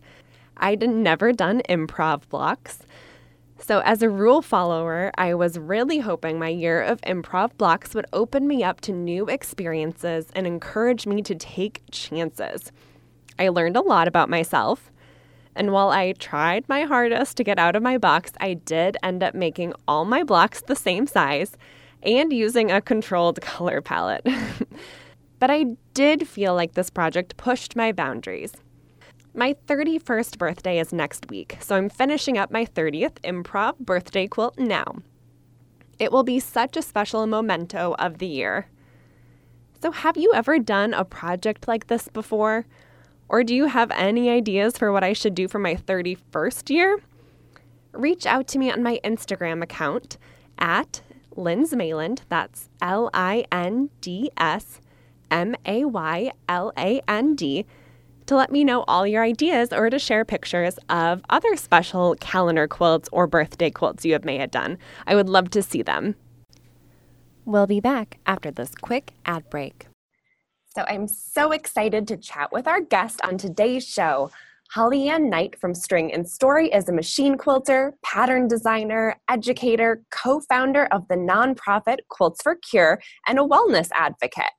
I'd 0.60 0.88
never 0.88 1.32
done 1.34 1.62
improv 1.70 2.28
blocks. 2.30 2.80
So, 3.60 3.80
as 3.80 4.02
a 4.02 4.10
rule 4.10 4.41
follower, 4.41 5.12
I 5.17 5.34
was 5.34 5.58
really 5.58 6.00
hoping 6.00 6.38
my 6.38 6.50
year 6.50 6.82
of 6.82 7.02
improv 7.02 7.58
blocks 7.58 7.96
would 7.96 8.06
open 8.13 8.48
me 8.48 8.63
up 8.63 8.82
to 8.82 8.91
new 8.91 9.26
experiences 9.26 10.28
and 10.36 10.46
encourage 10.46 11.08
me 11.08 11.22
to 11.24 11.34
take 11.34 11.82
chances. 11.91 12.72
I 13.39 13.50
learned 13.50 13.76
a 13.76 13.82
lot 13.82 14.08
about 14.08 14.30
myself. 14.30 14.91
And 15.56 15.72
while 15.72 15.89
I 15.89 16.12
tried 16.13 16.70
my 16.70 16.84
hardest 16.84 17.36
to 17.38 17.43
get 17.43 17.58
out 17.58 17.76
of 17.76 17.82
my 17.82 17.98
box, 17.98 18.32
I 18.39 18.54
did 18.54 18.96
end 19.02 19.24
up 19.24 19.34
making 19.34 19.74
all 19.88 20.06
my 20.06 20.24
blocks 20.24 20.62
the 20.62 20.76
same 20.76 21.08
size 21.08 21.58
and 22.04 22.32
using 22.32 22.72
a 22.72 22.80
controlled 22.80 23.41
color 23.41 23.82
palette. 23.82 24.26
but 25.39 25.50
I 25.50 25.65
did 25.96 26.28
feel 26.28 26.54
like 26.54 26.74
this 26.74 26.91
project 26.91 27.38
pushed 27.38 27.76
my 27.76 27.91
boundaries. 27.91 28.54
My 29.39 29.56
31st 29.67 30.39
birthday 30.39 30.80
is 30.80 30.91
next 30.91 31.30
week, 31.30 31.58
so 31.60 31.76
I'm 31.76 31.89
finishing 31.89 32.39
up 32.39 32.50
my 32.50 32.65
30th 32.65 33.21
improv 33.23 33.78
birthday 33.78 34.26
quilt 34.26 34.58
now. 34.58 34.95
It 36.00 36.12
will 36.12 36.23
be 36.23 36.39
such 36.39 36.76
a 36.76 36.82
special 36.82 37.28
memento 37.28 37.95
of 38.00 38.17
the 38.17 38.26
year. 38.26 38.65
So, 39.80 39.91
have 39.91 40.17
you 40.17 40.34
ever 40.34 40.58
done 40.58 40.95
a 40.95 41.06
project 41.06 41.67
like 41.67 41.86
this 41.86 42.08
before? 42.08 42.65
Or 43.30 43.43
do 43.43 43.54
you 43.54 43.67
have 43.67 43.91
any 43.91 44.32
ideas 44.32 44.76
for 44.76 44.91
what 44.91 45.04
I 45.04 45.13
should 45.13 45.36
do 45.36 45.47
for 45.47 45.60
my 45.60 45.76
31st 45.76 46.71
year? 46.71 47.00
Reach 47.91 48.26
out 48.26 48.47
to 48.47 48.58
me 48.58 48.71
on 48.71 48.82
my 48.82 49.00
Instagram 49.04 49.62
account 49.62 50.17
at 50.58 51.04
Linds 51.36 51.76
Mayland. 51.76 52.21
That's 52.28 52.69
L 52.82 53.12
I 53.13 53.45
N 53.52 53.91
D 54.02 54.32
S 54.36 54.82
M 55.30 55.56
A 55.63 55.86
Y 55.86 56.32
L 56.50 56.73
A 56.76 57.02
N 57.08 57.36
D 57.36 57.67
to 58.28 58.36
let 58.36 58.52
me 58.52 58.63
know 58.63 58.84
all 58.88 59.08
your 59.08 59.24
ideas 59.24 59.74
or 59.74 59.90
to 59.90 59.98
share 59.98 60.24
pictures 60.24 60.78
of 60.90 61.22
other 61.30 61.56
special 61.56 62.16
calendar 62.20 62.68
quilts 62.68 63.10
or 63.12 63.26
birthday 63.26 63.70
quilts 63.70 64.06
you 64.06 64.13
have 64.13 64.26
may 64.26 64.38
have 64.38 64.52
done. 64.52 64.78
I 65.06 65.16
would 65.16 65.30
love 65.30 65.50
to 65.52 65.63
see 65.63 65.82
them. 65.82 66.16
We'll 67.46 67.68
be 67.68 67.80
back 67.80 68.20
after 68.26 68.52
this 68.52 68.76
quick 68.76 69.13
ad 69.26 69.50
break. 69.50 69.88
So 70.76 70.84
I'm 70.88 71.08
so 71.08 71.54
excited 71.54 72.08
to 72.10 72.18
chat 72.18 72.52
with 72.52 72.68
our 72.68 72.82
guest 72.82 73.22
on 73.24 73.38
today's 73.38 73.88
show. 73.88 74.30
Holly 74.72 75.08
Ann 75.08 75.30
Knight 75.30 75.58
from 75.58 75.74
String 75.74 76.13
and 76.13 76.30
Story 76.30 76.68
is 76.68 76.90
a 76.90 76.94
machine 76.94 77.38
quilter, 77.38 77.94
pattern 78.04 78.50
designer, 78.50 79.16
educator, 79.30 80.04
co 80.12 80.42
founder 80.42 80.88
of 80.88 81.08
the 81.08 81.16
nonprofit 81.16 82.00
Quilts 82.10 82.42
for 82.44 82.56
Cure, 82.56 83.02
and 83.26 83.40
a 83.40 83.44
wellness 83.44 83.88
advocate. 83.96 84.52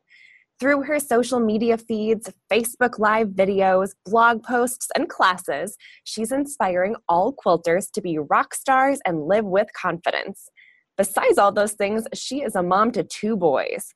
Through 0.61 0.83
her 0.83 0.99
social 0.99 1.39
media 1.39 1.79
feeds, 1.79 2.29
Facebook 2.51 2.99
Live 2.99 3.29
videos, 3.29 3.91
blog 4.05 4.43
posts, 4.43 4.89
and 4.97 5.09
classes, 5.09 5.77
she's 6.03 6.33
inspiring 6.33 6.97
all 7.09 7.33
quilters 7.33 7.93
to 7.93 8.01
be 8.01 8.19
rock 8.19 8.55
stars 8.55 8.99
and 9.07 9.29
live 9.29 9.45
with 9.45 9.69
confidence. 9.81 10.49
Besides 10.97 11.39
all 11.39 11.53
those 11.53 11.75
things, 11.75 12.09
she 12.13 12.43
is 12.43 12.57
a 12.57 12.63
mom 12.65 12.91
to 12.93 13.05
two 13.05 13.37
boys. 13.37 13.95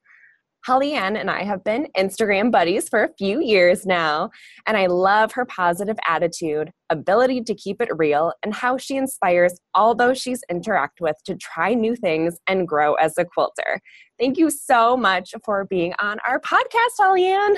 Holly 0.65 0.93
Ann 0.93 1.17
and 1.17 1.29
I 1.29 1.43
have 1.43 1.65
been 1.65 1.89
Instagram 1.97 2.53
buddies 2.53 2.89
for 2.89 3.03
a 3.03 3.13
few 3.19 3.43
years 3.43 3.85
now, 3.85 4.31
and 4.67 4.77
I 4.77 4.87
love 4.87 5.33
her 5.33 5.45
positive 5.45 5.97
attitude, 6.07 6.71
ability 6.89 7.43
to 7.43 7.55
keep 7.55 7.81
it 7.81 7.89
real, 7.97 8.33
and 8.45 8.55
how 8.55 8.77
she 8.77 8.97
inspires 8.97 9.59
all 9.75 9.95
those 9.95 10.21
she's 10.21 10.45
interact 10.49 11.01
with 11.01 11.17
to 11.27 11.35
try 11.35 11.75
new 11.75 11.97
things 11.97 12.39
and 12.47 12.69
grow 12.69 12.95
as 12.95 13.19
a 13.19 13.25
quilter. 13.25 13.81
Thank 14.21 14.39
you 14.39 14.51
so 14.51 14.97
much 14.97 15.35
for 15.45 15.65
being 15.65 15.95
on 16.01 16.19
our 16.27 16.39
podcast, 16.39 16.95
Holly 16.97 17.27
Ann. 17.27 17.57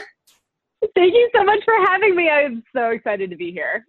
Thank 0.95 1.13
you 1.13 1.31
so 1.35 1.45
much 1.45 1.61
for 1.65 1.75
having 1.87 2.17
me. 2.17 2.31
I'm 2.31 2.63
so 2.75 2.91
excited 2.91 3.29
to 3.31 3.37
be 3.37 3.53
here. 3.53 3.85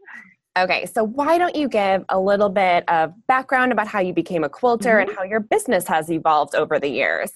Okay, 0.57 0.85
so 0.85 1.03
why 1.03 1.37
don't 1.37 1.55
you 1.55 1.67
give 1.67 2.03
a 2.09 2.19
little 2.19 2.49
bit 2.49 2.83
of 2.89 3.13
background 3.27 3.71
about 3.71 3.87
how 3.87 3.99
you 3.99 4.13
became 4.13 4.43
a 4.43 4.49
quilter 4.49 4.97
mm-hmm. 4.99 5.09
and 5.09 5.17
how 5.17 5.23
your 5.23 5.41
business 5.41 5.87
has 5.87 6.09
evolved 6.09 6.55
over 6.55 6.79
the 6.79 6.87
years? 6.89 7.31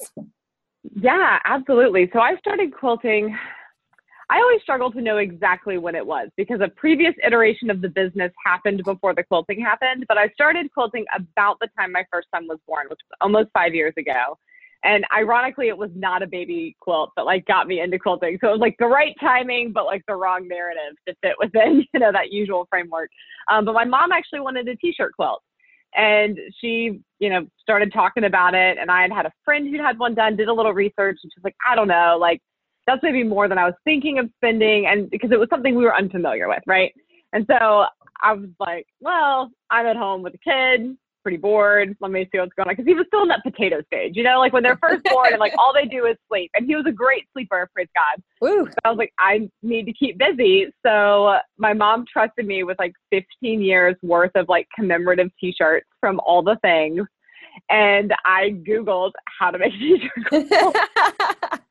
Yeah, 0.84 1.40
absolutely. 1.46 2.10
So 2.14 2.20
I 2.20 2.36
started 2.38 2.74
quilting. 2.74 3.36
I 4.30 4.38
always 4.38 4.62
struggle 4.62 4.92
to 4.92 5.02
know 5.02 5.18
exactly 5.18 5.78
when 5.78 5.96
it 5.96 6.06
was 6.06 6.30
because 6.38 6.62
a 6.62 6.70
previous 6.70 7.14
iteration 7.26 7.70
of 7.70 7.82
the 7.82 7.90
business 7.90 8.32
happened 8.46 8.84
before 8.86 9.16
the 9.16 9.24
quilting 9.24 9.60
happened. 9.60 10.06
But 10.08 10.18
I 10.18 10.30
started 10.30 10.72
quilting 10.74 11.06
about 11.16 11.58
the 11.60 11.68
time 11.78 11.92
my 11.92 12.06
first 12.12 12.28
son 12.34 12.48
was 12.48 12.60
born, 12.68 12.86
which 12.90 13.00
was 13.10 13.18
almost 13.22 13.50
five 13.54 13.74
years 13.74 13.94
ago. 13.98 14.38
And 14.84 15.04
ironically, 15.14 15.68
it 15.68 15.78
was 15.78 15.90
not 15.94 16.24
a 16.24 16.28
baby 16.28 16.76
quilt 16.80 17.12
that 17.18 17.24
like 17.24 17.46
got 17.46 17.68
me 17.68 17.82
into 17.82 18.00
quilting. 18.00 18.38
So 18.40 18.48
it 18.48 18.52
was 18.52 18.62
like 18.62 18.76
the 18.80 18.88
right 18.88 19.14
timing, 19.20 19.74
but 19.74 19.86
like 19.86 20.04
the 20.08 20.16
wrong 20.16 20.48
narrative 20.48 20.96
to 21.08 21.16
fit 21.22 21.36
within, 21.38 21.86
you 21.94 22.00
know, 22.00 22.12
that 22.14 22.32
usual 22.32 22.68
framework. 22.70 23.10
Um, 23.52 23.66
but 23.66 23.74
my 23.74 23.84
mom 23.84 24.12
actually 24.14 24.40
wanted 24.40 24.68
a 24.70 24.76
t-shirt 24.78 25.14
quilt 25.16 25.42
and 25.96 26.38
she 26.60 27.00
you 27.20 27.30
know 27.30 27.46
started 27.60 27.92
talking 27.92 28.26
about 28.26 28.54
it 28.54 28.78
and 28.78 28.92
i 28.92 29.02
had 29.02 29.12
had 29.12 29.26
a 29.26 29.32
friend 29.44 29.68
who 29.68 29.82
had 29.82 29.98
one 29.98 30.14
done 30.14 30.36
did 30.36 30.48
a 30.48 30.54
little 30.54 30.74
research 30.74 31.18
and 31.24 31.32
she's 31.34 31.44
like 31.44 31.56
i 31.70 31.76
don't 31.76 31.88
know 31.88 32.18
like 32.20 32.42
that's 32.86 33.02
maybe 33.04 33.24
more 33.24 33.48
than 33.48 33.58
i 33.58 33.66
was 33.66 33.74
thinking 33.84 34.20
of 34.20 34.30
spending 34.38 34.86
and 34.86 35.10
because 35.10 35.32
it 35.32 35.40
was 35.40 35.50
something 35.50 35.76
we 35.76 35.84
were 35.84 35.96
unfamiliar 35.96 36.48
with 36.48 36.64
right? 36.68 36.94
And 37.34 37.46
so 37.48 37.86
i 38.22 38.34
was 38.34 38.50
like 38.60 38.86
well 39.02 39.50
i'm 39.70 39.86
at 39.86 39.96
home 39.96 40.22
with 40.22 40.34
a 40.34 40.38
kid 40.38 40.96
pretty 41.30 41.40
bored. 41.40 41.96
Let 42.00 42.10
me 42.10 42.28
see 42.32 42.40
what's 42.40 42.54
going 42.56 42.70
on. 42.70 42.74
Because 42.74 42.88
he 42.88 42.96
was 42.96 43.06
still 43.08 43.22
in 43.22 43.28
that 43.28 43.44
potato 43.44 43.84
stage, 43.86 44.16
you 44.16 44.24
know, 44.24 44.40
like 44.40 44.52
when 44.52 44.64
they're 44.64 44.80
first 44.82 45.04
born 45.04 45.28
and 45.32 45.40
like 45.40 45.54
all 45.60 45.72
they 45.72 45.86
do 45.86 46.08
is 46.08 46.18
sleep. 46.28 46.50
And 46.56 46.66
he 46.66 46.76
was 46.76 46.86
a 46.88 46.92
great 46.92 47.28
sleeper, 47.34 47.70
praise 47.72 47.88
God. 47.96 48.24
Woo. 48.42 48.66
So 48.66 48.76
I 48.84 48.90
was 48.90 48.98
like, 48.98 49.14
I 49.20 49.48
need 49.62 49.86
to 49.86 49.94
keep 49.94 50.18
busy. 50.18 50.74
So 50.84 51.38
my 51.60 51.74
mom 51.74 52.06
trusted 52.12 52.48
me 52.48 52.64
with 52.64 52.80
like 52.80 52.94
15 53.12 53.62
years 53.62 53.96
worth 54.02 54.32
of 54.34 54.50
like 54.50 54.68
commemorative 54.76 55.30
t 55.40 55.54
shirts 55.56 55.86
from 56.00 56.20
all 56.26 56.42
the 56.42 56.58
things. 56.64 57.06
And 57.70 58.12
I 58.26 58.56
Googled 58.68 59.12
how 59.40 59.52
to 59.52 59.60
make 59.60 59.74
t 59.80 60.02
shirts. 60.32 60.50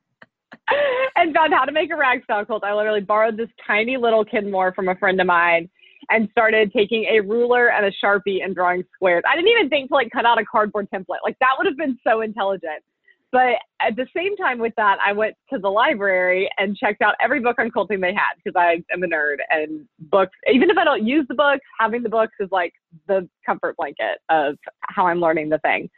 and 1.17 1.35
found 1.35 1.53
how 1.53 1.65
to 1.65 1.73
make 1.73 1.91
a 1.91 1.97
rag 1.97 2.23
style 2.23 2.45
quilt. 2.45 2.63
I 2.63 2.75
literally 2.75 3.01
borrowed 3.01 3.37
this 3.37 3.49
tiny 3.67 3.97
little 3.97 4.25
Kenmore 4.25 4.73
from 4.73 4.89
a 4.89 4.95
friend 4.95 5.21
of 5.21 5.27
mine 5.27 5.69
and 6.11 6.29
started 6.31 6.73
taking 6.73 7.05
a 7.05 7.21
ruler 7.21 7.71
and 7.71 7.87
a 7.87 7.93
sharpie 8.05 8.43
and 8.43 8.55
drawing 8.55 8.85
squares. 8.95 9.23
I 9.29 9.37
didn't 9.37 9.51
even 9.51 9.69
think 9.69 9.89
to 9.89 9.95
like 9.95 10.11
cut 10.11 10.25
out 10.25 10.41
a 10.41 10.45
cardboard 10.45 10.89
template. 10.93 11.23
Like 11.25 11.39
that 11.41 11.51
would 11.59 11.67
have 11.67 11.77
been 11.77 11.99
so 12.07 12.23
intelligent. 12.23 12.83
But 13.31 13.57
at 13.81 13.95
the 13.95 14.07
same 14.17 14.37
time 14.37 14.59
with 14.59 14.73
that, 14.79 14.97
I 15.05 15.13
went 15.13 15.35
to 15.53 15.59
the 15.59 15.69
library 15.69 16.49
and 16.57 16.75
checked 16.75 17.03
out 17.03 17.15
every 17.21 17.41
book 17.41 17.57
on 17.59 17.71
quilting 17.71 18.01
they 18.01 18.15
had 18.15 18.35
because 18.43 18.57
I 18.57 18.83
am 18.91 19.03
a 19.03 19.07
nerd 19.07 19.37
and 19.51 19.87
books, 20.11 20.33
even 20.51 20.71
if 20.71 20.79
I 20.79 20.85
don't 20.85 21.07
use 21.07 21.27
the 21.29 21.35
books, 21.35 21.65
having 21.79 22.03
the 22.03 22.09
books 22.09 22.33
is 22.41 22.49
like 22.51 22.73
the 23.07 23.29
comfort 23.45 23.77
blanket 23.77 24.19
of 24.31 24.57
how 24.81 25.07
I'm 25.07 25.21
learning 25.21 25.51
the 25.51 25.59
thing. 25.59 25.91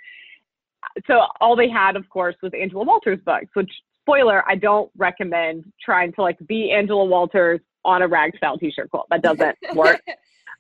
So 1.06 1.20
all 1.40 1.54
they 1.54 1.68
had, 1.68 1.94
of 1.94 2.08
course, 2.08 2.34
was 2.42 2.50
Angela 2.60 2.84
Walters 2.84 3.20
books, 3.24 3.46
which 3.54 3.70
spoiler, 4.02 4.42
I 4.48 4.56
don't 4.56 4.90
recommend 4.96 5.64
trying 5.84 6.12
to 6.14 6.22
like 6.22 6.38
be 6.48 6.72
Angela 6.72 7.04
Walters 7.04 7.60
on 7.84 8.02
a 8.02 8.08
rag 8.08 8.36
style 8.36 8.58
t-shirt 8.58 8.90
quilt. 8.90 9.06
That 9.10 9.22
doesn't 9.22 9.56
work. 9.74 10.02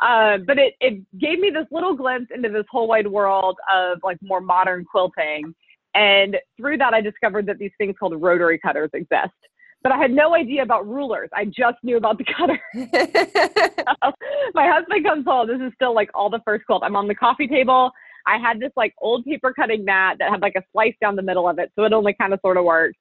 Uh, 0.00 0.38
but 0.46 0.58
it, 0.58 0.74
it 0.80 1.02
gave 1.18 1.38
me 1.38 1.50
this 1.50 1.66
little 1.70 1.94
glimpse 1.94 2.30
into 2.34 2.48
this 2.48 2.64
whole 2.70 2.88
wide 2.88 3.06
world 3.06 3.58
of 3.72 3.98
like 4.02 4.16
more 4.22 4.40
modern 4.40 4.84
quilting. 4.84 5.54
And 5.94 6.36
through 6.56 6.78
that, 6.78 6.94
I 6.94 7.00
discovered 7.00 7.46
that 7.46 7.58
these 7.58 7.72
things 7.76 7.94
called 7.98 8.20
rotary 8.20 8.58
cutters 8.58 8.90
exist. 8.94 9.34
But 9.82 9.92
I 9.92 9.98
had 9.98 10.10
no 10.10 10.34
idea 10.34 10.62
about 10.62 10.86
rulers. 10.86 11.30
I 11.32 11.46
just 11.46 11.78
knew 11.82 11.96
about 11.96 12.18
the 12.18 12.24
cutter. 12.24 12.60
my 14.54 14.68
husband 14.68 15.04
comes 15.04 15.24
home. 15.24 15.48
This 15.48 15.60
is 15.60 15.72
still 15.74 15.94
like 15.94 16.10
all 16.14 16.30
the 16.30 16.40
first 16.44 16.66
quilt. 16.66 16.82
I'm 16.84 16.96
on 16.96 17.08
the 17.08 17.14
coffee 17.14 17.48
table. 17.48 17.90
I 18.26 18.38
had 18.38 18.60
this 18.60 18.72
like 18.76 18.94
old 19.00 19.24
paper 19.24 19.52
cutting 19.54 19.84
mat 19.84 20.16
that 20.18 20.30
had 20.30 20.42
like 20.42 20.54
a 20.56 20.62
slice 20.72 20.94
down 21.00 21.16
the 21.16 21.22
middle 21.22 21.48
of 21.48 21.58
it. 21.58 21.72
So 21.76 21.84
it 21.84 21.92
only 21.92 22.14
kind 22.14 22.34
of 22.34 22.40
sort 22.42 22.58
of 22.58 22.64
worked. 22.64 22.98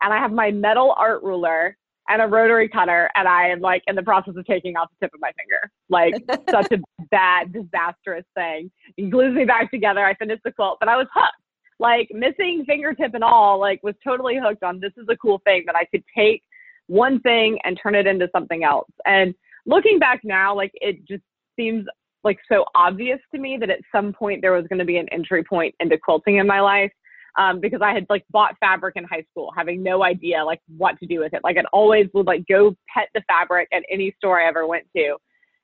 And 0.00 0.12
I 0.12 0.18
have 0.18 0.32
my 0.32 0.50
metal 0.50 0.94
art 0.98 1.22
ruler 1.22 1.76
and 2.12 2.20
a 2.20 2.26
rotary 2.26 2.68
cutter 2.68 3.10
and 3.14 3.26
I 3.26 3.48
am 3.48 3.60
like 3.60 3.82
in 3.86 3.96
the 3.96 4.02
process 4.02 4.34
of 4.36 4.44
taking 4.44 4.76
off 4.76 4.90
the 4.90 5.06
tip 5.06 5.14
of 5.14 5.20
my 5.20 5.32
finger. 5.32 5.70
Like 5.88 6.14
such 6.50 6.70
a 6.72 7.04
bad, 7.10 7.54
disastrous 7.54 8.26
thing. 8.34 8.70
He 8.96 9.08
glues 9.08 9.34
me 9.34 9.46
back 9.46 9.70
together. 9.70 10.04
I 10.04 10.14
finished 10.14 10.42
the 10.44 10.52
quilt, 10.52 10.76
but 10.78 10.90
I 10.90 10.96
was 10.96 11.06
hooked. 11.14 11.32
Like 11.78 12.08
missing 12.12 12.64
fingertip 12.66 13.14
and 13.14 13.24
all, 13.24 13.58
like 13.58 13.82
was 13.82 13.94
totally 14.04 14.38
hooked 14.38 14.62
on 14.62 14.78
this 14.78 14.92
is 14.98 15.06
a 15.08 15.16
cool 15.16 15.40
thing 15.44 15.64
that 15.66 15.74
I 15.74 15.86
could 15.86 16.04
take 16.16 16.42
one 16.86 17.18
thing 17.20 17.58
and 17.64 17.80
turn 17.82 17.94
it 17.94 18.06
into 18.06 18.28
something 18.30 18.62
else. 18.62 18.90
And 19.06 19.34
looking 19.64 19.98
back 19.98 20.20
now, 20.22 20.54
like 20.54 20.72
it 20.74 21.06
just 21.08 21.24
seems 21.56 21.86
like 22.24 22.38
so 22.46 22.66
obvious 22.74 23.18
to 23.34 23.40
me 23.40 23.56
that 23.58 23.70
at 23.70 23.80
some 23.90 24.12
point 24.12 24.42
there 24.42 24.52
was 24.52 24.66
going 24.68 24.78
to 24.78 24.84
be 24.84 24.98
an 24.98 25.08
entry 25.08 25.42
point 25.42 25.74
into 25.80 25.96
quilting 25.96 26.36
in 26.36 26.46
my 26.46 26.60
life 26.60 26.92
um, 27.38 27.60
because 27.60 27.80
I 27.82 27.92
had 27.92 28.06
like 28.10 28.24
bought 28.30 28.56
fabric 28.60 28.96
in 28.96 29.04
high 29.04 29.24
school, 29.30 29.52
having 29.56 29.82
no 29.82 30.02
idea 30.04 30.44
like 30.44 30.60
what 30.76 30.98
to 31.00 31.06
do 31.06 31.20
with 31.20 31.32
it. 31.34 31.40
Like 31.44 31.56
I'd 31.56 31.66
always 31.72 32.06
would 32.14 32.26
like 32.26 32.44
go 32.46 32.76
pet 32.92 33.08
the 33.14 33.22
fabric 33.26 33.68
at 33.72 33.82
any 33.90 34.14
store 34.18 34.40
I 34.40 34.48
ever 34.48 34.66
went 34.66 34.84
to, 34.96 35.16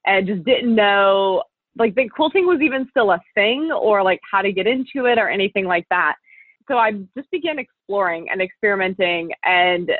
and 0.06 0.26
just 0.26 0.44
didn't 0.44 0.74
know 0.74 1.42
like 1.76 1.94
the 1.94 2.08
quilting 2.08 2.46
was 2.46 2.60
even 2.60 2.86
still 2.90 3.10
a 3.10 3.20
thing 3.34 3.70
or 3.72 4.02
like 4.02 4.20
how 4.30 4.42
to 4.42 4.52
get 4.52 4.66
into 4.66 5.06
it 5.06 5.18
or 5.18 5.28
anything 5.28 5.64
like 5.64 5.86
that. 5.90 6.16
So 6.68 6.76
I 6.76 6.92
just 7.16 7.30
began 7.30 7.58
exploring 7.58 8.28
and 8.30 8.42
experimenting, 8.42 9.30
and 9.44 9.90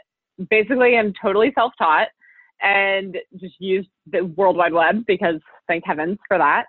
basically 0.50 0.96
I'm 0.96 1.12
totally 1.20 1.52
self-taught 1.54 2.08
and 2.60 3.16
just 3.38 3.54
used 3.58 3.88
the 4.10 4.24
World 4.24 4.56
Wide 4.56 4.72
Web 4.72 5.04
because 5.06 5.40
thank 5.66 5.84
heavens 5.86 6.18
for 6.26 6.38
that. 6.38 6.64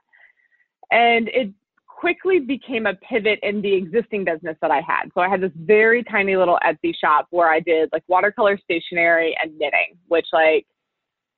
And 0.91 1.27
it 1.29 1.53
quickly 1.99 2.39
became 2.39 2.85
a 2.85 2.93
pivot 2.95 3.39
in 3.43 3.61
the 3.61 3.73
existing 3.73 4.23
business 4.23 4.55
that 4.61 4.71
I 4.71 4.79
had. 4.79 5.09
So 5.13 5.19
I 5.19 5.27
had 5.27 5.41
this 5.41 5.51
very 5.55 6.01
tiny 6.01 6.37
little 6.37 6.57
Etsy 6.65 6.93
shop 6.95 7.27
where 7.29 7.49
I 7.49 7.59
did 7.59 7.89
like 7.91 8.03
watercolor 8.07 8.57
stationery 8.57 9.35
and 9.43 9.51
knitting, 9.57 9.97
which 10.07 10.27
like 10.31 10.65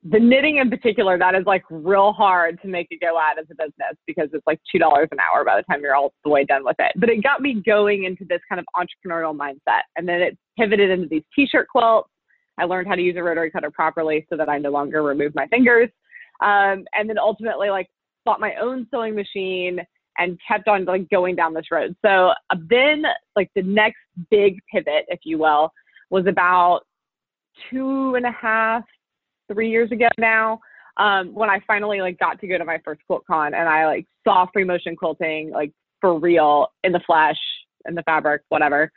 the 0.04 0.20
knitting 0.20 0.58
in 0.58 0.70
particular, 0.70 1.18
that 1.18 1.34
is 1.34 1.42
like 1.46 1.64
real 1.68 2.12
hard 2.12 2.62
to 2.62 2.68
make 2.68 2.86
it 2.90 3.00
go 3.00 3.18
out 3.18 3.40
as 3.40 3.46
a 3.50 3.56
business 3.56 3.96
because 4.06 4.28
it's 4.32 4.46
like 4.46 4.60
$2 4.72 5.08
an 5.10 5.18
hour 5.18 5.44
by 5.44 5.56
the 5.56 5.64
time 5.64 5.80
you're 5.82 5.96
all 5.96 6.12
the 6.22 6.30
way 6.30 6.44
done 6.44 6.64
with 6.64 6.76
it. 6.78 6.92
But 6.94 7.08
it 7.08 7.24
got 7.24 7.40
me 7.40 7.60
going 7.66 8.04
into 8.04 8.24
this 8.28 8.40
kind 8.48 8.60
of 8.60 8.66
entrepreneurial 8.76 9.36
mindset. 9.36 9.82
And 9.96 10.08
then 10.08 10.20
it 10.20 10.38
pivoted 10.56 10.90
into 10.90 11.08
these 11.08 11.24
t-shirt 11.34 11.66
quilts. 11.68 12.08
I 12.56 12.66
learned 12.66 12.86
how 12.86 12.94
to 12.94 13.02
use 13.02 13.16
a 13.16 13.22
rotary 13.22 13.50
cutter 13.50 13.72
properly 13.72 14.26
so 14.30 14.36
that 14.36 14.48
I 14.48 14.58
no 14.58 14.70
longer 14.70 15.02
remove 15.02 15.34
my 15.34 15.48
fingers. 15.48 15.88
Um, 16.40 16.84
and 16.94 17.08
then 17.08 17.18
ultimately 17.18 17.70
like 17.70 17.88
bought 18.24 18.38
my 18.38 18.54
own 18.62 18.86
sewing 18.92 19.16
machine 19.16 19.80
and 20.18 20.38
kept 20.46 20.68
on 20.68 20.84
like 20.84 21.08
going 21.10 21.36
down 21.36 21.54
this 21.54 21.70
road. 21.70 21.96
So 22.04 22.32
uh, 22.50 22.56
then 22.68 23.04
like 23.36 23.50
the 23.54 23.62
next 23.62 23.98
big 24.30 24.58
pivot, 24.72 25.06
if 25.08 25.20
you 25.24 25.38
will, 25.38 25.72
was 26.10 26.26
about 26.26 26.82
two 27.70 28.14
and 28.14 28.26
a 28.26 28.32
half, 28.32 28.84
three 29.52 29.70
years 29.70 29.90
ago 29.92 30.08
now. 30.18 30.60
Um, 30.98 31.34
when 31.34 31.48
I 31.48 31.60
finally 31.66 32.02
like 32.02 32.18
got 32.18 32.38
to 32.40 32.46
go 32.46 32.58
to 32.58 32.64
my 32.66 32.78
first 32.84 33.00
QuiltCon 33.10 33.54
and 33.54 33.68
I 33.68 33.86
like 33.86 34.06
saw 34.24 34.46
free 34.52 34.64
motion 34.64 34.94
quilting 34.94 35.50
like 35.50 35.72
for 36.02 36.18
real 36.18 36.68
in 36.84 36.92
the 36.92 37.00
flesh 37.06 37.38
in 37.88 37.94
the 37.94 38.02
fabric, 38.02 38.42
whatever. 38.50 38.92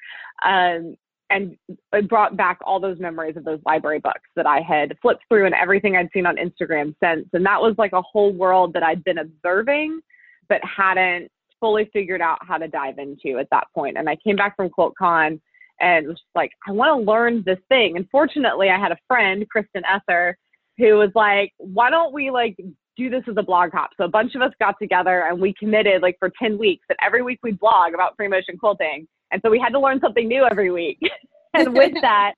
Um, 0.46 0.98
and 1.30 1.58
it 1.94 2.08
brought 2.08 2.38
back 2.38 2.60
all 2.64 2.80
those 2.80 3.00
memories 3.00 3.36
of 3.36 3.46
those 3.46 3.60
library 3.66 4.00
books 4.00 4.30
that 4.36 4.46
I 4.46 4.60
had 4.62 4.96
flipped 5.02 5.24
through 5.28 5.46
and 5.46 5.56
everything 5.56 5.96
I'd 5.96 6.10
seen 6.14 6.26
on 6.26 6.36
Instagram 6.36 6.94
since. 7.02 7.28
And 7.34 7.46
that 7.46 7.62
was 7.62 7.76
like 7.78 7.94
a 7.94 8.02
whole 8.02 8.32
world 8.32 8.74
that 8.74 8.84
I'd 8.84 9.04
been 9.04 9.18
observing 9.18 10.02
but 10.50 10.62
hadn't 10.64 11.30
fully 11.60 11.90
figured 11.94 12.22
out 12.22 12.38
how 12.42 12.58
to 12.58 12.68
dive 12.68 13.00
into 13.00 13.40
at 13.40 13.48
that 13.52 13.68
point. 13.74 13.98
And 13.98 14.10
I 14.10 14.16
came 14.18 14.36
back 14.36 14.56
from 14.56 14.70
QuiltCon 14.70 15.40
and 15.80 16.08
was 16.08 16.22
like, 16.36 16.52
I 16.68 16.72
want 16.72 17.00
to 17.00 17.12
learn 17.12 17.44
this 17.46 17.60
thing. 17.70 17.98
And 17.98 18.08
fortunately, 18.10 18.70
I 18.70 18.80
had 18.80 18.92
a 18.92 18.98
friend, 19.08 19.48
Kristen 19.50 19.84
Esser, 19.86 20.38
who 20.78 20.96
was 20.96 21.12
like, 21.16 21.54
why 21.58 21.90
don't 21.90 22.14
we 22.14 22.32
like 22.32 22.56
do 22.98 23.10
this 23.10 23.24
as 23.30 23.36
a 23.38 23.44
blog 23.44 23.72
hop? 23.72 23.92
So 23.98 24.06
a 24.06 24.10
bunch 24.10 24.36
of 24.36 24.42
us 24.42 24.52
got 24.60 24.76
together 24.82 25.26
and 25.28 25.40
we 25.40 25.54
committed 25.58 26.02
like 26.02 26.18
for 26.20 26.32
10 26.42 26.58
weeks 26.58 26.86
that 26.90 26.98
every 27.06 27.22
week 27.22 27.40
we'd 27.44 27.60
blog 27.60 27.94
about 27.94 28.16
free 28.16 28.28
motion 28.28 28.58
quilting. 28.58 29.08
And 29.32 29.42
so 29.44 29.50
we 29.50 29.60
had 29.60 29.70
to 29.70 29.80
learn 29.80 30.00
something 30.00 30.28
new 30.28 30.46
every 30.50 30.72
week. 30.72 31.00
and 31.54 31.74
with 31.74 31.94
that, 32.02 32.34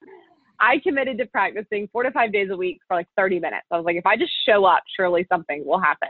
I 0.60 0.80
committed 0.80 1.17
to 1.20 1.26
practicing 1.28 1.88
four 1.91 2.04
to 2.04 2.12
five 2.12 2.34
days 2.34 2.50
a 2.52 2.58
week 2.58 2.80
for 2.88 2.96
like 2.96 3.08
30 3.15 3.39
minutes. 3.39 3.65
I 3.72 3.78
was 3.78 3.86
like, 3.86 3.98
if 3.98 4.06
I 4.06 4.17
just 4.17 4.32
show 4.48 4.65
up, 4.65 4.84
surely 4.96 5.26
something 5.32 5.63
will 5.65 5.80
happen. 5.80 6.10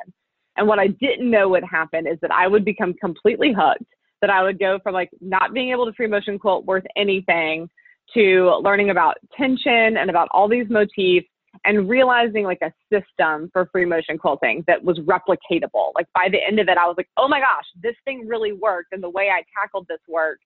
And 0.57 0.67
what 0.67 0.79
I 0.79 0.87
didn't 0.87 1.29
know 1.29 1.49
would 1.49 1.63
happen 1.63 2.07
is 2.07 2.17
that 2.21 2.31
I 2.31 2.47
would 2.47 2.65
become 2.65 2.93
completely 2.95 3.53
hooked, 3.53 3.85
that 4.21 4.29
I 4.29 4.43
would 4.43 4.59
go 4.59 4.79
from 4.83 4.93
like 4.93 5.09
not 5.21 5.53
being 5.53 5.71
able 5.71 5.85
to 5.85 5.93
free 5.93 6.07
motion 6.07 6.39
quilt 6.39 6.65
worth 6.65 6.85
anything 6.95 7.69
to 8.13 8.59
learning 8.63 8.89
about 8.89 9.17
tension 9.35 9.97
and 9.97 10.09
about 10.09 10.27
all 10.31 10.47
these 10.47 10.67
motifs 10.69 11.27
and 11.65 11.89
realizing 11.89 12.43
like 12.43 12.61
a 12.61 12.71
system 12.91 13.49
for 13.51 13.67
free 13.71 13.85
motion 13.85 14.17
quilting 14.17 14.63
that 14.67 14.83
was 14.83 14.99
replicatable. 14.99 15.91
Like 15.95 16.07
by 16.13 16.27
the 16.31 16.39
end 16.45 16.59
of 16.59 16.67
it, 16.67 16.77
I 16.77 16.85
was 16.85 16.95
like, 16.97 17.09
oh 17.17 17.27
my 17.27 17.39
gosh, 17.39 17.65
this 17.81 17.95
thing 18.05 18.27
really 18.27 18.53
worked. 18.53 18.93
And 18.93 19.01
the 19.01 19.09
way 19.09 19.29
I 19.29 19.43
tackled 19.59 19.87
this 19.87 19.99
worked. 20.07 20.43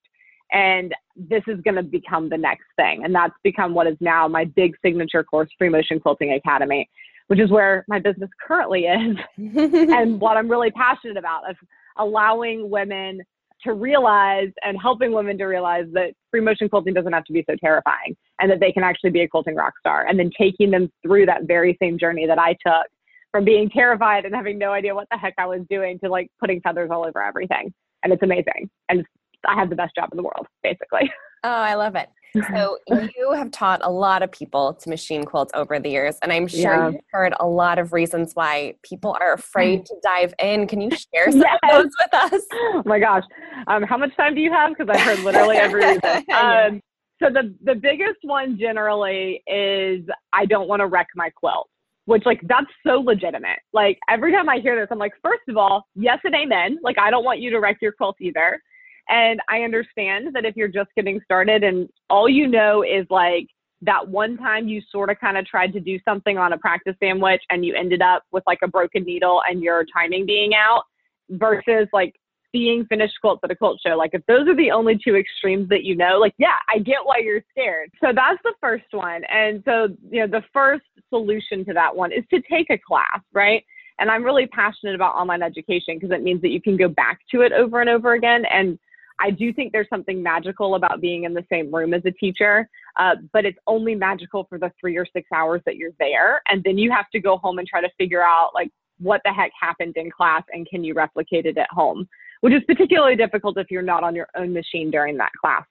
And 0.52 0.94
this 1.16 1.42
is 1.46 1.60
going 1.62 1.76
to 1.76 1.82
become 1.82 2.28
the 2.28 2.36
next 2.36 2.66
thing. 2.76 3.04
And 3.04 3.14
that's 3.14 3.34
become 3.42 3.74
what 3.74 3.86
is 3.86 3.96
now 4.00 4.28
my 4.28 4.44
big 4.44 4.74
signature 4.84 5.24
course, 5.24 5.48
Free 5.56 5.70
Motion 5.70 5.98
Quilting 5.98 6.32
Academy, 6.32 6.88
which 7.32 7.40
is 7.40 7.50
where 7.50 7.82
my 7.88 7.98
business 7.98 8.28
currently 8.46 8.84
is 8.84 9.16
and 9.38 10.20
what 10.20 10.36
I'm 10.36 10.50
really 10.50 10.70
passionate 10.70 11.16
about 11.16 11.48
of 11.48 11.56
allowing 11.96 12.68
women 12.68 13.22
to 13.64 13.72
realize 13.72 14.50
and 14.62 14.76
helping 14.78 15.12
women 15.12 15.38
to 15.38 15.46
realize 15.46 15.86
that 15.94 16.12
free 16.30 16.42
motion 16.42 16.68
quilting 16.68 16.92
doesn't 16.92 17.14
have 17.14 17.24
to 17.24 17.32
be 17.32 17.42
so 17.48 17.56
terrifying 17.58 18.14
and 18.38 18.50
that 18.50 18.60
they 18.60 18.70
can 18.70 18.82
actually 18.82 19.08
be 19.08 19.22
a 19.22 19.28
quilting 19.28 19.54
rock 19.54 19.72
star 19.80 20.06
and 20.06 20.18
then 20.18 20.30
taking 20.36 20.70
them 20.70 20.92
through 21.02 21.24
that 21.24 21.44
very 21.44 21.74
same 21.80 21.98
journey 21.98 22.26
that 22.26 22.38
I 22.38 22.52
took 22.52 22.86
from 23.30 23.46
being 23.46 23.70
terrified 23.70 24.26
and 24.26 24.34
having 24.34 24.58
no 24.58 24.72
idea 24.72 24.94
what 24.94 25.08
the 25.10 25.16
heck 25.16 25.32
I 25.38 25.46
was 25.46 25.62
doing 25.70 25.98
to 26.00 26.10
like 26.10 26.30
putting 26.38 26.60
feathers 26.60 26.90
all 26.92 27.02
over 27.02 27.22
everything. 27.22 27.72
And 28.02 28.12
it's 28.12 28.22
amazing. 28.22 28.68
And 28.90 29.06
I 29.48 29.54
have 29.54 29.70
the 29.70 29.76
best 29.76 29.94
job 29.94 30.10
in 30.12 30.18
the 30.18 30.22
world, 30.22 30.46
basically. 30.62 31.10
Oh, 31.44 31.48
I 31.48 31.76
love 31.76 31.96
it. 31.96 32.10
So 32.50 32.78
you 32.88 33.32
have 33.32 33.50
taught 33.50 33.80
a 33.82 33.90
lot 33.90 34.22
of 34.22 34.32
people 34.32 34.74
to 34.74 34.88
machine 34.88 35.24
quilt 35.24 35.50
over 35.54 35.78
the 35.78 35.90
years, 35.90 36.16
and 36.22 36.32
I'm 36.32 36.46
sure 36.46 36.60
yeah. 36.60 36.90
you've 36.90 37.00
heard 37.10 37.34
a 37.40 37.46
lot 37.46 37.78
of 37.78 37.92
reasons 37.92 38.32
why 38.34 38.74
people 38.82 39.16
are 39.20 39.34
afraid 39.34 39.84
to 39.86 39.94
dive 40.02 40.34
in. 40.38 40.66
Can 40.66 40.80
you 40.80 40.90
share 40.90 41.30
some 41.30 41.40
yes. 41.40 41.58
of 41.62 41.70
those 41.70 41.92
with 42.00 42.14
us? 42.14 42.42
Oh 42.52 42.82
my 42.86 42.98
gosh, 42.98 43.24
um, 43.66 43.82
how 43.82 43.96
much 43.96 44.16
time 44.16 44.34
do 44.34 44.40
you 44.40 44.52
have? 44.52 44.70
Because 44.76 44.88
I've 44.88 45.00
heard 45.00 45.18
literally 45.20 45.56
every 45.56 45.84
reason. 45.86 46.24
Um, 46.32 46.80
so 47.22 47.30
the 47.30 47.54
the 47.64 47.74
biggest 47.74 48.18
one 48.22 48.58
generally 48.58 49.42
is 49.46 50.04
I 50.32 50.46
don't 50.46 50.68
want 50.68 50.80
to 50.80 50.86
wreck 50.86 51.08
my 51.14 51.30
quilt 51.30 51.68
which 52.06 52.26
like 52.26 52.40
that's 52.48 52.66
so 52.84 52.94
legitimate. 52.94 53.60
Like 53.72 53.98
every 54.08 54.32
time 54.32 54.48
I 54.48 54.58
hear 54.58 54.74
this, 54.74 54.88
I'm 54.90 54.98
like, 54.98 55.12
first 55.22 55.42
of 55.48 55.56
all, 55.56 55.86
yes 55.94 56.18
and 56.24 56.34
amen. 56.34 56.78
Like 56.82 56.98
I 56.98 57.10
don't 57.10 57.24
want 57.24 57.40
you 57.40 57.50
to 57.50 57.60
wreck 57.60 57.78
your 57.80 57.92
quilt 57.92 58.16
either. 58.20 58.60
And 59.08 59.40
I 59.48 59.60
understand 59.60 60.28
that 60.34 60.44
if 60.44 60.56
you're 60.56 60.68
just 60.68 60.90
getting 60.96 61.20
started 61.24 61.64
and 61.64 61.88
all 62.08 62.28
you 62.28 62.46
know 62.46 62.82
is 62.82 63.06
like 63.10 63.46
that 63.82 64.06
one 64.08 64.36
time 64.36 64.68
you 64.68 64.80
sort 64.90 65.10
of 65.10 65.18
kind 65.18 65.36
of 65.36 65.44
tried 65.44 65.72
to 65.72 65.80
do 65.80 65.98
something 66.04 66.38
on 66.38 66.52
a 66.52 66.58
practice 66.58 66.94
sandwich 67.00 67.42
and 67.50 67.64
you 67.64 67.74
ended 67.74 68.00
up 68.00 68.22
with 68.30 68.44
like 68.46 68.60
a 68.62 68.68
broken 68.68 69.02
needle 69.02 69.42
and 69.48 69.60
your 69.60 69.84
timing 69.92 70.24
being 70.24 70.52
out 70.54 70.84
versus 71.30 71.88
like 71.92 72.14
seeing 72.52 72.84
finished 72.86 73.14
quilts 73.20 73.40
at 73.42 73.50
a 73.50 73.56
quilt 73.56 73.80
show. 73.84 73.96
Like 73.96 74.10
if 74.12 74.24
those 74.26 74.46
are 74.46 74.54
the 74.54 74.70
only 74.70 75.00
two 75.02 75.16
extremes 75.16 75.68
that 75.70 75.84
you 75.84 75.96
know, 75.96 76.18
like 76.18 76.34
yeah, 76.38 76.58
I 76.72 76.78
get 76.78 76.98
why 77.02 77.18
you're 77.18 77.42
scared. 77.50 77.90
So 78.00 78.12
that's 78.14 78.38
the 78.44 78.54
first 78.60 78.84
one. 78.92 79.22
And 79.24 79.62
so, 79.64 79.88
you 80.10 80.20
know, 80.20 80.26
the 80.26 80.44
first 80.52 80.84
solution 81.08 81.64
to 81.64 81.72
that 81.72 81.94
one 81.94 82.12
is 82.12 82.24
to 82.30 82.40
take 82.42 82.70
a 82.70 82.78
class, 82.78 83.20
right? 83.32 83.64
And 83.98 84.10
I'm 84.10 84.22
really 84.22 84.46
passionate 84.46 84.94
about 84.94 85.14
online 85.14 85.42
education 85.42 85.98
because 85.98 86.10
it 86.10 86.22
means 86.22 86.40
that 86.42 86.50
you 86.50 86.60
can 86.60 86.76
go 86.76 86.88
back 86.88 87.20
to 87.32 87.40
it 87.40 87.52
over 87.52 87.80
and 87.80 87.90
over 87.90 88.12
again 88.12 88.44
and 88.52 88.78
I 89.22 89.30
do 89.30 89.52
think 89.52 89.72
there's 89.72 89.88
something 89.88 90.20
magical 90.20 90.74
about 90.74 91.00
being 91.00 91.24
in 91.24 91.32
the 91.32 91.44
same 91.50 91.72
room 91.72 91.94
as 91.94 92.02
a 92.04 92.10
teacher, 92.10 92.68
uh, 92.98 93.14
but 93.32 93.44
it's 93.44 93.58
only 93.68 93.94
magical 93.94 94.46
for 94.48 94.58
the 94.58 94.72
three 94.80 94.96
or 94.96 95.06
six 95.06 95.28
hours 95.32 95.62
that 95.64 95.76
you're 95.76 95.92
there. 96.00 96.42
And 96.48 96.62
then 96.64 96.76
you 96.76 96.90
have 96.90 97.08
to 97.10 97.20
go 97.20 97.36
home 97.36 97.58
and 97.58 97.68
try 97.68 97.80
to 97.80 97.88
figure 97.98 98.22
out 98.22 98.50
like 98.52 98.70
what 98.98 99.20
the 99.24 99.32
heck 99.32 99.52
happened 99.58 99.96
in 99.96 100.10
class 100.10 100.42
and 100.52 100.68
can 100.68 100.82
you 100.82 100.94
replicate 100.94 101.46
it 101.46 101.56
at 101.56 101.70
home, 101.70 102.08
which 102.40 102.52
is 102.52 102.62
particularly 102.66 103.14
difficult 103.14 103.58
if 103.58 103.70
you're 103.70 103.80
not 103.80 104.02
on 104.02 104.16
your 104.16 104.26
own 104.36 104.52
machine 104.52 104.90
during 104.90 105.16
that 105.18 105.30
class. 105.40 105.64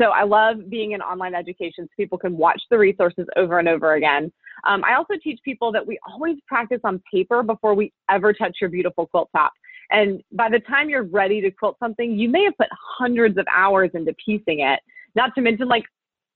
So 0.00 0.06
I 0.06 0.24
love 0.24 0.68
being 0.70 0.92
in 0.92 1.02
online 1.02 1.34
education 1.34 1.84
so 1.84 1.90
people 1.96 2.18
can 2.18 2.36
watch 2.36 2.60
the 2.70 2.78
resources 2.78 3.26
over 3.36 3.58
and 3.58 3.68
over 3.68 3.94
again. 3.94 4.32
Um, 4.66 4.82
I 4.82 4.94
also 4.94 5.14
teach 5.22 5.38
people 5.44 5.70
that 5.72 5.86
we 5.86 5.98
always 6.08 6.36
practice 6.48 6.80
on 6.84 7.02
paper 7.12 7.42
before 7.42 7.74
we 7.74 7.92
ever 8.10 8.32
touch 8.32 8.56
your 8.60 8.70
beautiful 8.70 9.06
quilt 9.06 9.28
top. 9.36 9.52
And 9.90 10.22
by 10.32 10.48
the 10.48 10.60
time 10.60 10.88
you're 10.88 11.04
ready 11.04 11.40
to 11.40 11.50
quilt 11.50 11.76
something, 11.78 12.18
you 12.18 12.28
may 12.28 12.44
have 12.44 12.56
put 12.56 12.68
hundreds 12.72 13.38
of 13.38 13.46
hours 13.54 13.90
into 13.94 14.14
piecing 14.24 14.60
it, 14.60 14.80
not 15.14 15.34
to 15.34 15.40
mention 15.40 15.68
like 15.68 15.84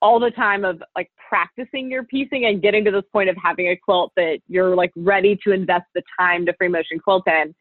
all 0.01 0.19
the 0.19 0.31
time 0.31 0.63
of 0.63 0.81
like 0.95 1.11
practicing 1.27 1.91
your 1.91 2.03
piecing 2.03 2.45
and 2.45 2.61
getting 2.61 2.85
to 2.85 2.91
this 2.91 3.03
point 3.11 3.29
of 3.29 3.35
having 3.41 3.67
a 3.67 3.75
quilt 3.75 4.11
that 4.15 4.39
you're 4.47 4.75
like 4.75 4.91
ready 4.95 5.37
to 5.43 5.51
invest 5.51 5.85
the 5.93 6.01
time 6.17 6.45
to 6.45 6.53
free 6.53 6.69
motion 6.69 6.99
quilt 6.99 7.27
in. 7.27 7.53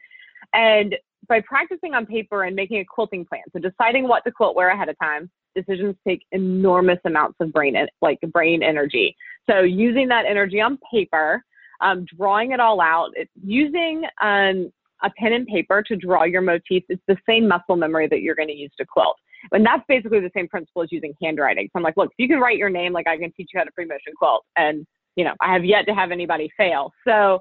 And 0.53 0.95
by 1.29 1.41
practicing 1.41 1.95
on 1.95 2.07
paper 2.07 2.45
and 2.45 2.55
making 2.55 2.79
a 2.79 2.85
quilting 2.85 3.25
plan, 3.25 3.43
so 3.53 3.59
deciding 3.59 4.07
what 4.07 4.25
to 4.25 4.31
quilt 4.31 4.55
where 4.55 4.69
ahead 4.69 4.89
of 4.89 4.97
time, 5.03 5.31
decisions 5.55 5.97
take 6.07 6.25
enormous 6.33 6.99
amounts 7.05 7.37
of 7.41 7.53
brain 7.53 7.77
like 8.01 8.19
brain 8.33 8.63
energy. 8.63 9.17
So 9.49 9.61
using 9.61 10.09
that 10.09 10.25
energy 10.27 10.61
on 10.61 10.79
paper, 10.93 11.43
um, 11.81 12.07
drawing 12.17 12.53
it 12.53 12.61
all 12.61 12.81
out, 12.81 13.11
it, 13.15 13.29
using 13.43 14.05
um, 14.21 14.73
a 15.03 15.11
pen 15.11 15.33
and 15.33 15.47
paper 15.47 15.83
to 15.83 15.97
draw 15.97 16.25
your 16.25 16.43
motifs, 16.43 16.87
it's 16.89 17.03
the 17.07 17.17
same 17.29 17.47
muscle 17.47 17.77
memory 17.77 18.09
that 18.09 18.21
you're 18.21 18.35
going 18.35 18.49
to 18.49 18.55
use 18.55 18.73
to 18.79 18.87
quilt. 18.87 19.17
And 19.53 19.65
that's 19.65 19.83
basically 19.89 20.21
the 20.21 20.31
same 20.35 20.49
principle 20.49 20.83
as 20.83 20.89
using 20.91 21.15
handwriting. 21.23 21.67
So 21.67 21.79
I'm 21.79 21.83
like, 21.83 21.97
look, 21.97 22.11
if 22.11 22.19
you 22.19 22.29
can 22.29 22.41
write 22.41 22.59
your 22.59 22.71
name, 22.71 22.93
like 22.93 23.07
I 23.07 23.17
can 23.17 23.33
teach 23.33 23.51
you 23.53 23.61
how 23.61 23.65
to 23.65 23.71
free 23.75 23.85
motion 23.85 24.13
quilt. 24.17 24.45
And, 24.57 24.87
you 25.17 25.25
know, 25.25 25.35
I 25.41 25.53
have 25.53 25.65
yet 25.65 25.87
to 25.87 25.95
have 25.95 26.11
anybody 26.11 26.51
fail. 26.57 26.93
So 27.07 27.39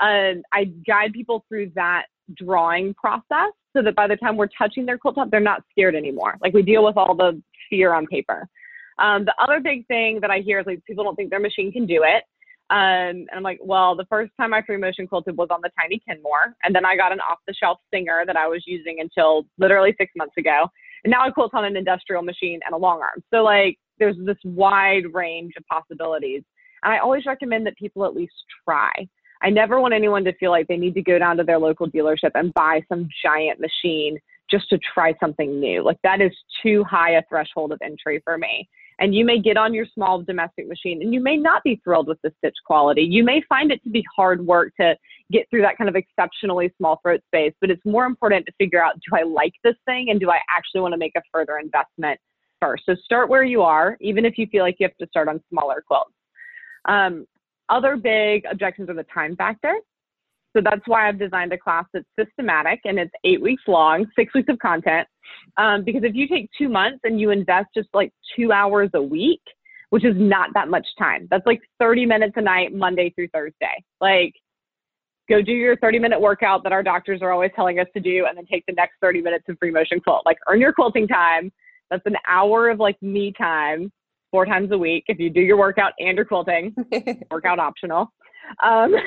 um, 0.00 0.42
I 0.52 0.64
guide 0.86 1.12
people 1.12 1.44
through 1.48 1.72
that 1.74 2.04
drawing 2.34 2.94
process 2.94 3.52
so 3.74 3.82
that 3.82 3.96
by 3.96 4.06
the 4.06 4.16
time 4.16 4.36
we're 4.36 4.48
touching 4.56 4.84
their 4.84 4.98
quilt 4.98 5.14
top, 5.14 5.30
they're 5.30 5.40
not 5.40 5.62
scared 5.70 5.94
anymore. 5.94 6.36
Like 6.42 6.52
we 6.52 6.62
deal 6.62 6.84
with 6.84 6.96
all 6.96 7.14
the 7.14 7.40
fear 7.70 7.94
on 7.94 8.06
paper. 8.06 8.46
Um, 8.98 9.24
the 9.24 9.34
other 9.40 9.60
big 9.60 9.86
thing 9.86 10.18
that 10.20 10.30
I 10.30 10.40
hear 10.40 10.60
is 10.60 10.66
like 10.66 10.84
people 10.84 11.04
don't 11.04 11.16
think 11.16 11.30
their 11.30 11.40
machine 11.40 11.72
can 11.72 11.86
do 11.86 12.04
it. 12.04 12.24
Um, 12.70 12.78
and 12.78 13.28
I'm 13.34 13.42
like, 13.42 13.60
well, 13.62 13.96
the 13.96 14.04
first 14.10 14.30
time 14.38 14.52
I 14.52 14.60
free 14.62 14.76
motion 14.76 15.06
quilted 15.06 15.36
was 15.36 15.48
on 15.50 15.60
the 15.62 15.70
Tiny 15.80 16.02
Kenmore. 16.06 16.54
And 16.62 16.74
then 16.74 16.84
I 16.84 16.96
got 16.96 17.12
an 17.12 17.20
off 17.20 17.38
the 17.46 17.54
shelf 17.54 17.78
Singer 17.92 18.24
that 18.26 18.36
I 18.36 18.46
was 18.46 18.62
using 18.66 18.98
until 19.00 19.46
literally 19.58 19.94
six 19.98 20.12
months 20.16 20.34
ago. 20.36 20.66
And 21.04 21.10
now 21.10 21.24
I 21.24 21.30
quilt 21.30 21.54
on 21.54 21.64
an 21.64 21.76
industrial 21.76 22.22
machine 22.22 22.60
and 22.66 22.74
a 22.74 22.78
long 22.78 23.00
arm. 23.00 23.22
So, 23.32 23.42
like, 23.42 23.78
there's 23.98 24.16
this 24.24 24.36
wide 24.44 25.04
range 25.12 25.54
of 25.56 25.64
possibilities. 25.66 26.42
And 26.82 26.92
I 26.92 26.98
always 26.98 27.24
recommend 27.24 27.66
that 27.66 27.76
people 27.76 28.04
at 28.04 28.14
least 28.14 28.34
try. 28.64 28.92
I 29.40 29.50
never 29.50 29.80
want 29.80 29.94
anyone 29.94 30.24
to 30.24 30.34
feel 30.34 30.50
like 30.50 30.66
they 30.66 30.76
need 30.76 30.94
to 30.94 31.02
go 31.02 31.18
down 31.18 31.36
to 31.38 31.44
their 31.44 31.58
local 31.58 31.88
dealership 31.88 32.32
and 32.34 32.52
buy 32.52 32.82
some 32.88 33.08
giant 33.24 33.60
machine 33.60 34.18
just 34.50 34.68
to 34.70 34.78
try 34.78 35.14
something 35.20 35.58
new. 35.58 35.82
Like, 35.82 35.98
that 36.02 36.20
is 36.20 36.32
too 36.62 36.84
high 36.84 37.12
a 37.12 37.22
threshold 37.28 37.72
of 37.72 37.80
entry 37.82 38.20
for 38.24 38.36
me. 38.36 38.68
And 39.00 39.14
you 39.14 39.24
may 39.24 39.40
get 39.40 39.56
on 39.56 39.72
your 39.72 39.86
small 39.94 40.22
domestic 40.22 40.66
machine 40.66 41.02
and 41.02 41.14
you 41.14 41.20
may 41.20 41.36
not 41.36 41.62
be 41.62 41.80
thrilled 41.84 42.08
with 42.08 42.20
the 42.22 42.32
stitch 42.38 42.56
quality. 42.66 43.02
You 43.02 43.22
may 43.22 43.42
find 43.48 43.70
it 43.70 43.82
to 43.84 43.90
be 43.90 44.04
hard 44.14 44.44
work 44.44 44.72
to 44.80 44.96
get 45.30 45.48
through 45.50 45.62
that 45.62 45.78
kind 45.78 45.88
of 45.88 45.94
exceptionally 45.94 46.72
small 46.78 46.98
throat 47.02 47.20
space, 47.26 47.52
but 47.60 47.70
it's 47.70 47.84
more 47.84 48.06
important 48.06 48.46
to 48.46 48.52
figure 48.58 48.82
out 48.82 48.94
do 48.94 49.16
I 49.16 49.22
like 49.22 49.52
this 49.62 49.76
thing 49.84 50.10
and 50.10 50.18
do 50.18 50.30
I 50.30 50.40
actually 50.50 50.80
want 50.80 50.94
to 50.94 50.98
make 50.98 51.12
a 51.16 51.22
further 51.32 51.58
investment 51.58 52.18
first? 52.60 52.84
So 52.86 52.96
start 53.04 53.28
where 53.28 53.44
you 53.44 53.62
are, 53.62 53.96
even 54.00 54.24
if 54.24 54.36
you 54.36 54.46
feel 54.50 54.64
like 54.64 54.76
you 54.80 54.86
have 54.86 54.96
to 54.96 55.06
start 55.06 55.28
on 55.28 55.40
smaller 55.48 55.82
quilts. 55.86 56.12
Um, 56.86 57.26
other 57.68 57.96
big 57.96 58.44
objections 58.50 58.88
are 58.88 58.94
the 58.94 59.04
time 59.04 59.36
factor. 59.36 59.74
So 60.58 60.62
that's 60.64 60.82
why 60.86 61.08
I've 61.08 61.20
designed 61.20 61.52
a 61.52 61.58
class 61.58 61.84
that's 61.92 62.04
systematic 62.18 62.80
and 62.84 62.98
it's 62.98 63.12
eight 63.22 63.40
weeks 63.40 63.62
long, 63.68 64.06
six 64.16 64.34
weeks 64.34 64.48
of 64.48 64.58
content. 64.58 65.06
Um, 65.56 65.84
because 65.84 66.02
if 66.02 66.16
you 66.16 66.26
take 66.26 66.50
two 66.58 66.68
months 66.68 66.98
and 67.04 67.20
you 67.20 67.30
invest 67.30 67.68
just 67.76 67.88
like 67.94 68.12
two 68.34 68.50
hours 68.50 68.90
a 68.94 69.02
week, 69.02 69.42
which 69.90 70.04
is 70.04 70.16
not 70.16 70.50
that 70.54 70.68
much 70.68 70.84
time, 70.98 71.28
that's 71.30 71.46
like 71.46 71.60
30 71.78 72.06
minutes 72.06 72.32
a 72.36 72.40
night, 72.40 72.74
Monday 72.74 73.10
through 73.10 73.28
Thursday. 73.28 73.84
Like, 74.00 74.32
go 75.28 75.40
do 75.40 75.52
your 75.52 75.76
30 75.76 76.00
minute 76.00 76.20
workout 76.20 76.64
that 76.64 76.72
our 76.72 76.82
doctors 76.82 77.22
are 77.22 77.30
always 77.30 77.52
telling 77.54 77.78
us 77.78 77.86
to 77.94 78.00
do, 78.00 78.26
and 78.26 78.36
then 78.36 78.44
take 78.46 78.64
the 78.66 78.74
next 78.74 78.94
30 79.00 79.22
minutes 79.22 79.44
of 79.48 79.56
free 79.60 79.70
motion 79.70 80.00
quilt. 80.00 80.22
Like, 80.26 80.38
earn 80.48 80.60
your 80.60 80.72
quilting 80.72 81.06
time. 81.06 81.52
That's 81.88 82.04
an 82.04 82.16
hour 82.26 82.68
of 82.68 82.80
like 82.80 83.00
me 83.00 83.32
time 83.38 83.92
four 84.32 84.44
times 84.44 84.72
a 84.72 84.78
week 84.78 85.04
if 85.06 85.20
you 85.20 85.30
do 85.30 85.40
your 85.40 85.56
workout 85.56 85.92
and 86.00 86.16
your 86.16 86.24
quilting, 86.24 86.74
workout 87.30 87.60
optional. 87.60 88.12
Um, 88.62 88.94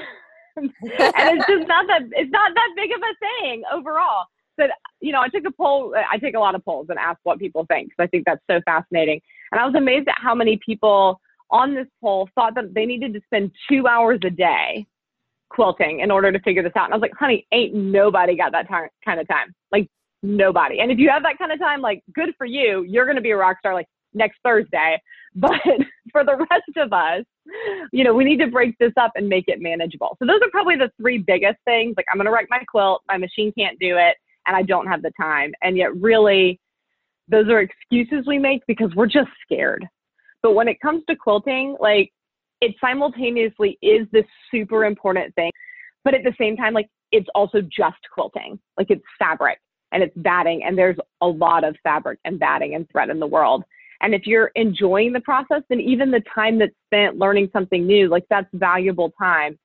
and 0.82 1.38
it's 1.39 1.45
just 1.47 1.67
not 1.67 1.88
that 1.88 2.04
it's 2.12 2.32
not 2.32 2.52
that 2.54 2.69
big 2.76 2.91
of 2.91 3.02
a 3.02 3.15
thing 3.19 3.63
overall. 3.71 4.26
But 4.58 4.71
you 5.00 5.12
know, 5.12 5.21
I 5.21 5.30
took 5.30 5.45
a 5.45 5.52
poll. 5.52 5.95
I 6.12 6.17
take 6.17 6.36
a 6.36 6.39
lot 6.39 6.56
of 6.56 6.63
polls 6.63 6.88
and 6.89 7.00
ask 7.00 7.19
what 7.24 7.39
people 7.39 7.65
think 7.67 7.89
because 7.89 8.04
I 8.04 8.08
think 8.08 8.26
that's 8.26 8.41
so 8.50 8.62
fascinating. 8.65 9.21
And 9.52 9.60
I 9.60 9.65
was 9.65 9.76
amazed 9.76 10.08
at 10.08 10.15
how 10.17 10.36
many 10.36 10.60
people 10.65 11.19
on 11.50 11.76
this 11.76 11.88
poll 12.02 12.30
thought 12.36 12.56
that 12.56 12.74
they 12.74 12.86
needed 12.86 13.13
to 13.13 13.21
spend 13.26 13.52
two 13.69 13.88
hours 13.88 14.19
a 14.26 14.30
day 14.30 14.86
quilting 15.50 16.00
in 16.00 16.12
order 16.12 16.32
to 16.32 16.39
figure 16.39 16.63
this 16.63 16.71
out. 16.76 16.86
And 16.86 16.93
I 16.93 16.97
was 16.97 17.02
like, 17.02 17.13
honey, 17.17 17.45
ain't 17.52 17.74
nobody 17.76 18.38
got 18.38 18.54
that 18.54 18.69
time, 18.69 18.88
kind 19.04 19.19
of 19.19 19.28
time. 19.28 19.54
Like 19.71 19.89
nobody. 20.24 20.80
And 20.80 20.91
if 20.91 20.97
you 20.97 21.10
have 21.10 21.24
that 21.24 21.38
kind 21.38 21.52
of 21.52 21.60
time, 21.60 21.82
like 21.82 22.04
good 22.13 22.30
for 22.38 22.45
you. 22.45 22.84
You're 22.88 23.06
going 23.06 23.17
to 23.17 23.21
be 23.21 23.32
a 23.32 23.38
rock 23.38 23.60
star 23.60 23.74
like 23.74 23.88
next 24.13 24.39
Thursday. 24.43 25.02
But 25.36 25.62
for 26.12 26.24
the 26.24 26.36
rest 26.38 26.78
of 26.78 26.91
us, 26.93 27.24
you 27.91 28.04
know, 28.04 28.13
we 28.13 28.24
need 28.24 28.39
to 28.39 28.47
break 28.47 28.78
this 28.80 28.93
up 29.00 29.12
and 29.15 29.28
make 29.28 29.45
it 29.47 29.62
manageable. 29.62 30.17
So 30.19 30.26
those 30.26 30.41
are 30.43 30.52
probably 30.52 30.76
the 30.76 30.91
three 31.00 31.17
biggest 31.17 31.58
things. 31.65 31.93
Like 31.97 32.06
I'm 32.12 32.17
going 32.17 32.26
to 32.26 32.32
write 32.32 32.47
my 32.50 32.63
quilt, 32.67 33.02
my 33.08 33.17
machine 33.17 33.52
can't 33.58 33.80
do 33.80 33.97
it, 33.97 34.15
and 34.47 34.56
I 34.56 34.63
don't 34.63 34.88
have 34.88 35.02
the 35.02 35.12
time. 35.19 35.52
And 35.62 35.78
yet 35.78 35.95
really 35.95 36.60
those 37.28 37.47
are 37.47 37.62
excuses 37.62 38.26
we 38.28 38.38
make 38.38 38.62
because 38.67 38.93
we're 38.95 39.08
just 39.08 39.30
scared. 39.41 39.88
But 40.43 40.54
when 40.54 40.67
it 40.67 40.80
comes 40.82 41.04
to 41.08 41.15
quilting, 41.15 41.78
like 41.80 42.12
it 42.60 42.76
simultaneously 42.82 43.78
is 43.82 44.08
this 44.12 44.26
super 44.52 44.86
important 44.86 45.34
thing. 45.36 45.52
But 46.04 46.13
at 46.13 46.24
the 46.24 46.34
same 46.38 46.58
time, 46.58 46.74
like 46.74 46.89
it's 47.12 47.30
also 47.34 47.62
just 47.62 47.97
quilting. 48.13 48.60
Like 48.78 48.89
it's 48.89 49.04
fabric 49.17 49.60
and 49.91 50.04
it's 50.04 50.15
batting, 50.17 50.63
and 50.63 50.78
there's 50.78 50.97
a 51.21 51.28
lot 51.28 51.63
of 51.63 51.76
fabric 51.84 52.19
and 52.26 52.39
batting 52.39 52.76
and 52.76 52.88
thread 52.89 53.10
in 53.10 53.19
the 53.19 53.28
world. 53.28 53.63
And 54.01 54.13
if 54.13 54.25
you're 54.25 54.51
enjoying 54.55 55.13
the 55.13 55.21
process, 55.21 55.61
then 55.69 55.79
even 55.79 56.11
the 56.11 56.23
time 56.33 56.59
that's 56.59 56.75
spent 56.87 57.17
learning 57.17 57.49
something 57.53 57.85
new, 57.85 58.09
like 58.09 58.25
that's 58.29 58.49
valuable 58.53 59.11
time. 59.21 59.57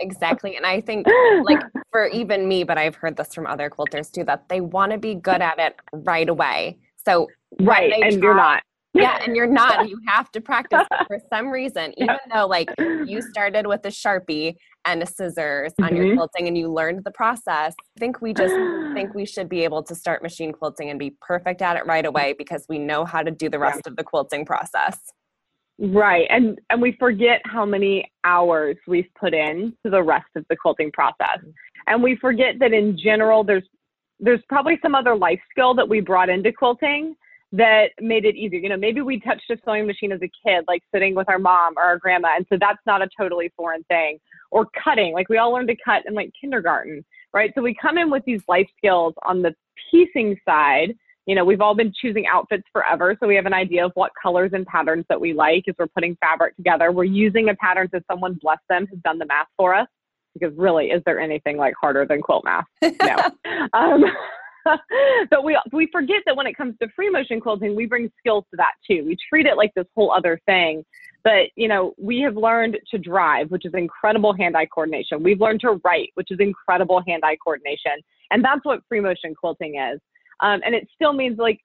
Exactly. 0.00 0.56
And 0.56 0.66
I 0.66 0.80
think, 0.80 1.06
like, 1.44 1.60
for 1.92 2.06
even 2.08 2.48
me, 2.48 2.64
but 2.64 2.78
I've 2.78 2.96
heard 2.96 3.16
this 3.16 3.34
from 3.34 3.46
other 3.46 3.70
quilters 3.70 4.10
too, 4.10 4.24
that 4.24 4.48
they 4.48 4.60
want 4.60 4.92
to 4.92 4.98
be 4.98 5.14
good 5.14 5.42
at 5.42 5.58
it 5.58 5.76
right 5.92 6.28
away. 6.28 6.78
So, 7.04 7.28
right. 7.60 7.92
And 7.92 8.12
try, 8.12 8.20
you're 8.20 8.34
not 8.34 8.62
yeah 8.94 9.22
and 9.24 9.36
you're 9.36 9.46
not 9.46 9.88
you 9.90 10.00
have 10.06 10.30
to 10.32 10.40
practice 10.40 10.86
for 11.06 11.18
some 11.30 11.48
reason 11.48 11.92
even 11.96 12.16
though 12.34 12.46
like 12.46 12.70
you 12.78 13.20
started 13.22 13.66
with 13.66 13.84
a 13.84 13.88
sharpie 13.88 14.56
and 14.84 15.02
a 15.02 15.06
scissors 15.06 15.72
mm-hmm. 15.72 15.84
on 15.84 15.96
your 15.96 16.06
mm-hmm. 16.06 16.16
quilting 16.16 16.48
and 16.48 16.56
you 16.56 16.72
learned 16.72 17.02
the 17.04 17.10
process 17.10 17.74
i 17.78 18.00
think 18.00 18.20
we 18.20 18.32
just 18.32 18.54
think 18.94 19.14
we 19.14 19.24
should 19.26 19.48
be 19.48 19.64
able 19.64 19.82
to 19.82 19.94
start 19.94 20.22
machine 20.22 20.52
quilting 20.52 20.90
and 20.90 20.98
be 20.98 21.14
perfect 21.20 21.62
at 21.62 21.76
it 21.76 21.86
right 21.86 22.06
away 22.06 22.34
because 22.36 22.64
we 22.68 22.78
know 22.78 23.04
how 23.04 23.22
to 23.22 23.30
do 23.30 23.48
the 23.48 23.58
rest 23.58 23.82
yeah. 23.84 23.90
of 23.90 23.96
the 23.96 24.04
quilting 24.04 24.44
process 24.44 24.98
right 25.78 26.26
and 26.30 26.58
and 26.70 26.82
we 26.82 26.92
forget 26.98 27.40
how 27.44 27.64
many 27.64 28.10
hours 28.24 28.76
we've 28.86 29.08
put 29.18 29.34
in 29.34 29.72
to 29.84 29.90
the 29.90 30.02
rest 30.02 30.28
of 30.36 30.44
the 30.50 30.56
quilting 30.56 30.90
process 30.92 31.38
and 31.86 32.02
we 32.02 32.16
forget 32.16 32.54
that 32.58 32.72
in 32.72 32.98
general 32.98 33.44
there's 33.44 33.64
there's 34.20 34.40
probably 34.48 34.78
some 34.82 34.94
other 34.94 35.16
life 35.16 35.40
skill 35.50 35.74
that 35.74 35.88
we 35.88 36.00
brought 36.00 36.28
into 36.28 36.52
quilting 36.52 37.14
that 37.52 37.90
made 38.00 38.24
it 38.24 38.36
easier. 38.36 38.58
You 38.58 38.68
know, 38.68 38.76
maybe 38.76 39.00
we 39.00 39.20
touched 39.20 39.50
a 39.50 39.56
sewing 39.64 39.86
machine 39.86 40.12
as 40.12 40.20
a 40.22 40.30
kid, 40.46 40.64
like 40.66 40.82
sitting 40.94 41.14
with 41.14 41.28
our 41.28 41.38
mom 41.38 41.74
or 41.76 41.82
our 41.82 41.98
grandma, 41.98 42.30
and 42.36 42.46
so 42.50 42.58
that's 42.60 42.80
not 42.86 43.02
a 43.02 43.08
totally 43.18 43.52
foreign 43.56 43.84
thing. 43.84 44.18
Or 44.50 44.66
cutting, 44.82 45.12
like 45.12 45.28
we 45.28 45.38
all 45.38 45.52
learned 45.52 45.68
to 45.68 45.76
cut 45.84 46.04
in 46.06 46.14
like 46.14 46.32
kindergarten, 46.40 47.04
right? 47.32 47.52
So 47.54 47.62
we 47.62 47.74
come 47.74 47.98
in 47.98 48.10
with 48.10 48.24
these 48.24 48.42
life 48.48 48.68
skills 48.76 49.14
on 49.26 49.42
the 49.42 49.54
piecing 49.90 50.38
side. 50.48 50.94
You 51.26 51.34
know, 51.34 51.44
we've 51.44 51.60
all 51.60 51.74
been 51.74 51.92
choosing 51.94 52.26
outfits 52.26 52.62
forever, 52.72 53.14
so 53.20 53.28
we 53.28 53.34
have 53.34 53.44
an 53.44 53.52
idea 53.52 53.84
of 53.84 53.92
what 53.94 54.12
colors 54.20 54.52
and 54.54 54.64
patterns 54.66 55.04
that 55.10 55.20
we 55.20 55.34
like 55.34 55.64
as 55.68 55.74
we're 55.78 55.88
putting 55.88 56.16
fabric 56.16 56.56
together. 56.56 56.90
We're 56.90 57.04
using 57.04 57.50
a 57.50 57.54
pattern 57.56 57.88
so 57.92 58.00
someone, 58.10 58.38
bless 58.40 58.58
them, 58.70 58.86
has 58.86 58.98
done 59.04 59.18
the 59.18 59.26
math 59.26 59.48
for 59.56 59.74
us. 59.74 59.86
Because 60.32 60.56
really, 60.56 60.86
is 60.86 61.02
there 61.04 61.20
anything 61.20 61.58
like 61.58 61.74
harder 61.78 62.06
than 62.06 62.22
quilt 62.22 62.44
math? 62.44 62.64
No. 62.82 63.16
um, 63.74 64.04
but 65.30 65.44
we 65.44 65.58
we 65.72 65.88
forget 65.92 66.22
that 66.26 66.36
when 66.36 66.46
it 66.46 66.56
comes 66.56 66.74
to 66.80 66.88
free 66.94 67.10
motion 67.10 67.40
quilting, 67.40 67.74
we 67.74 67.86
bring 67.86 68.10
skills 68.18 68.44
to 68.50 68.56
that 68.56 68.72
too. 68.88 69.04
We 69.06 69.16
treat 69.28 69.46
it 69.46 69.56
like 69.56 69.72
this 69.74 69.86
whole 69.94 70.12
other 70.12 70.40
thing. 70.46 70.84
But 71.24 71.50
you 71.56 71.68
know, 71.68 71.94
we 71.98 72.20
have 72.20 72.36
learned 72.36 72.78
to 72.90 72.98
drive, 72.98 73.50
which 73.50 73.66
is 73.66 73.74
incredible 73.74 74.32
hand-eye 74.32 74.66
coordination. 74.66 75.22
We've 75.22 75.40
learned 75.40 75.60
to 75.60 75.80
write, 75.84 76.10
which 76.14 76.30
is 76.30 76.38
incredible 76.40 77.02
hand-eye 77.06 77.36
coordination, 77.44 77.92
and 78.30 78.44
that's 78.44 78.64
what 78.64 78.80
free 78.88 79.00
motion 79.00 79.34
quilting 79.34 79.76
is. 79.76 80.00
Um, 80.40 80.60
and 80.64 80.74
it 80.74 80.88
still 80.94 81.12
means 81.12 81.38
like 81.38 81.60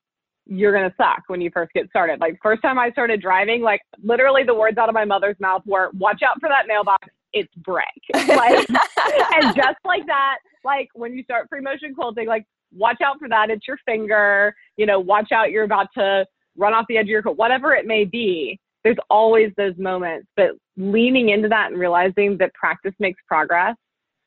you're 0.46 0.74
gonna 0.74 0.94
suck 0.98 1.24
when 1.28 1.42
you 1.42 1.50
first 1.54 1.72
get 1.74 1.90
started. 1.90 2.20
Like 2.20 2.38
first 2.42 2.62
time 2.62 2.78
I 2.78 2.92
started 2.92 3.22
driving, 3.22 3.62
like 3.62 3.82
literally 4.04 4.44
the 4.44 4.56
words 4.56 4.78
out 4.78 4.90
of 4.90 4.96
my 4.96 5.06
mother's 5.06 5.40
mouth 5.40 5.62
were, 5.66 5.92
"Watch 5.94 6.22
out 6.24 6.40
for 6.40 6.50
that 6.50 6.68
mailbox, 6.68 7.08
it's 7.32 7.54
brick." 7.56 7.86
Like, 8.28 8.68
and 9.36 9.56
just 9.56 9.78
like 9.86 10.06
that, 10.08 10.38
like 10.64 10.90
when 10.94 11.14
you 11.14 11.24
start 11.24 11.48
free 11.50 11.62
motion 11.62 11.94
quilting, 11.94 12.28
like 12.28 12.46
watch 12.76 13.02
out 13.04 13.20
for 13.20 13.30
that. 13.30 13.50
It's 13.50 13.68
your 13.68 13.78
finger. 13.86 14.54
You 14.78 14.86
know, 14.86 15.00
watch 15.00 15.32
out. 15.32 15.52
You're 15.52 15.64
about 15.64 15.88
to 15.98 16.26
run 16.58 16.74
off 16.74 16.86
the 16.88 16.98
edge 16.98 17.06
of 17.06 17.10
your 17.10 17.24
coat, 17.24 17.38
whatever 17.38 17.74
it 17.74 17.86
may 17.86 18.06
be. 18.06 18.60
There's 18.84 18.98
always 19.10 19.52
those 19.56 19.78
moments, 19.78 20.28
but 20.36 20.52
leaning 20.76 21.30
into 21.30 21.48
that 21.50 21.72
and 21.72 21.80
realizing 21.80 22.38
that 22.40 22.54
practice 22.54 22.94
makes 23.00 23.22
progress 23.28 23.76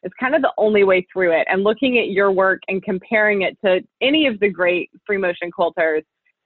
is 0.02 0.12
kind 0.18 0.34
of 0.34 0.42
the 0.42 0.52
only 0.56 0.84
way 0.84 1.06
through 1.12 1.32
it. 1.32 1.46
And 1.50 1.62
looking 1.62 1.98
at 1.98 2.08
your 2.08 2.32
work 2.32 2.62
and 2.68 2.82
comparing 2.82 3.42
it 3.42 3.58
to 3.64 3.80
any 4.00 4.26
of 4.26 4.40
the 4.40 4.48
great 4.48 4.90
free 5.06 5.18
motion 5.18 5.50
quilters 5.50 6.02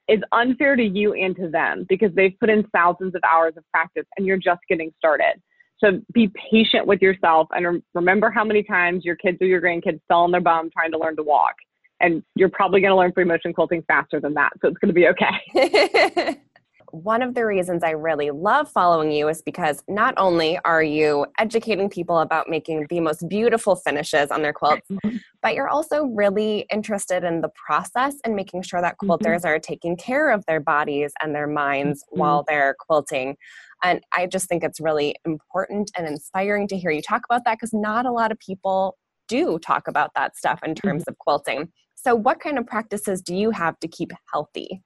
is 0.07 0.19
unfair 0.33 0.75
to 0.75 0.83
you 0.83 1.13
and 1.13 1.35
to 1.37 1.49
them 1.49 1.85
because 1.87 2.13
they've 2.15 2.37
put 2.39 2.49
in 2.49 2.63
thousands 2.73 3.15
of 3.15 3.21
hours 3.23 3.53
of 3.55 3.63
practice 3.71 4.05
and 4.17 4.25
you're 4.25 4.37
just 4.37 4.59
getting 4.67 4.91
started. 4.97 5.41
So 5.77 6.01
be 6.13 6.31
patient 6.51 6.85
with 6.85 7.01
yourself 7.01 7.47
and 7.51 7.81
remember 7.93 8.29
how 8.29 8.43
many 8.43 8.61
times 8.61 9.05
your 9.05 9.15
kids 9.15 9.37
or 9.41 9.47
your 9.47 9.61
grandkids 9.61 9.99
fell 10.07 10.19
on 10.19 10.31
their 10.31 10.41
bum 10.41 10.69
trying 10.71 10.91
to 10.91 10.97
learn 10.97 11.15
to 11.15 11.23
walk 11.23 11.55
and 12.01 12.23
you're 12.35 12.49
probably 12.49 12.81
going 12.81 12.91
to 12.91 12.97
learn 12.97 13.11
free 13.13 13.23
motion 13.23 13.53
quilting 13.53 13.83
faster 13.83 14.19
than 14.19 14.33
that. 14.33 14.51
So 14.61 14.69
it's 14.69 14.77
going 14.77 14.89
to 14.89 14.93
be 14.93 15.07
okay. 15.07 16.37
One 16.91 17.21
of 17.21 17.35
the 17.35 17.45
reasons 17.45 17.83
I 17.83 17.91
really 17.91 18.31
love 18.31 18.69
following 18.69 19.11
you 19.13 19.29
is 19.29 19.41
because 19.41 19.81
not 19.87 20.13
only 20.17 20.59
are 20.65 20.83
you 20.83 21.25
educating 21.39 21.89
people 21.89 22.19
about 22.19 22.49
making 22.49 22.87
the 22.89 22.99
most 22.99 23.29
beautiful 23.29 23.77
finishes 23.77 24.29
on 24.29 24.41
their 24.41 24.51
quilts, 24.51 24.85
mm-hmm. 24.91 25.17
but 25.41 25.55
you're 25.55 25.69
also 25.69 26.03
really 26.03 26.65
interested 26.69 27.23
in 27.23 27.39
the 27.39 27.49
process 27.49 28.15
and 28.25 28.35
making 28.35 28.63
sure 28.63 28.81
that 28.81 28.95
mm-hmm. 29.01 29.09
quilters 29.09 29.37
mm-hmm. 29.37 29.47
are 29.47 29.59
taking 29.59 29.95
care 29.95 30.31
of 30.31 30.45
their 30.47 30.59
bodies 30.59 31.13
and 31.23 31.33
their 31.33 31.47
minds 31.47 32.03
mm-hmm. 32.03 32.19
while 32.19 32.43
they're 32.45 32.75
quilting. 32.77 33.37
And 33.83 34.01
I 34.15 34.27
just 34.27 34.49
think 34.49 34.61
it's 34.63 34.81
really 34.81 35.15
important 35.25 35.91
and 35.97 36.05
inspiring 36.05 36.67
to 36.67 36.77
hear 36.77 36.91
you 36.91 37.01
talk 37.01 37.21
about 37.23 37.45
that 37.45 37.55
because 37.55 37.73
not 37.73 38.05
a 38.05 38.11
lot 38.11 38.33
of 38.33 38.39
people 38.39 38.97
do 39.29 39.57
talk 39.59 39.87
about 39.87 40.11
that 40.15 40.35
stuff 40.35 40.59
in 40.63 40.75
terms 40.75 41.03
mm-hmm. 41.03 41.11
of 41.11 41.17
quilting. 41.19 41.71
So, 42.03 42.15
what 42.15 42.39
kind 42.39 42.57
of 42.57 42.65
practices 42.65 43.21
do 43.21 43.35
you 43.35 43.51
have 43.51 43.79
to 43.79 43.87
keep 43.87 44.11
healthy? 44.31 44.81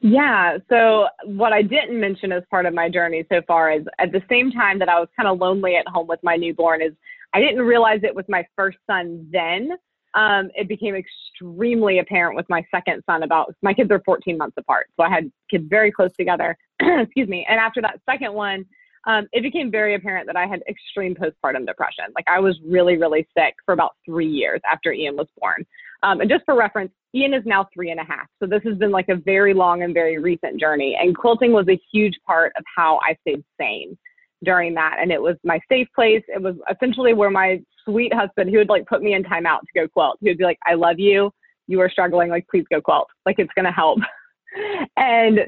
Yeah. 0.00 0.58
So, 0.70 1.08
what 1.24 1.52
I 1.52 1.62
didn't 1.62 2.00
mention 2.00 2.32
as 2.32 2.42
part 2.50 2.66
of 2.66 2.72
my 2.72 2.88
journey 2.88 3.24
so 3.30 3.42
far 3.46 3.70
is 3.70 3.84
at 3.98 4.12
the 4.12 4.22
same 4.28 4.50
time 4.50 4.78
that 4.78 4.88
I 4.88 4.98
was 4.98 5.08
kind 5.16 5.28
of 5.28 5.38
lonely 5.38 5.76
at 5.76 5.86
home 5.86 6.06
with 6.06 6.20
my 6.22 6.36
newborn, 6.36 6.80
is 6.80 6.92
I 7.34 7.40
didn't 7.40 7.62
realize 7.62 8.00
it 8.02 8.14
was 8.14 8.24
my 8.28 8.46
first 8.56 8.78
son 8.86 9.28
then. 9.30 9.72
Um, 10.14 10.50
it 10.54 10.66
became 10.66 10.94
extremely 10.94 11.98
apparent 11.98 12.34
with 12.34 12.46
my 12.48 12.64
second 12.70 13.02
son 13.04 13.22
about 13.22 13.54
my 13.60 13.74
kids 13.74 13.90
are 13.90 14.02
14 14.06 14.38
months 14.38 14.56
apart. 14.56 14.86
So 14.96 15.04
I 15.04 15.10
had 15.10 15.30
kids 15.50 15.66
very 15.68 15.92
close 15.92 16.14
together. 16.16 16.56
Excuse 16.80 17.28
me. 17.28 17.46
And 17.48 17.60
after 17.60 17.82
that 17.82 18.00
second 18.10 18.32
one, 18.32 18.64
um, 19.06 19.28
it 19.32 19.42
became 19.42 19.70
very 19.70 19.94
apparent 19.94 20.26
that 20.26 20.36
I 20.36 20.46
had 20.46 20.62
extreme 20.68 21.14
postpartum 21.14 21.66
depression. 21.66 22.06
Like 22.14 22.26
I 22.26 22.40
was 22.40 22.58
really, 22.66 22.96
really 22.96 23.28
sick 23.36 23.54
for 23.64 23.72
about 23.72 23.92
three 24.04 24.26
years 24.26 24.60
after 24.70 24.90
Ian 24.92 25.16
was 25.16 25.28
born. 25.38 25.66
Um, 26.02 26.20
and 26.20 26.30
just 26.30 26.44
for 26.44 26.56
reference, 26.56 26.92
Ian 27.14 27.34
is 27.34 27.42
now 27.44 27.66
three 27.74 27.90
and 27.90 28.00
a 28.00 28.04
half. 28.04 28.26
So 28.40 28.46
this 28.46 28.62
has 28.64 28.76
been 28.76 28.90
like 28.90 29.08
a 29.08 29.16
very 29.16 29.54
long 29.54 29.82
and 29.82 29.94
very 29.94 30.18
recent 30.18 30.60
journey. 30.60 30.96
And 31.00 31.16
quilting 31.16 31.52
was 31.52 31.66
a 31.68 31.80
huge 31.92 32.14
part 32.26 32.52
of 32.56 32.64
how 32.76 33.00
I 33.02 33.16
stayed 33.22 33.42
sane 33.60 33.96
during 34.44 34.74
that. 34.74 34.98
And 35.00 35.10
it 35.10 35.20
was 35.20 35.36
my 35.42 35.58
safe 35.70 35.88
place. 35.94 36.22
It 36.28 36.40
was 36.40 36.54
essentially 36.70 37.14
where 37.14 37.30
my 37.30 37.60
sweet 37.84 38.12
husband, 38.14 38.50
he 38.50 38.56
would 38.56 38.68
like 38.68 38.86
put 38.86 39.02
me 39.02 39.14
in 39.14 39.24
timeout 39.24 39.60
to 39.60 39.80
go 39.80 39.88
quilt. 39.88 40.18
He 40.20 40.28
would 40.28 40.38
be 40.38 40.44
like, 40.44 40.58
I 40.66 40.74
love 40.74 40.98
you. 40.98 41.30
You 41.66 41.80
are 41.80 41.90
struggling. 41.90 42.30
Like, 42.30 42.46
please 42.48 42.64
go 42.70 42.80
quilt. 42.80 43.08
Like, 43.26 43.36
it's 43.38 43.52
going 43.54 43.64
to 43.64 43.72
help. 43.72 43.98
and 44.96 45.40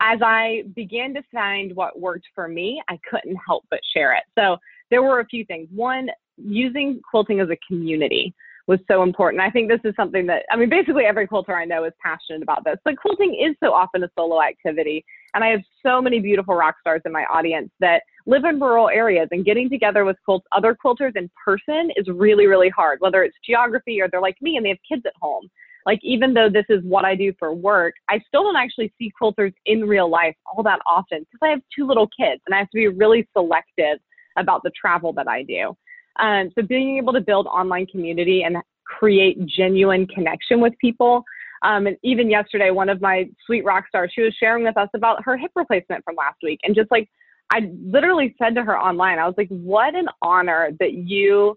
as 0.00 0.18
I 0.22 0.64
began 0.74 1.14
to 1.14 1.22
find 1.32 1.74
what 1.74 1.98
worked 1.98 2.26
for 2.34 2.48
me, 2.48 2.82
I 2.88 2.98
couldn't 3.08 3.36
help 3.46 3.64
but 3.70 3.80
share 3.94 4.14
it. 4.14 4.24
So 4.38 4.58
there 4.90 5.02
were 5.02 5.20
a 5.20 5.26
few 5.26 5.44
things. 5.44 5.68
One, 5.74 6.10
using 6.36 7.00
quilting 7.08 7.40
as 7.40 7.48
a 7.48 7.56
community 7.66 8.34
was 8.66 8.80
so 8.90 9.02
important. 9.02 9.40
I 9.40 9.50
think 9.50 9.68
this 9.68 9.80
is 9.84 9.94
something 9.96 10.26
that, 10.26 10.42
I 10.50 10.56
mean, 10.56 10.68
basically 10.68 11.04
every 11.04 11.26
quilter 11.26 11.54
I 11.54 11.64
know 11.64 11.84
is 11.84 11.92
passionate 12.02 12.42
about 12.42 12.64
this, 12.64 12.76
but 12.84 12.96
quilting 12.96 13.34
is 13.34 13.54
so 13.62 13.72
often 13.72 14.02
a 14.02 14.10
solo 14.18 14.42
activity. 14.42 15.04
And 15.34 15.44
I 15.44 15.48
have 15.48 15.60
so 15.84 16.00
many 16.00 16.18
beautiful 16.18 16.54
rock 16.54 16.76
stars 16.80 17.02
in 17.04 17.12
my 17.12 17.24
audience 17.24 17.70
that 17.80 18.02
live 18.26 18.44
in 18.44 18.58
rural 18.58 18.88
areas 18.88 19.28
and 19.30 19.44
getting 19.44 19.70
together 19.70 20.04
with 20.04 20.16
other 20.52 20.76
quilters 20.84 21.14
in 21.14 21.30
person 21.42 21.90
is 21.94 22.08
really, 22.08 22.46
really 22.46 22.68
hard, 22.68 23.00
whether 23.00 23.22
it's 23.22 23.36
geography 23.44 24.00
or 24.00 24.08
they're 24.10 24.20
like 24.20 24.40
me 24.40 24.56
and 24.56 24.66
they 24.66 24.70
have 24.70 24.78
kids 24.88 25.02
at 25.06 25.12
home. 25.20 25.48
Like, 25.84 26.00
even 26.02 26.34
though 26.34 26.50
this 26.50 26.64
is 26.68 26.82
what 26.82 27.04
I 27.04 27.14
do 27.14 27.32
for 27.38 27.54
work, 27.54 27.94
I 28.08 28.18
still 28.26 28.42
don't 28.42 28.56
actually 28.56 28.92
see 28.98 29.12
quilters 29.20 29.54
in 29.66 29.82
real 29.82 30.10
life 30.10 30.34
all 30.44 30.64
that 30.64 30.80
often 30.84 31.20
because 31.20 31.38
I 31.40 31.50
have 31.50 31.60
two 31.74 31.86
little 31.86 32.08
kids 32.08 32.42
and 32.46 32.54
I 32.54 32.58
have 32.58 32.70
to 32.70 32.76
be 32.76 32.88
really 32.88 33.28
selective 33.32 34.00
about 34.36 34.64
the 34.64 34.70
travel 34.70 35.12
that 35.12 35.28
I 35.28 35.44
do. 35.44 35.76
Um, 36.18 36.50
so 36.54 36.62
being 36.66 36.96
able 36.98 37.12
to 37.12 37.20
build 37.20 37.46
online 37.46 37.86
community 37.86 38.42
and 38.42 38.56
create 38.84 39.44
genuine 39.46 40.06
connection 40.06 40.60
with 40.60 40.72
people 40.80 41.24
Um, 41.62 41.86
and 41.86 41.96
even 42.02 42.30
yesterday, 42.30 42.70
one 42.70 42.88
of 42.88 43.00
my 43.00 43.28
sweet 43.44 43.64
rock 43.64 43.88
stars, 43.88 44.12
she 44.14 44.22
was 44.22 44.34
sharing 44.38 44.64
with 44.64 44.76
us 44.76 44.88
about 44.94 45.24
her 45.24 45.36
hip 45.36 45.50
replacement 45.56 46.04
from 46.04 46.14
last 46.16 46.36
week. 46.42 46.60
And 46.62 46.74
just 46.74 46.90
like, 46.90 47.08
I 47.52 47.70
literally 47.82 48.34
said 48.38 48.54
to 48.56 48.62
her 48.62 48.78
online, 48.78 49.18
I 49.18 49.26
was 49.26 49.34
like, 49.38 49.48
what 49.48 49.94
an 49.94 50.08
honor 50.22 50.70
that 50.80 50.92
you 50.92 51.56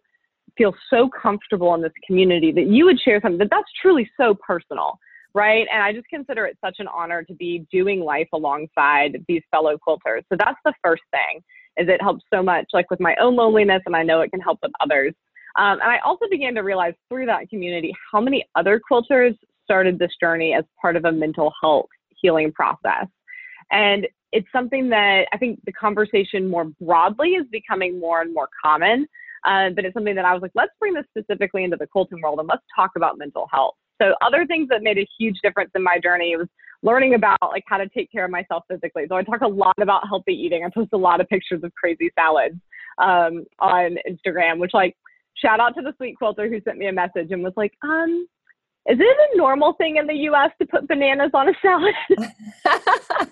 feel 0.57 0.73
so 0.89 1.09
comfortable 1.09 1.73
in 1.75 1.81
this 1.81 1.91
community 2.05 2.51
that 2.51 2.67
you 2.67 2.85
would 2.85 2.99
share 2.99 3.19
something 3.21 3.39
that 3.39 3.49
that's 3.51 3.71
truly 3.81 4.09
so 4.17 4.33
personal 4.35 4.99
right? 5.35 5.67
And 5.71 5.83
I 5.83 5.93
just 5.93 6.07
consider 6.07 6.47
it 6.47 6.57
such 6.59 6.77
an 6.79 6.87
honor 6.87 7.21
to 7.21 7.33
be 7.35 7.67
doing 7.71 7.99
life 7.99 8.27
alongside 8.33 9.23
these 9.27 9.43
fellow 9.51 9.77
quilters. 9.77 10.23
So 10.27 10.35
that's 10.37 10.57
the 10.65 10.73
first 10.83 11.03
thing 11.11 11.43
is 11.77 11.87
it 11.87 12.01
helps 12.01 12.23
so 12.33 12.43
much 12.43 12.65
like 12.73 12.89
with 12.89 12.99
my 12.99 13.15
own 13.21 13.35
loneliness 13.35 13.81
and 13.85 13.95
I 13.95 14.03
know 14.03 14.21
it 14.21 14.29
can 14.29 14.41
help 14.41 14.59
with 14.61 14.71
others. 14.79 15.13
Um, 15.57 15.79
and 15.81 15.91
I 15.91 15.99
also 15.99 16.25
began 16.29 16.55
to 16.55 16.61
realize 16.61 16.93
through 17.09 17.25
that 17.27 17.49
community 17.49 17.93
how 18.11 18.21
many 18.21 18.45
other 18.55 18.79
quilters 18.79 19.35
started 19.63 19.97
this 19.99 20.11
journey 20.19 20.53
as 20.53 20.63
part 20.81 20.95
of 20.95 21.05
a 21.05 21.11
mental 21.11 21.53
health 21.61 21.87
healing 22.21 22.51
process. 22.51 23.07
And 23.71 24.07
it's 24.31 24.47
something 24.51 24.89
that 24.89 25.25
I 25.31 25.37
think 25.37 25.59
the 25.65 25.71
conversation 25.71 26.49
more 26.49 26.65
broadly 26.81 27.31
is 27.31 27.45
becoming 27.51 27.99
more 27.99 28.21
and 28.21 28.33
more 28.33 28.49
common. 28.63 29.07
Uh, 29.45 29.69
but 29.69 29.85
it's 29.85 29.93
something 29.93 30.15
that 30.15 30.25
I 30.25 30.33
was 30.33 30.41
like, 30.41 30.51
let's 30.53 30.71
bring 30.79 30.93
this 30.93 31.05
specifically 31.17 31.63
into 31.63 31.77
the 31.77 31.87
quilting 31.87 32.21
world 32.21 32.39
and 32.39 32.47
let's 32.47 32.63
talk 32.75 32.91
about 32.95 33.17
mental 33.17 33.47
health. 33.51 33.75
So 34.01 34.13
other 34.21 34.45
things 34.45 34.67
that 34.69 34.81
made 34.81 34.97
a 34.97 35.07
huge 35.17 35.39
difference 35.43 35.71
in 35.75 35.83
my 35.83 35.97
journey 36.01 36.35
was 36.35 36.47
learning 36.81 37.13
about 37.13 37.37
like 37.41 37.63
how 37.67 37.77
to 37.77 37.89
take 37.89 38.11
care 38.11 38.25
of 38.25 38.31
myself 38.31 38.63
physically. 38.69 39.03
So 39.09 39.15
I 39.15 39.23
talk 39.23 39.41
a 39.41 39.47
lot 39.47 39.75
about 39.81 40.07
healthy 40.07 40.33
eating. 40.33 40.63
I 40.63 40.69
post 40.73 40.89
a 40.93 40.97
lot 40.97 41.21
of 41.21 41.27
pictures 41.27 41.61
of 41.63 41.73
crazy 41.75 42.09
salads 42.17 42.55
um, 42.97 43.45
on 43.59 43.97
Instagram, 44.09 44.59
which 44.59 44.73
like 44.73 44.95
shout 45.35 45.59
out 45.59 45.75
to 45.75 45.81
the 45.81 45.93
sweet 45.97 46.17
quilter 46.17 46.47
who 46.47 46.61
sent 46.61 46.77
me 46.77 46.87
a 46.87 46.93
message 46.93 47.31
and 47.31 47.43
was 47.43 47.53
like, 47.55 47.73
um, 47.83 48.27
is 48.87 48.97
it 48.99 49.17
a 49.33 49.37
normal 49.37 49.73
thing 49.73 49.97
in 49.97 50.07
the 50.07 50.15
US 50.29 50.51
to 50.59 50.65
put 50.65 50.87
bananas 50.87 51.31
on 51.33 51.49
a 51.49 51.53
salad? 51.61 51.93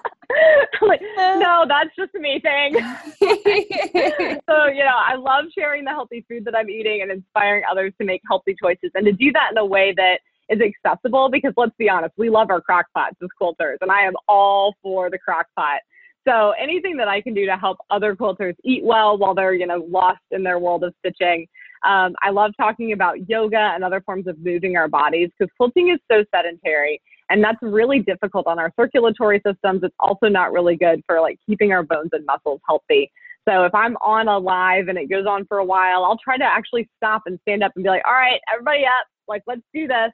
like, 0.82 1.02
no, 1.18 1.66
that's 1.68 1.90
just 1.98 2.14
me 2.14 2.40
thing. 2.42 2.76
so, 4.50 4.68
you 4.68 4.84
know, 4.84 4.98
I 4.98 5.16
love 5.18 5.46
sharing 5.58 5.86
the 5.86 5.92
healthy 5.92 6.26
food 6.28 6.46
that 6.46 6.56
I'm 6.56 6.70
eating 6.70 7.02
and 7.02 7.12
inspiring 7.12 7.64
others 7.70 7.94
to 8.00 8.06
make 8.06 8.22
healthy 8.30 8.56
choices 8.62 8.92
and 8.94 9.06
to 9.06 9.12
do 9.12 9.32
that 9.34 9.52
in 9.52 9.58
a 9.58 9.66
way 9.66 9.94
that 9.96 10.20
is 10.50 10.60
accessible 10.62 11.30
because 11.30 11.54
let's 11.58 11.76
be 11.78 11.90
honest, 11.90 12.14
we 12.18 12.30
love 12.30 12.50
our 12.50 12.62
crock 12.62 12.86
pots 12.94 13.16
as 13.22 13.30
quilters, 13.42 13.78
and 13.82 13.92
I 13.92 14.02
am 14.02 14.14
all 14.28 14.76
for 14.82 15.10
the 15.10 15.18
crock 15.18 15.48
pot. 15.56 15.82
So 16.28 16.54
anything 16.62 16.98
that 16.98 17.08
I 17.08 17.22
can 17.22 17.34
do 17.34 17.46
to 17.46 17.56
help 17.56 17.78
other 17.90 18.16
quilters 18.16 18.56
eat 18.64 18.84
well 18.84 19.18
while 19.18 19.34
they're, 19.34 19.54
you 19.54 19.66
know, 19.66 19.86
lost 19.90 20.20
in 20.32 20.44
their 20.44 20.60
world 20.60 20.84
of 20.84 20.94
stitching. 21.00 21.48
Um, 21.88 22.16
I 22.22 22.32
love 22.32 22.52
talking 22.60 22.92
about 22.92 23.30
yoga 23.30 23.72
and 23.74 23.84
other 23.84 24.02
forms 24.02 24.28
of 24.28 24.38
moving 24.40 24.76
our 24.76 24.90
bodies 24.90 25.30
because 25.38 25.52
quilting 25.58 25.90
is 25.90 26.00
so 26.12 26.26
sedentary 26.36 27.02
and 27.30 27.44
that's 27.44 27.58
really 27.62 28.00
difficult 28.00 28.48
on 28.48 28.60
our 28.60 28.72
circulatory 28.80 29.42
systems. 29.46 29.82
It's 29.84 29.96
also 30.00 30.28
not 30.28 30.52
really 30.52 30.76
good 30.76 31.02
for 31.06 31.20
like 31.20 31.40
keeping 31.46 31.72
our 31.72 31.84
bones 31.84 32.10
and 32.14 32.26
muscles 32.26 32.62
healthy. 32.68 33.12
So 33.48 33.64
if 33.64 33.74
I'm 33.74 33.96
on 33.98 34.28
a 34.28 34.38
live 34.38 34.88
and 34.88 34.98
it 34.98 35.10
goes 35.10 35.26
on 35.26 35.46
for 35.46 35.60
a 35.60 35.66
while, 35.66 36.04
I'll 36.04 36.18
try 36.18 36.38
to 36.38 36.44
actually 36.44 36.90
stop 36.98 37.24
and 37.26 37.40
stand 37.42 37.64
up 37.64 37.72
and 37.76 37.84
be 37.84 37.90
like, 37.90 38.04
all 38.06 38.14
right, 38.14 38.40
everybody 38.54 38.86
up, 38.86 39.08
like 39.28 39.44
let's 39.48 39.62
do 39.74 39.88
this 39.88 40.12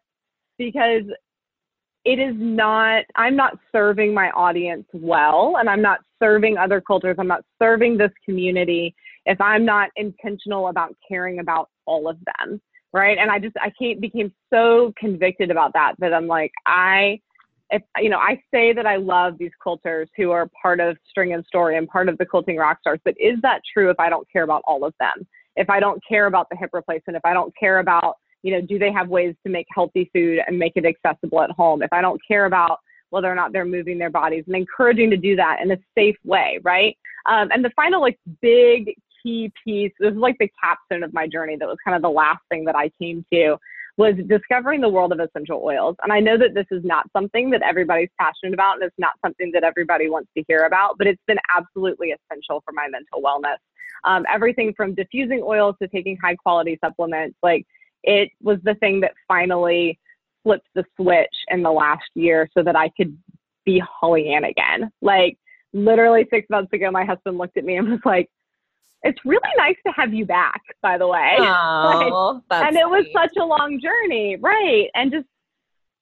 because 0.57 1.03
it 2.05 2.19
is 2.19 2.35
not 2.37 3.03
i'm 3.15 3.35
not 3.35 3.57
serving 3.71 4.13
my 4.13 4.29
audience 4.31 4.85
well 4.93 5.55
and 5.59 5.69
i'm 5.69 5.81
not 5.81 5.99
serving 6.21 6.57
other 6.57 6.81
cultures. 6.81 7.17
I'm 7.19 7.27
not 7.27 7.43
serving 7.61 7.97
this 7.97 8.11
community 8.25 8.95
if 9.25 9.39
i'm 9.39 9.65
not 9.65 9.89
intentional 9.95 10.67
about 10.67 10.95
caring 11.07 11.39
about 11.39 11.69
all 11.85 12.07
of 12.09 12.17
them 12.39 12.61
right? 12.93 13.17
And 13.17 13.31
i 13.31 13.39
just 13.39 13.55
i 13.57 13.71
can't 13.79 13.99
became 13.99 14.31
so 14.53 14.93
convicted 14.97 15.51
about 15.51 15.73
that 15.73 15.93
that 15.99 16.13
i'm 16.13 16.27
like 16.27 16.51
i 16.65 17.19
if 17.69 17.81
you 17.97 18.09
know 18.09 18.19
i 18.19 18.39
say 18.53 18.73
that 18.73 18.85
i 18.85 18.97
love 18.97 19.37
these 19.37 19.51
quilters 19.65 20.07
who 20.15 20.31
are 20.31 20.49
part 20.61 20.79
of 20.79 20.97
string 21.09 21.33
and 21.33 21.45
story 21.45 21.77
and 21.77 21.87
part 21.87 22.07
of 22.07 22.17
the 22.17 22.25
quilting 22.25 22.57
rock 22.57 22.77
stars 22.81 22.99
but 23.03 23.15
is 23.19 23.37
that 23.41 23.61
true 23.73 23.89
if 23.89 23.99
i 23.99 24.09
don't 24.09 24.27
care 24.31 24.43
about 24.43 24.61
all 24.65 24.83
of 24.85 24.93
them? 24.99 25.27
If 25.55 25.69
i 25.69 25.79
don't 25.79 26.01
care 26.07 26.27
about 26.27 26.47
the 26.49 26.57
hip 26.57 26.69
replacement 26.73 27.17
if 27.17 27.25
i 27.25 27.33
don't 27.33 27.53
care 27.59 27.79
about 27.79 28.17
you 28.43 28.51
know, 28.51 28.61
do 28.61 28.77
they 28.77 28.91
have 28.91 29.07
ways 29.07 29.35
to 29.45 29.51
make 29.51 29.65
healthy 29.73 30.09
food 30.13 30.39
and 30.45 30.59
make 30.59 30.73
it 30.75 30.85
accessible 30.85 31.41
at 31.41 31.51
home? 31.51 31.81
If 31.81 31.91
I 31.91 32.01
don't 32.01 32.21
care 32.27 32.45
about 32.45 32.79
whether 33.09 33.31
or 33.31 33.35
not 33.35 33.53
they're 33.53 33.65
moving 33.65 33.97
their 33.97 34.09
bodies 34.09 34.43
and 34.47 34.55
encouraging 34.55 35.09
to 35.11 35.17
do 35.17 35.35
that 35.35 35.61
in 35.61 35.71
a 35.71 35.77
safe 35.95 36.17
way, 36.23 36.59
right? 36.63 36.97
Um, 37.25 37.49
and 37.51 37.63
the 37.63 37.71
final, 37.75 38.01
like, 38.01 38.19
big 38.41 38.95
key 39.21 39.51
piece, 39.63 39.93
this 39.99 40.11
is 40.11 40.17
like 40.17 40.35
the 40.39 40.49
capstone 40.61 41.03
of 41.03 41.13
my 41.13 41.27
journey 41.27 41.55
that 41.55 41.67
was 41.67 41.77
kind 41.85 41.95
of 41.95 42.01
the 42.01 42.09
last 42.09 42.41
thing 42.49 42.65
that 42.65 42.75
I 42.75 42.91
came 42.99 43.25
to 43.31 43.57
was 43.95 44.15
discovering 44.27 44.81
the 44.81 44.89
world 44.89 45.11
of 45.11 45.19
essential 45.19 45.61
oils. 45.63 45.95
And 46.01 46.11
I 46.11 46.19
know 46.19 46.37
that 46.37 46.55
this 46.55 46.65
is 46.71 46.83
not 46.83 47.05
something 47.15 47.51
that 47.51 47.61
everybody's 47.61 48.09
passionate 48.19 48.53
about 48.53 48.75
and 48.75 48.83
it's 48.83 48.95
not 48.97 49.13
something 49.23 49.51
that 49.53 49.63
everybody 49.63 50.09
wants 50.09 50.29
to 50.35 50.43
hear 50.47 50.65
about, 50.65 50.97
but 50.97 51.05
it's 51.05 51.21
been 51.27 51.37
absolutely 51.55 52.11
essential 52.11 52.63
for 52.65 52.71
my 52.73 52.87
mental 52.89 53.21
wellness. 53.21 53.57
Um, 54.03 54.25
everything 54.33 54.73
from 54.75 54.95
diffusing 54.95 55.43
oils 55.43 55.75
to 55.81 55.87
taking 55.87 56.17
high 56.17 56.35
quality 56.35 56.79
supplements, 56.83 57.37
like 57.43 57.65
it 58.03 58.29
was 58.41 58.59
the 58.63 58.75
thing 58.75 58.99
that 59.01 59.13
finally 59.27 59.99
flipped 60.43 60.67
the 60.75 60.83
switch 60.95 61.35
in 61.49 61.63
the 61.63 61.71
last 61.71 62.09
year 62.15 62.49
so 62.55 62.63
that 62.63 62.75
I 62.75 62.89
could 62.89 63.17
be 63.65 63.79
Holly 63.79 64.33
Ann 64.33 64.43
again. 64.43 64.91
Like 65.01 65.37
literally 65.73 66.27
six 66.29 66.49
months 66.49 66.73
ago, 66.73 66.91
my 66.91 67.05
husband 67.05 67.37
looked 67.37 67.57
at 67.57 67.63
me 67.63 67.77
and 67.77 67.89
was 67.89 67.99
like, 68.05 68.29
it's 69.03 69.19
really 69.25 69.41
nice 69.57 69.75
to 69.85 69.91
have 69.93 70.13
you 70.13 70.25
back, 70.25 70.61
by 70.81 70.97
the 70.97 71.07
way. 71.07 71.35
Oh, 71.39 72.41
like, 72.49 72.65
and 72.65 72.77
it 72.77 72.87
was 72.87 73.05
such 73.13 73.35
a 73.37 73.43
long 73.43 73.79
journey, 73.81 74.37
right? 74.37 74.89
And 74.95 75.11
just 75.11 75.27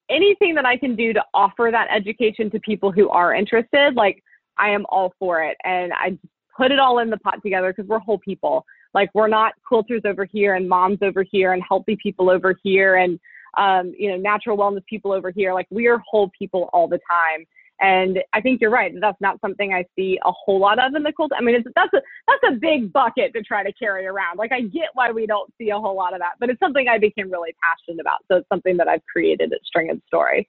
anything 0.10 0.54
that 0.56 0.66
I 0.66 0.78
can 0.78 0.96
do 0.96 1.14
to 1.14 1.24
offer 1.34 1.70
that 1.72 1.88
education 1.90 2.52
to 2.52 2.60
people 2.60 2.92
who 2.92 3.10
are 3.10 3.34
interested, 3.34 3.96
like 3.96 4.24
I 4.60 4.70
am 4.70 4.86
all 4.90 5.14
for 5.18 5.42
it. 5.44 5.58
And 5.64 5.94
I 5.94 6.18
put 6.56 6.72
it 6.72 6.80
all 6.80 7.00
in 7.00 7.10
the 7.10 7.18
pot 7.18 7.42
together 7.42 7.74
because 7.74 7.88
we're 7.88 8.00
whole 8.00 8.20
people. 8.20 8.66
Like 8.94 9.10
we're 9.14 9.28
not 9.28 9.54
quilters 9.70 10.06
over 10.06 10.26
here 10.26 10.56
and 10.56 10.68
moms 10.68 11.00
over 11.02 11.24
here 11.24 11.54
and 11.54 11.64
healthy 11.68 11.98
people 12.02 12.30
over 12.30 12.56
here 12.64 12.98
and 12.98 13.20
um, 13.58 13.94
you 13.98 14.10
know 14.10 14.18
natural 14.18 14.58
wellness 14.58 14.86
people 14.86 15.12
over 15.12 15.32
here. 15.32 15.54
Like 15.54 15.68
we 15.70 15.88
are 15.88 16.02
whole 16.10 16.32
people 16.38 16.70
all 16.74 16.88
the 16.88 17.00
time. 17.10 17.46
And 17.84 18.20
I 18.32 18.42
think 18.42 18.62
you're 18.62 18.70
right. 18.70 18.94
That's 19.02 19.20
not 19.22 19.42
something 19.42 19.74
I 19.74 19.84
see 19.96 20.20
a 20.24 20.32
whole 20.32 20.60
lot 20.60 20.78
of 20.78 20.94
in 20.94 21.02
the 21.02 21.12
quilt. 21.12 21.32
I 21.36 21.42
mean, 21.42 21.56
it's, 21.56 21.68
that's 21.76 21.92
a 21.94 22.02
that's 22.28 22.56
a 22.56 22.60
big 22.60 22.94
bucket 22.94 23.34
to 23.34 23.42
try 23.42 23.64
to 23.64 23.74
carry 23.74 24.06
around. 24.06 24.38
Like 24.38 24.52
I 24.52 24.62
get 24.62 24.90
why 24.94 25.12
we 25.12 25.26
don't 25.26 25.52
see 25.58 25.72
a 25.72 25.80
whole 25.80 25.96
lot 25.96 26.14
of 26.14 26.20
that, 26.20 26.34
but 26.40 26.50
it's 26.50 26.60
something 26.60 26.88
I 26.88 27.00
became 27.00 27.32
really 27.32 27.56
passionate 27.62 28.00
about. 28.00 28.20
So 28.30 28.38
it's 28.38 28.50
something 28.50 28.78
that 28.78 28.88
I've 28.88 29.04
created 29.12 29.52
at 29.52 29.60
String 29.66 29.90
and 29.90 30.02
Story. 30.06 30.48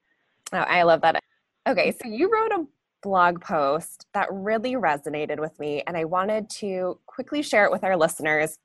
Oh, 0.53 0.59
I 0.59 0.83
love 0.83 1.01
that. 1.01 1.23
Okay, 1.67 1.97
so 2.03 2.09
you 2.09 2.31
wrote 2.31 2.53
a 2.53 2.67
blog 3.03 3.41
post 3.41 4.07
that 4.15 4.29
really 4.31 4.75
resonated 4.75 5.41
with 5.41 5.59
me, 5.59 5.83
and 5.87 5.97
I 5.97 6.05
wanted 6.05 6.49
to 6.51 6.99
quickly 7.07 7.43
share 7.43 7.65
it 7.65 7.73
with 7.73 7.85
our 7.85 7.97
listeners. 7.97 8.59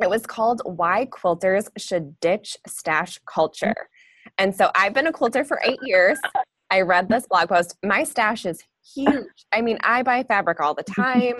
It 0.00 0.10
was 0.10 0.26
called 0.26 0.62
Why 0.64 1.06
Quilters 1.06 1.68
Should 1.78 2.20
Ditch 2.20 2.56
Stash 2.66 3.18
Culture. 3.26 3.74
And 4.38 4.54
so 4.54 4.70
I've 4.74 4.92
been 4.92 5.06
a 5.06 5.12
quilter 5.12 5.44
for 5.44 5.60
eight 5.64 5.78
years. 5.82 6.18
I 6.70 6.82
read 6.82 7.08
this 7.08 7.26
blog 7.26 7.48
post. 7.48 7.76
My 7.82 8.04
stash 8.04 8.44
is 8.44 8.62
huge. 8.94 9.46
I 9.52 9.60
mean, 9.60 9.78
I 9.82 10.02
buy 10.02 10.22
fabric 10.24 10.60
all 10.60 10.74
the 10.74 10.82
time. 10.82 11.34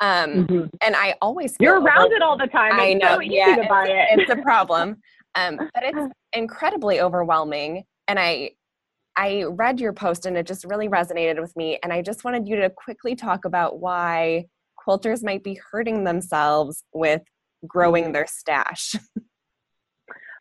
Um, 0.00 0.46
mm-hmm. 0.46 0.66
And 0.82 0.94
I 0.94 1.14
always 1.22 1.56
You're 1.58 1.80
around 1.80 2.12
it 2.12 2.22
all 2.22 2.36
the 2.36 2.46
time. 2.46 2.72
It's 2.74 2.82
I 2.82 2.92
know. 2.92 3.14
So 3.14 3.20
yeah, 3.20 3.56
it's, 3.58 3.88
it. 3.88 4.20
it's, 4.20 4.30
a 4.30 4.42
problem. 4.42 4.96
Um, 5.34 5.56
but 5.56 5.82
it's 5.82 6.14
incredibly 6.32 7.00
overwhelming. 7.00 7.84
And 8.08 8.18
I 8.18 8.50
I 9.16 9.44
read 9.44 9.80
your 9.80 9.92
post 9.92 10.26
and 10.26 10.36
it 10.36 10.46
just 10.46 10.64
really 10.64 10.88
resonated 10.88 11.40
with 11.40 11.56
me. 11.56 11.78
And 11.82 11.92
I 11.92 12.02
just 12.02 12.24
wanted 12.24 12.46
you 12.46 12.56
to 12.56 12.70
quickly 12.70 13.14
talk 13.14 13.44
about 13.44 13.80
why 13.80 14.46
quilters 14.86 15.24
might 15.24 15.42
be 15.42 15.58
hurting 15.70 16.04
themselves 16.04 16.84
with 16.92 17.22
growing 17.66 18.12
their 18.12 18.26
stash. 18.26 18.94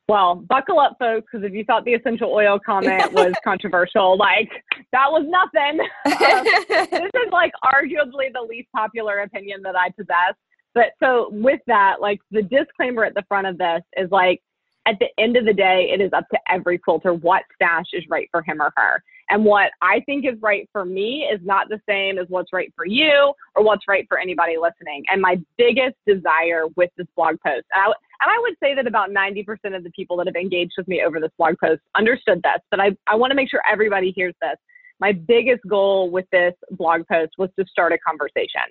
Well, 0.08 0.36
buckle 0.36 0.80
up, 0.80 0.98
folks, 1.00 1.26
because 1.32 1.46
if 1.46 1.54
you 1.54 1.64
thought 1.64 1.84
the 1.84 1.96
essential 1.96 2.32
oil 2.32 2.60
comment 2.64 3.12
was 3.12 3.34
controversial, 3.44 4.18
like 4.18 4.50
that 4.92 5.08
was 5.12 5.26
nothing. 5.26 5.80
Um, 6.06 6.44
this 6.44 7.12
is 7.14 7.32
like 7.32 7.52
arguably 7.64 8.32
the 8.32 8.46
least 8.48 8.70
popular 8.76 9.20
opinion 9.20 9.62
that 9.64 9.76
I 9.76 9.90
possess. 9.90 10.36
But 10.74 10.92
so 11.02 11.30
with 11.32 11.60
that, 11.68 11.96
like 12.00 12.20
the 12.32 12.44
disclaimer 12.44 13.04
at 13.04 13.16
the 13.16 13.24
front 13.28 13.48
of 13.48 13.58
this 13.58 13.82
is 13.98 14.10
like, 14.12 14.42
at 14.86 14.98
the 15.00 15.08
end 15.18 15.36
of 15.38 15.46
the 15.46 15.54
day, 15.54 15.90
it 15.92 16.02
is 16.02 16.12
up 16.14 16.28
to 16.30 16.40
every 16.50 16.78
quilter 16.78 17.14
what 17.14 17.44
stash 17.56 17.86
is 17.94 18.04
right 18.10 18.28
for 18.32 18.44
him 18.44 18.62
or 18.62 18.72
her. 18.78 19.04
And 19.30 19.44
what 19.44 19.72
I 19.82 20.02
think 20.06 20.26
is 20.26 20.40
right 20.42 20.70
for 20.72 20.86
me 20.86 21.28
is 21.32 21.40
not 21.44 21.68
the 21.70 21.82
same 21.90 22.20
as 22.20 22.28
what's 22.30 22.54
right 22.54 22.72
for 22.76 22.86
you 22.86 23.34
or 23.56 23.64
what's 23.64 23.88
right 23.88 24.06
for 24.08 24.20
anybody 24.20 24.56
listening. 24.62 25.04
And 25.12 25.22
my 25.22 25.38
biggest 25.58 25.96
desire 26.06 26.68
with 26.76 26.92
this 26.98 27.08
blog 27.16 27.38
post, 27.46 27.66
and 27.74 27.82
I, 27.82 27.86
and 27.88 28.32
I 28.32 28.40
would 28.42 28.54
say 28.62 28.76
that 28.76 28.86
about 28.86 29.10
90% 29.10 29.76
of 29.76 29.84
the 29.84 29.90
people 29.92 30.16
that 30.18 30.28
have 30.28 30.36
engaged 30.36 30.74
with 30.78 30.88
me 30.88 31.04
over 31.06 31.20
this 31.20 31.32
blog 31.38 31.56
post 31.64 31.82
understood 31.96 32.42
this, 32.44 32.62
but 32.70 32.80
I, 32.80 32.96
I 33.08 33.16
want 33.16 33.32
to 33.32 33.36
make 33.36 33.50
sure 33.50 33.62
everybody 33.70 34.14
hears 34.16 34.36
this. 34.42 34.58
My 35.00 35.12
biggest 35.12 35.62
goal 35.68 36.10
with 36.12 36.26
this 36.32 36.54
blog 36.72 37.02
post 37.12 37.34
was 37.38 37.50
to 37.60 37.66
start 37.68 37.92
a 37.92 37.98
conversation. 37.98 38.62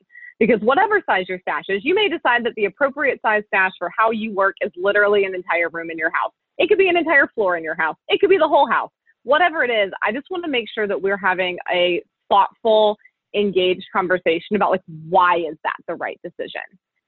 Because 0.41 0.61
whatever 0.61 1.01
size 1.07 1.27
your 1.29 1.39
stash 1.41 1.65
is, 1.69 1.85
you 1.85 1.95
may 1.95 2.09
decide 2.09 2.45
that 2.45 2.55
the 2.57 2.65
appropriate 2.65 3.21
size 3.23 3.43
stash 3.47 3.73
for 3.79 3.91
how 3.97 4.11
you 4.11 4.35
work 4.35 4.57
is 4.61 4.73
literally 4.77 5.25
an 5.25 5.35
entire 5.35 5.69
room 5.71 5.91
in 5.91 5.99
your 5.99 6.11
house. 6.11 6.33
It 6.59 6.69
could 6.69 6.79
be 6.79 6.89
an 6.89 6.97
entire 6.97 7.29
floor 7.35 7.57
in 7.57 7.65
your 7.65 7.77
house. 7.77 7.97
It 8.09 8.21
could 8.21 8.31
be 8.31 8.39
the 8.39 8.49
whole 8.49 8.69
house. 8.69 8.91
whatever 9.25 9.65
it 9.65 9.71
is, 9.71 9.91
I 10.03 10.13
just 10.13 10.27
want 10.31 10.45
to 10.45 10.51
make 10.51 10.67
sure 10.73 10.87
that 10.87 11.01
we're 11.01 11.17
having 11.17 11.59
a 11.73 12.03
thoughtful, 12.29 12.97
engaged 13.35 13.85
conversation 13.93 14.55
about 14.55 14.71
like 14.71 14.83
why 15.09 15.37
is 15.39 15.57
that 15.65 15.77
the 15.89 15.95
right 15.95 16.21
decision? 16.23 16.63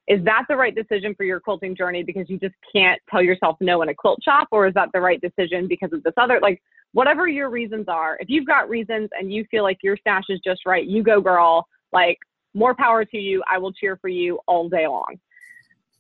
Is 0.09 0.25
that 0.25 0.45
the 0.49 0.57
right 0.57 0.75
decision 0.75 1.15
for 1.15 1.25
your 1.25 1.41
quilting 1.41 1.77
journey 1.77 2.03
because 2.03 2.29
you 2.29 2.39
just 2.39 2.55
can't 2.75 3.01
tell 3.11 3.23
yourself 3.23 3.57
no 3.61 3.83
in 3.83 3.89
a 3.89 3.95
quilt 3.95 4.21
shop 4.25 4.49
or 4.51 4.67
is 4.67 4.75
that 4.75 4.89
the 4.93 5.01
right 5.01 5.21
decision 5.21 5.67
because 5.69 5.93
of 5.93 6.03
this 6.03 6.15
other 6.17 6.39
like 6.41 6.61
whatever 6.93 7.29
your 7.29 7.51
reasons 7.51 7.87
are. 7.89 8.17
If 8.21 8.29
you've 8.29 8.47
got 8.47 8.69
reasons 8.69 9.11
and 9.19 9.33
you 9.33 9.45
feel 9.51 9.63
like 9.63 9.79
your 9.83 9.97
stash 9.97 10.25
is 10.29 10.41
just 10.45 10.61
right, 10.65 10.87
you 10.87 11.03
go 11.03 11.21
girl. 11.21 11.67
Like 11.93 12.19
more 12.57 12.75
power 12.75 13.05
to 13.05 13.19
you. 13.19 13.43
I 13.51 13.59
will 13.59 13.73
cheer 13.73 13.97
for 13.97 14.09
you 14.09 14.41
all 14.47 14.69
day 14.69 14.87
long. 14.87 15.17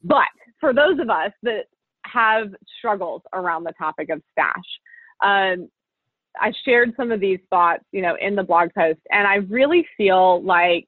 But 0.02 0.28
for 0.58 0.72
those 0.72 0.98
of 0.98 1.10
us 1.10 1.32
that 1.42 1.66
have 2.06 2.48
struggles 2.78 3.22
around 3.32 3.64
the 3.64 3.72
topic 3.72 4.08
of 4.08 4.22
stash, 4.32 4.54
um, 5.22 5.68
I 6.40 6.52
shared 6.64 6.92
some 6.96 7.12
of 7.12 7.20
these 7.20 7.40
thoughts, 7.50 7.84
you 7.92 8.02
know, 8.02 8.16
in 8.20 8.34
the 8.34 8.42
blog 8.42 8.70
post, 8.76 9.00
and 9.10 9.26
I 9.26 9.36
really 9.36 9.86
feel 9.96 10.42
like 10.42 10.86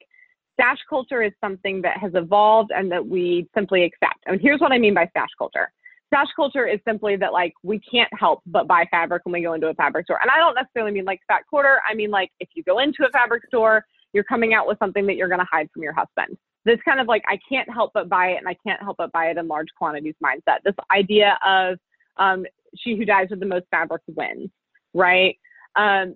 stash 0.53 0.77
culture 0.89 1.23
is 1.23 1.31
something 1.41 1.81
that 1.81 1.97
has 1.97 2.11
evolved 2.15 2.71
and 2.75 2.91
that 2.91 3.05
we 3.05 3.47
simply 3.55 3.83
accept. 3.83 4.19
And 4.25 4.39
here's 4.41 4.59
what 4.59 4.71
I 4.71 4.77
mean 4.77 4.93
by 4.93 5.07
stash 5.07 5.29
culture. 5.37 5.71
Stash 6.07 6.27
culture 6.35 6.67
is 6.67 6.79
simply 6.87 7.15
that 7.17 7.31
like 7.31 7.53
we 7.63 7.79
can't 7.79 8.11
help 8.19 8.41
but 8.45 8.67
buy 8.67 8.85
fabric 8.89 9.21
when 9.25 9.33
we 9.33 9.41
go 9.41 9.53
into 9.53 9.67
a 9.67 9.73
fabric 9.75 10.05
store. 10.05 10.19
And 10.21 10.31
I 10.31 10.37
don't 10.37 10.55
necessarily 10.55 10.91
mean 10.91 11.05
like 11.05 11.21
fat 11.27 11.43
quarter. 11.47 11.79
I 11.89 11.93
mean 11.93 12.09
like 12.09 12.31
if 12.39 12.49
you 12.55 12.63
go 12.63 12.79
into 12.79 13.05
a 13.05 13.09
fabric 13.11 13.45
store, 13.47 13.85
you're 14.13 14.23
coming 14.23 14.53
out 14.53 14.67
with 14.67 14.79
something 14.79 15.05
that 15.07 15.15
you're 15.15 15.27
going 15.27 15.39
to 15.39 15.47
hide 15.49 15.69
from 15.73 15.83
your 15.83 15.93
husband. 15.93 16.37
This 16.65 16.79
kind 16.83 16.99
of 16.99 17.07
like 17.07 17.23
I 17.27 17.39
can't 17.47 17.71
help 17.71 17.91
but 17.93 18.09
buy 18.09 18.29
it 18.29 18.37
and 18.37 18.47
I 18.47 18.55
can't 18.65 18.81
help 18.81 18.97
but 18.97 19.11
buy 19.11 19.27
it 19.27 19.37
in 19.37 19.47
large 19.47 19.69
quantities 19.77 20.15
mindset. 20.23 20.57
This 20.63 20.75
idea 20.91 21.37
of 21.45 21.77
um, 22.17 22.45
she 22.75 22.95
who 22.95 23.05
dies 23.05 23.27
with 23.29 23.39
the 23.39 23.45
most 23.45 23.65
fabric 23.71 24.01
wins, 24.07 24.49
right? 24.93 25.37
Um, 25.75 26.15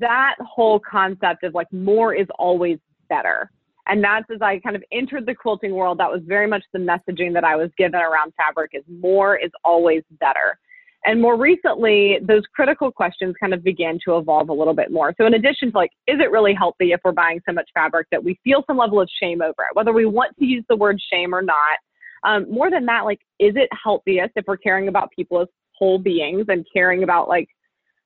that 0.00 0.36
whole 0.40 0.80
concept 0.80 1.44
of 1.44 1.54
like 1.54 1.72
more 1.72 2.14
is 2.14 2.26
always 2.38 2.78
better. 3.08 3.50
And 3.86 4.02
that's 4.02 4.24
as 4.30 4.40
I 4.40 4.58
kind 4.60 4.76
of 4.76 4.84
entered 4.92 5.26
the 5.26 5.34
quilting 5.34 5.74
world, 5.74 5.98
that 5.98 6.10
was 6.10 6.22
very 6.24 6.46
much 6.46 6.64
the 6.72 6.78
messaging 6.78 7.34
that 7.34 7.44
I 7.44 7.54
was 7.56 7.70
given 7.76 8.00
around 8.00 8.32
fabric 8.36 8.70
is 8.72 8.84
more 8.88 9.36
is 9.36 9.50
always 9.62 10.02
better. 10.20 10.58
And 11.06 11.20
more 11.20 11.38
recently, 11.38 12.18
those 12.22 12.42
critical 12.54 12.90
questions 12.90 13.34
kind 13.38 13.52
of 13.52 13.62
began 13.62 13.98
to 14.06 14.16
evolve 14.16 14.48
a 14.48 14.54
little 14.54 14.72
bit 14.72 14.90
more. 14.90 15.14
So 15.20 15.26
in 15.26 15.34
addition 15.34 15.70
to 15.70 15.76
like, 15.76 15.90
is 16.06 16.18
it 16.18 16.30
really 16.30 16.54
healthy 16.54 16.92
if 16.92 17.00
we're 17.04 17.12
buying 17.12 17.40
so 17.46 17.52
much 17.52 17.68
fabric 17.74 18.06
that 18.10 18.24
we 18.24 18.38
feel 18.42 18.64
some 18.66 18.78
level 18.78 19.00
of 19.00 19.08
shame 19.20 19.42
over 19.42 19.50
it, 19.50 19.74
whether 19.74 19.92
we 19.92 20.06
want 20.06 20.34
to 20.38 20.46
use 20.46 20.64
the 20.68 20.76
word 20.76 20.98
shame 21.12 21.34
or 21.34 21.42
not? 21.42 21.78
Um, 22.24 22.50
more 22.50 22.70
than 22.70 22.86
that, 22.86 23.04
like, 23.04 23.20
is 23.38 23.54
it 23.54 23.68
healthiest 23.82 24.32
if 24.36 24.46
we're 24.46 24.56
caring 24.56 24.88
about 24.88 25.10
people 25.14 25.42
as 25.42 25.48
whole 25.76 25.98
beings 25.98 26.46
and 26.48 26.64
caring 26.72 27.02
about 27.02 27.28
like 27.28 27.48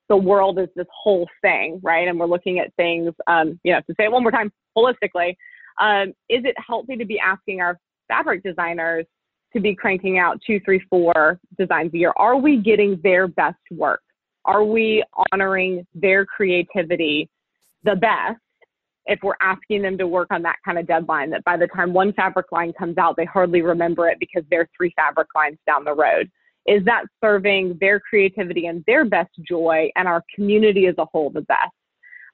the 0.09 0.17
world 0.17 0.59
as 0.59 0.69
this 0.75 0.87
whole 0.91 1.29
thing, 1.41 1.79
right? 1.83 2.09
And 2.09 2.19
we're 2.19 2.27
looking 2.27 2.59
at 2.59 2.75
things, 2.75 3.13
um, 3.29 3.61
you 3.63 3.73
know, 3.73 3.81
to 3.81 3.95
say 3.97 4.05
it 4.05 4.13
one 4.13 4.23
more 4.23 4.33
time, 4.33 4.51
holistically. 4.77 5.37
Um, 5.81 6.09
is 6.29 6.45
it 6.45 6.57
healthy 6.67 6.97
to 6.97 7.05
be 7.05 7.21
asking 7.21 7.61
our 7.61 7.79
fabric 8.09 8.43
designers 8.43 9.07
to 9.53 9.61
be 9.61 9.75
cranking 9.75 10.19
out 10.19 10.41
two, 10.47 10.61
three, 10.65 10.81
four 10.91 11.41
designs 11.59 11.93
a 11.95 11.99
year? 11.99 12.13
Are 12.17 12.37
we 12.37 12.59
getting 12.59 13.01
their 13.03 13.29
best 13.29 13.57
work? 13.71 14.01
Are 14.45 14.65
we 14.65 15.05
honoring 15.33 15.87
their 15.95 16.25
creativity 16.25 17.29
the 17.85 17.97
best 17.97 18.41
if 19.07 19.19
we're 19.23 19.35
asking 19.41 19.83
them 19.83 19.97
to 19.99 20.07
work 20.07 20.29
on 20.31 20.43
that 20.43 20.57
kind 20.65 20.79
of 20.79 20.87
deadline 20.87 21.31
that 21.31 21.45
by 21.45 21.57
the 21.57 21.67
time 21.69 21.93
one 21.93 22.13
fabric 22.13 22.53
line 22.53 22.73
comes 22.75 22.99
out, 22.99 23.17
they 23.17 23.25
hardly 23.25 23.63
remember 23.63 24.09
it 24.09 24.19
because 24.21 24.43
they're 24.51 24.69
three 24.77 24.93
fabric 24.97 25.29
lines 25.35 25.59
down 25.67 25.85
the 25.85 25.95
road? 25.95 26.31
Is 26.67 26.85
that 26.85 27.05
serving 27.23 27.79
their 27.81 27.99
creativity 27.99 28.67
and 28.67 28.85
their 28.87 29.07
best 29.07 29.31
joy 29.49 29.91
and 29.97 30.07
our 30.07 30.23
community 30.35 30.87
as 30.87 30.95
a 30.99 31.07
whole 31.07 31.31
the 31.31 31.41
best? 31.43 31.73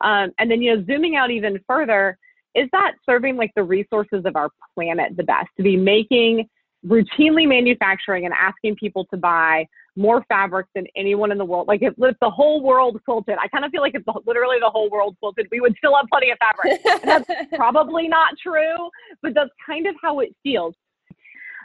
Um, 0.00 0.32
and 0.38 0.50
then, 0.50 0.60
you 0.60 0.74
know, 0.74 0.84
zooming 0.84 1.14
out 1.14 1.30
even 1.30 1.60
further, 1.68 2.18
is 2.56 2.68
that 2.72 2.92
serving 3.08 3.36
like 3.36 3.52
the 3.54 3.62
resources 3.62 4.24
of 4.24 4.34
our 4.34 4.50
planet 4.74 5.16
the 5.16 5.22
best 5.22 5.48
to 5.56 5.62
be 5.62 5.76
making 5.76 6.48
routinely 6.86 7.48
manufacturing 7.48 8.24
and 8.24 8.34
asking 8.34 8.76
people 8.76 9.06
to 9.06 9.16
buy 9.16 9.66
more 9.96 10.24
fabric 10.28 10.66
than 10.74 10.86
anyone 10.96 11.30
in 11.30 11.38
the 11.38 11.44
world. 11.44 11.68
Like 11.68 11.82
if, 11.82 11.94
if 11.98 12.16
the 12.20 12.30
whole 12.30 12.62
world 12.62 13.00
quilted, 13.04 13.36
I 13.40 13.48
kind 13.48 13.64
of 13.64 13.70
feel 13.70 13.80
like 13.80 13.94
if 13.94 14.04
the, 14.04 14.20
literally 14.26 14.56
the 14.60 14.70
whole 14.70 14.90
world 14.90 15.16
quilted, 15.20 15.46
we 15.50 15.60
would 15.60 15.74
still 15.78 15.94
have 15.96 16.06
plenty 16.10 16.30
of 16.30 16.38
fabric. 16.38 16.80
And 16.84 17.26
that's 17.26 17.46
probably 17.54 18.08
not 18.08 18.34
true, 18.42 18.90
but 19.22 19.34
that's 19.34 19.50
kind 19.64 19.86
of 19.86 19.94
how 20.02 20.20
it 20.20 20.34
feels. 20.42 20.74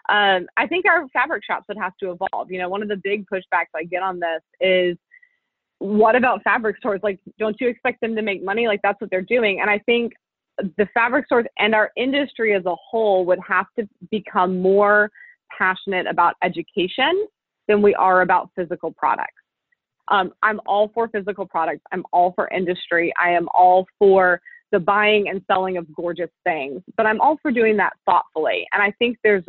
Um, 0.09 0.47
I 0.57 0.67
think 0.67 0.85
our 0.85 1.07
fabric 1.09 1.43
shops 1.43 1.65
would 1.67 1.77
have 1.77 1.93
to 1.97 2.11
evolve. 2.11 2.51
You 2.51 2.59
know, 2.59 2.69
one 2.69 2.81
of 2.81 2.87
the 2.87 2.99
big 3.03 3.25
pushbacks 3.27 3.71
I 3.75 3.83
get 3.83 4.01
on 4.01 4.19
this 4.19 4.41
is, 4.59 4.97
what 5.79 6.15
about 6.15 6.43
fabric 6.43 6.77
stores? 6.77 6.99
Like, 7.03 7.19
don't 7.37 7.55
you 7.59 7.67
expect 7.67 8.01
them 8.01 8.15
to 8.15 8.21
make 8.21 8.43
money? 8.43 8.67
Like 8.67 8.81
that's 8.83 8.99
what 8.99 9.09
they're 9.09 9.21
doing. 9.21 9.61
And 9.61 9.69
I 9.69 9.79
think 9.79 10.13
the 10.77 10.87
fabric 10.93 11.25
stores 11.25 11.45
and 11.57 11.73
our 11.73 11.91
industry 11.95 12.53
as 12.53 12.65
a 12.65 12.75
whole 12.75 13.25
would 13.25 13.39
have 13.47 13.65
to 13.77 13.87
become 14.11 14.61
more 14.61 15.09
passionate 15.57 16.07
about 16.07 16.35
education 16.43 17.27
than 17.67 17.81
we 17.81 17.93
are 17.95 18.21
about 18.21 18.49
physical 18.55 18.91
products. 18.91 19.33
Um, 20.09 20.31
I'm 20.41 20.59
all 20.65 20.89
for 20.93 21.07
physical 21.07 21.45
products. 21.45 21.81
I'm 21.91 22.03
all 22.11 22.33
for 22.33 22.47
industry. 22.49 23.13
I 23.21 23.29
am 23.29 23.47
all 23.53 23.85
for 23.99 24.41
the 24.71 24.79
buying 24.79 25.29
and 25.29 25.41
selling 25.47 25.77
of 25.77 25.85
gorgeous 25.93 26.29
things, 26.43 26.81
but 26.97 27.05
I'm 27.05 27.21
all 27.21 27.37
for 27.41 27.51
doing 27.51 27.77
that 27.77 27.93
thoughtfully. 28.05 28.67
And 28.71 28.81
I 28.81 28.91
think 28.99 29.17
there's 29.23 29.43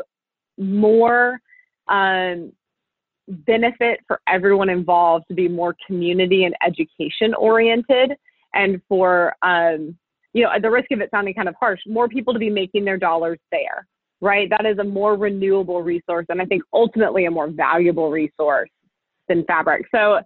more 0.59 1.41
um, 1.89 2.53
benefit 3.29 4.01
for 4.07 4.21
everyone 4.29 4.69
involved 4.69 5.27
to 5.29 5.35
be 5.35 5.49
more 5.49 5.77
community 5.87 6.45
and 6.45 6.55
education 6.67 7.35
oriented 7.35 8.13
and 8.55 8.81
for 8.89 9.35
um, 9.43 9.97
you 10.33 10.45
know, 10.45 10.51
at 10.55 10.63
the 10.63 10.71
risk 10.71 10.91
of 10.93 11.01
it 11.01 11.11
sounding 11.11 11.35
kind 11.35 11.49
of 11.49 11.55
harsh, 11.59 11.81
more 11.87 12.09
people 12.09 12.33
to 12.33 12.39
be 12.39 12.51
making 12.51 12.85
their 12.85 12.99
dollars 12.99 13.39
there, 13.51 13.87
right? 14.21 14.49
That 14.51 14.67
is 14.67 14.79
a 14.79 14.85
more 14.85 15.17
renewable 15.17 15.83
resource 15.83 16.27
and 16.29 16.41
I 16.41 16.45
think 16.45 16.63
ultimately 16.73 17.25
a 17.25 17.31
more 17.31 17.49
valuable 17.49 18.11
resource 18.11 18.71
than 19.29 19.45
fabric. 19.45 19.87
So 19.95 20.21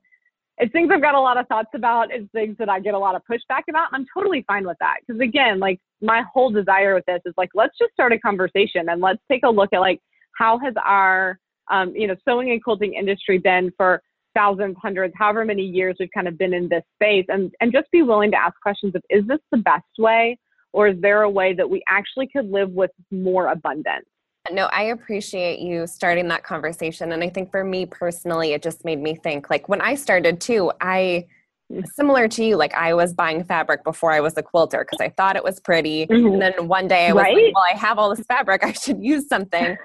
it's 0.58 0.72
things 0.72 0.90
I've 0.92 1.02
got 1.02 1.14
a 1.14 1.20
lot 1.20 1.36
of 1.36 1.48
thoughts 1.48 1.70
about. 1.74 2.12
It's 2.12 2.30
things 2.32 2.56
that 2.58 2.68
I 2.68 2.78
get 2.80 2.94
a 2.94 2.98
lot 2.98 3.16
of 3.16 3.22
pushback 3.30 3.62
about. 3.68 3.88
I'm 3.92 4.06
totally 4.16 4.44
fine 4.46 4.66
with 4.66 4.76
that. 4.80 4.96
Because 5.06 5.20
again, 5.20 5.58
like 5.58 5.80
my 6.00 6.22
whole 6.32 6.50
desire 6.50 6.94
with 6.94 7.04
this 7.06 7.20
is 7.24 7.34
like, 7.36 7.50
let's 7.54 7.76
just 7.78 7.92
start 7.92 8.12
a 8.12 8.18
conversation 8.18 8.88
and 8.88 9.00
let's 9.00 9.20
take 9.30 9.42
a 9.44 9.50
look 9.50 9.70
at 9.72 9.80
like, 9.80 10.00
how 10.36 10.58
has 10.58 10.74
our, 10.84 11.38
um, 11.70 11.94
you 11.96 12.06
know, 12.06 12.14
sewing 12.28 12.50
and 12.50 12.62
quilting 12.62 12.94
industry 12.94 13.38
been 13.38 13.72
for 13.76 14.02
thousands, 14.34 14.76
hundreds, 14.80 15.14
however 15.16 15.44
many 15.44 15.62
years 15.62 15.96
we've 15.98 16.10
kind 16.12 16.28
of 16.28 16.36
been 16.36 16.54
in 16.54 16.68
this 16.68 16.82
space 16.96 17.26
and, 17.28 17.52
and 17.60 17.72
just 17.72 17.90
be 17.90 18.02
willing 18.02 18.30
to 18.30 18.36
ask 18.36 18.54
questions 18.60 18.94
of 18.94 19.02
is 19.10 19.26
this 19.26 19.40
the 19.50 19.58
best 19.58 19.84
way 19.98 20.38
or 20.72 20.88
is 20.88 21.00
there 21.00 21.22
a 21.22 21.30
way 21.30 21.54
that 21.54 21.68
we 21.68 21.82
actually 21.88 22.28
could 22.28 22.50
live 22.50 22.70
with 22.70 22.90
more 23.10 23.48
abundance? 23.48 24.06
No, 24.50 24.66
I 24.66 24.84
appreciate 24.84 25.60
you 25.60 25.86
starting 25.86 26.28
that 26.28 26.42
conversation. 26.42 27.12
And 27.12 27.22
I 27.22 27.30
think 27.30 27.50
for 27.50 27.64
me 27.64 27.86
personally, 27.86 28.52
it 28.52 28.62
just 28.62 28.84
made 28.84 29.00
me 29.00 29.14
think 29.14 29.48
like 29.48 29.68
when 29.68 29.80
I 29.80 29.94
started 29.94 30.40
too, 30.40 30.70
I, 30.82 31.26
mm. 31.72 31.86
similar 31.94 32.28
to 32.28 32.44
you, 32.44 32.56
like 32.56 32.74
I 32.74 32.92
was 32.92 33.14
buying 33.14 33.42
fabric 33.44 33.84
before 33.84 34.12
I 34.12 34.20
was 34.20 34.36
a 34.36 34.42
quilter 34.42 34.84
because 34.84 35.00
I 35.00 35.08
thought 35.10 35.36
it 35.36 35.44
was 35.44 35.60
pretty. 35.60 36.06
Mm-hmm. 36.06 36.26
And 36.26 36.42
then 36.42 36.68
one 36.68 36.88
day 36.88 37.06
I 37.06 37.12
was 37.12 37.22
right? 37.22 37.34
like, 37.34 37.54
well, 37.54 37.64
I 37.72 37.78
have 37.78 37.98
all 37.98 38.14
this 38.14 38.26
fabric, 38.26 38.64
I 38.64 38.72
should 38.72 39.02
use 39.02 39.28
something. 39.28 39.78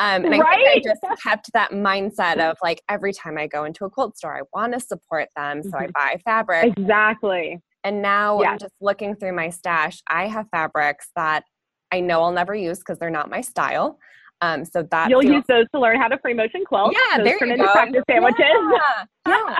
Um, 0.00 0.24
and? 0.24 0.34
I 0.34 0.38
I 0.38 0.82
just 0.82 1.00
kept 1.22 1.52
that 1.52 1.72
mindset 1.72 2.40
of 2.40 2.56
like 2.62 2.82
every 2.88 3.12
time 3.12 3.36
I 3.36 3.46
go 3.46 3.64
into 3.64 3.84
a 3.84 3.90
quilt 3.90 4.16
store, 4.16 4.34
I 4.36 4.42
want 4.54 4.72
to 4.72 4.80
support 4.80 5.28
them. 5.36 5.62
So 5.62 5.68
mm-hmm. 5.68 5.90
I 5.98 6.14
buy 6.14 6.20
fabric. 6.24 6.72
Exactly. 6.78 7.60
And 7.84 8.00
now 8.00 8.40
yes. 8.40 8.48
I'm 8.50 8.58
just 8.58 8.74
looking 8.80 9.14
through 9.14 9.34
my 9.34 9.50
stash. 9.50 10.02
I 10.08 10.26
have 10.26 10.46
fabrics 10.50 11.10
that 11.16 11.44
I 11.92 12.00
know 12.00 12.22
I'll 12.22 12.32
never 12.32 12.54
use 12.54 12.78
because 12.78 12.98
they're 12.98 13.10
not 13.10 13.28
my 13.28 13.42
style. 13.42 13.98
Um, 14.42 14.64
so 14.64 14.82
that 14.90 15.10
you'll 15.10 15.20
feels- 15.20 15.34
use 15.34 15.44
those 15.48 15.66
to 15.74 15.80
learn 15.80 16.00
how 16.00 16.08
to 16.08 16.18
free 16.18 16.32
motion 16.32 16.64
quilt. 16.64 16.94
Yeah, 16.94 17.18
those 17.18 17.26
there 17.26 17.38
turn 17.38 17.48
you 17.48 17.54
into 17.54 17.66
go. 17.66 17.72
practice 17.72 18.02
sandwiches. 18.10 18.46
Yeah. 18.46 19.04
yeah. 19.28 19.56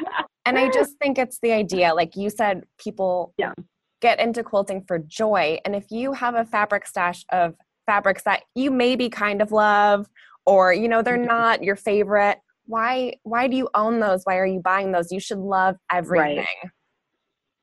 and 0.46 0.58
I 0.58 0.70
just 0.70 0.96
think 1.02 1.18
it's 1.18 1.38
the 1.42 1.52
idea, 1.52 1.92
like 1.94 2.16
you 2.16 2.30
said, 2.30 2.64
people 2.78 3.34
yeah. 3.36 3.52
get 4.00 4.20
into 4.20 4.42
quilting 4.42 4.84
for 4.88 4.98
joy. 4.98 5.58
And 5.66 5.76
if 5.76 5.90
you 5.90 6.14
have 6.14 6.34
a 6.34 6.46
fabric 6.46 6.86
stash 6.86 7.26
of 7.30 7.56
fabrics 7.84 8.22
that 8.22 8.42
you 8.54 8.70
maybe 8.70 9.10
kind 9.10 9.42
of 9.42 9.52
love 9.52 10.06
or 10.46 10.72
you 10.72 10.88
know 10.88 11.02
they're 11.02 11.16
mm-hmm. 11.16 11.26
not 11.26 11.62
your 11.62 11.76
favorite. 11.76 12.38
Why 12.66 13.14
why 13.22 13.48
do 13.48 13.56
you 13.56 13.68
own 13.74 14.00
those? 14.00 14.22
Why 14.24 14.36
are 14.38 14.46
you 14.46 14.60
buying 14.60 14.92
those? 14.92 15.10
You 15.12 15.20
should 15.20 15.38
love 15.38 15.76
everything. 15.90 16.38
Right. 16.38 16.70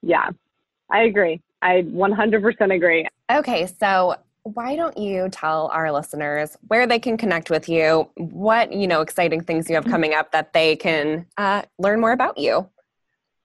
yeah 0.01 0.29
i 0.91 1.03
agree. 1.03 1.41
I 1.61 1.81
100% 1.81 2.75
agree. 2.75 3.07
Okay 3.31 3.67
so 3.79 4.15
why 4.53 4.75
don't 4.75 4.97
you 4.97 5.27
tell 5.29 5.67
our 5.73 5.91
listeners 5.91 6.55
where 6.67 6.87
they 6.87 6.99
can 6.99 7.17
connect 7.17 7.49
with 7.49 7.67
you 7.67 8.09
what 8.15 8.71
you 8.71 8.87
know 8.87 9.01
exciting 9.01 9.41
things 9.41 9.67
you 9.69 9.75
have 9.75 9.83
mm-hmm. 9.83 9.91
coming 9.91 10.13
up 10.13 10.31
that 10.31 10.53
they 10.53 10.75
can 10.75 11.25
uh, 11.37 11.61
learn 11.79 11.99
more 11.99 12.13
about 12.13 12.37
you 12.37 12.67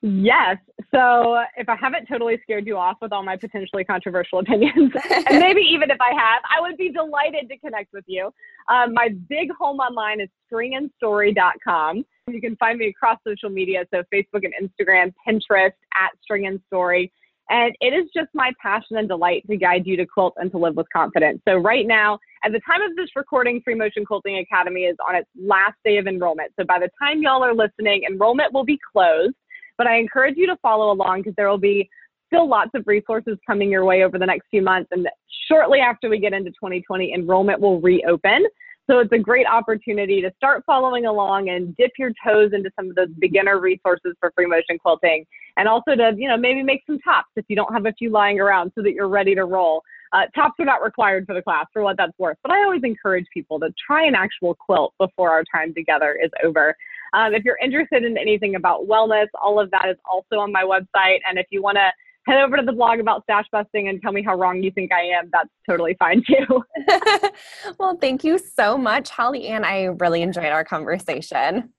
Yes. 0.03 0.57
So 0.93 1.43
if 1.57 1.69
I 1.69 1.77
haven't 1.77 2.07
totally 2.07 2.39
scared 2.43 2.67
you 2.67 2.77
off 2.77 2.97
with 3.01 3.13
all 3.13 3.23
my 3.23 3.37
potentially 3.37 3.85
controversial 3.85 4.39
opinions, 4.41 4.93
and 5.11 5.39
maybe 5.39 5.61
even 5.61 5.91
if 5.91 5.99
I 6.01 6.13
have, 6.13 6.43
I 6.55 6.61
would 6.61 6.77
be 6.77 6.91
delighted 6.91 7.49
to 7.49 7.57
connect 7.59 7.93
with 7.93 8.05
you. 8.09 8.33
Um, 8.69 8.93
my 8.93 9.11
big 9.29 9.51
home 9.59 9.79
online 9.79 10.21
is 10.21 10.29
stringandstory.com. 10.53 12.05
You 12.29 12.41
can 12.41 12.57
find 12.57 12.79
me 12.79 12.89
across 12.89 13.19
social 13.27 13.49
media, 13.49 13.85
so 13.93 14.03
Facebook 14.13 14.45
and 14.45 14.53
Instagram, 14.61 15.15
Pinterest 15.27 15.73
at 15.95 16.11
String 16.23 16.47
and 16.47 16.61
Story. 16.67 17.13
And 17.49 17.75
it 17.81 17.93
is 17.93 18.09
just 18.15 18.29
my 18.35 18.53
passion 18.61 18.97
and 18.97 19.09
delight 19.09 19.45
to 19.51 19.57
guide 19.57 19.83
you 19.85 19.97
to 19.97 20.07
quilt 20.07 20.35
and 20.37 20.51
to 20.53 20.59
live 20.59 20.77
with 20.77 20.87
confidence. 20.93 21.41
So 21.47 21.57
right 21.57 21.87
now, 21.87 22.19
at 22.45 22.53
the 22.53 22.61
time 22.61 22.83
of 22.83 22.97
this 22.97 23.11
recording, 23.15 23.61
Free 23.63 23.75
Motion 23.75 24.05
Quilting 24.05 24.39
Academy 24.39 24.83
is 24.83 24.97
on 25.07 25.17
its 25.17 25.29
last 25.39 25.77
day 25.85 25.99
of 25.99 26.07
enrollment. 26.07 26.53
So 26.59 26.65
by 26.65 26.79
the 26.79 26.89
time 27.01 27.21
y'all 27.21 27.45
are 27.45 27.55
listening, 27.55 28.05
enrollment 28.09 28.53
will 28.53 28.65
be 28.65 28.79
closed. 28.93 29.35
But 29.79 29.87
I 29.87 29.99
encourage 29.99 30.37
you 30.37 30.47
to 30.47 30.57
follow 30.62 30.93
along 30.93 31.20
because 31.20 31.35
there 31.37 31.49
will 31.49 31.59
be 31.59 31.89
still 32.27 32.49
lots 32.49 32.70
of 32.75 32.85
resources 32.87 33.37
coming 33.47 33.70
your 33.70 33.85
way 33.85 34.05
over 34.05 34.18
the 34.18 34.27
next 34.27 34.47
few 34.51 34.62
months. 34.62 34.89
And 34.93 35.09
shortly 35.49 35.81
after 35.81 36.09
we 36.09 36.18
get 36.18 36.33
into 36.33 36.51
2020, 36.51 37.12
enrollment 37.12 37.61
will 37.61 37.81
reopen. 37.81 38.47
So 38.91 38.99
it's 38.99 39.12
a 39.12 39.18
great 39.18 39.47
opportunity 39.47 40.20
to 40.23 40.33
start 40.37 40.64
following 40.66 41.07
along 41.07 41.51
and 41.51 41.77
dip 41.77 41.93
your 41.99 42.11
toes 42.25 42.51
into 42.53 42.70
some 42.75 42.91
of 42.91 42.97
those 42.97 43.11
beginner 43.20 43.61
resources 43.61 44.14
for 44.18 44.33
free 44.35 44.47
motion 44.47 44.79
quilting 44.79 45.25
and 45.57 45.68
also 45.68 45.95
to, 45.95 46.12
you 46.16 46.29
know, 46.29 46.37
maybe 46.37 46.62
make 46.62 46.83
some 46.87 46.99
tops 46.99 47.29
if 47.37 47.45
you 47.49 47.55
don't 47.55 47.73
have 47.73 47.87
a 47.87 47.93
few 47.93 48.11
lying 48.11 48.41
around 48.41 48.73
so 48.75 48.83
that 48.83 48.93
you're 48.93 49.09
ready 49.09 49.35
to 49.35 49.45
roll. 49.45 49.83
Uh, 50.12 50.27
tops 50.35 50.55
are 50.59 50.64
not 50.64 50.83
required 50.83 51.25
for 51.27 51.35
the 51.35 51.43
class 51.43 51.66
for 51.73 51.83
what 51.83 51.97
that's 51.97 52.12
worth, 52.18 52.37
but 52.43 52.53
I 52.53 52.64
always 52.64 52.83
encourage 52.83 53.25
people 53.33 53.61
to 53.61 53.73
try 53.87 54.05
an 54.05 54.14
actual 54.14 54.55
quilt 54.55 54.93
before 54.99 55.31
our 55.31 55.45
time 55.55 55.73
together 55.73 56.18
is 56.23 56.31
over. 56.45 56.77
Um, 57.13 57.35
if 57.35 57.45
you're 57.45 57.59
interested 57.63 58.05
in 58.05 58.17
anything 58.17 58.55
about 58.55 58.87
wellness, 58.87 59.27
all 59.41 59.61
of 59.61 59.71
that 59.71 59.89
is 59.89 59.97
also 60.11 60.37
on 60.37 60.53
my 60.53 60.63
website. 60.63 61.19
And 61.29 61.39
if 61.39 61.47
you 61.51 61.63
want 61.63 61.77
to 61.77 61.91
head 62.27 62.43
over 62.43 62.57
to 62.57 62.63
the 62.63 62.73
blog 62.73 63.01
about 63.01 63.23
stash 63.25 63.47
busting 63.51 63.89
and 63.89 64.01
tell 64.01 64.13
me 64.13 64.23
how 64.23 64.37
wrong 64.37 64.63
you 64.63 64.71
think 64.71 64.93
I 64.93 65.03
am, 65.03 65.29
that's 65.33 65.51
totally 65.69 65.97
fine 65.99 66.23
too. 66.27 66.63
well, 67.79 67.97
thank 68.01 68.25
you 68.25 68.39
so 68.39 68.79
much, 68.79 69.11
Holly 69.11 69.49
Ann. 69.49 69.65
I 69.65 69.85
really 69.85 70.23
enjoyed 70.23 70.47
our 70.47 70.65
conversation. 70.65 71.71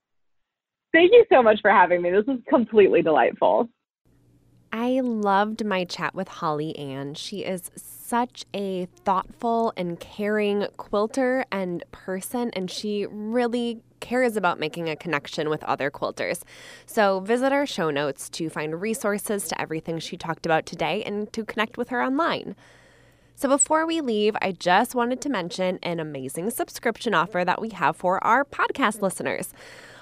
Thank 0.94 1.12
you 1.12 1.26
so 1.32 1.42
much 1.42 1.60
for 1.62 1.72
having 1.72 2.02
me. 2.02 2.12
This 2.12 2.26
was 2.28 2.40
completely 2.48 3.02
delightful. 3.02 3.68
I 4.76 5.02
loved 5.02 5.64
my 5.64 5.86
chat 5.86 6.16
with 6.16 6.28
Holly 6.28 6.76
Ann. 6.80 7.14
She 7.14 7.46
is 7.46 7.70
such 7.76 8.44
a 8.56 8.88
thoughtful 9.06 9.72
and 9.78 10.00
caring 10.00 10.66
quilter 10.78 11.46
and 11.52 11.84
person, 11.92 12.50
and 12.54 12.72
she 12.72 13.06
really 13.06 13.84
cares 14.00 14.36
about 14.36 14.60
making 14.60 14.90
a 14.90 14.96
connection 14.96 15.48
with 15.48 15.64
other 15.66 15.92
quilters. 15.92 16.42
So 16.88 17.20
visit 17.20 17.54
our 17.54 17.68
show 17.68 17.92
notes 17.92 18.30
to 18.30 18.50
find 18.50 18.82
resources 18.82 19.48
to 19.50 19.62
everything 19.62 20.00
she 20.00 20.18
talked 20.18 20.48
about 20.48 20.66
today 20.66 21.04
and 21.04 21.32
to 21.34 21.46
connect 21.46 21.78
with 21.78 21.90
her 21.90 22.04
online. 22.04 22.56
So 23.36 23.48
before 23.48 23.86
we 23.86 24.02
leave, 24.02 24.36
I 24.42 24.54
just 24.54 24.96
wanted 24.96 25.22
to 25.22 25.30
mention 25.30 25.78
an 25.84 26.00
amazing 26.00 26.50
subscription 26.50 27.14
offer 27.14 27.46
that 27.46 27.62
we 27.62 27.70
have 27.70 27.96
for 27.96 28.24
our 28.24 28.44
podcast 28.44 29.04
listeners. 29.04 29.54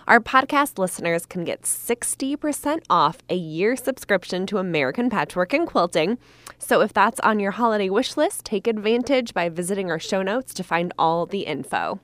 Our 0.07 0.19
podcast 0.19 0.79
listeners 0.79 1.25
can 1.25 1.43
get 1.43 1.61
60% 1.61 2.83
off 2.89 3.19
a 3.29 3.35
year 3.35 3.75
subscription 3.75 4.45
to 4.47 4.57
American 4.57 5.09
Patchwork 5.09 5.53
and 5.53 5.67
Quilting. 5.67 6.17
So 6.57 6.81
if 6.81 6.91
that's 6.91 7.19
on 7.19 7.39
your 7.39 7.51
holiday 7.51 7.89
wish 7.89 8.17
list, 8.17 8.45
take 8.45 8.67
advantage 8.67 9.33
by 9.33 9.49
visiting 9.49 9.91
our 9.91 9.99
show 9.99 10.21
notes 10.21 10.53
to 10.55 10.63
find 10.63 10.91
all 10.97 11.25
the 11.25 11.41
info. 11.41 11.99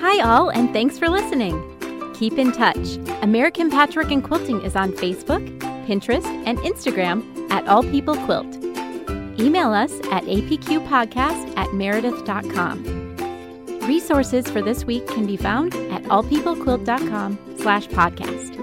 Hi, 0.00 0.20
all, 0.22 0.48
and 0.50 0.72
thanks 0.72 0.98
for 0.98 1.10
listening. 1.10 1.62
Keep 2.14 2.38
in 2.38 2.50
touch. 2.50 2.96
American 3.20 3.70
Patchwork 3.70 4.10
and 4.10 4.24
Quilting 4.24 4.62
is 4.62 4.74
on 4.74 4.90
Facebook, 4.92 5.44
Pinterest, 5.86 6.26
and 6.46 6.58
Instagram 6.58 7.50
at 7.50 7.66
All 7.68 7.82
People 7.82 8.16
Quilt. 8.16 8.56
Email 9.38 9.72
us 9.72 9.92
at 10.10 10.24
apqpodcast 10.24 11.56
at 11.56 11.72
meredith.com. 11.72 13.06
Resources 13.86 14.48
for 14.48 14.60
this 14.60 14.84
week 14.84 15.06
can 15.06 15.26
be 15.26 15.36
found 15.36 15.74
at 15.92 16.02
allpeoplequilt.com 16.04 17.38
slash 17.58 17.86
podcast. 17.88 18.56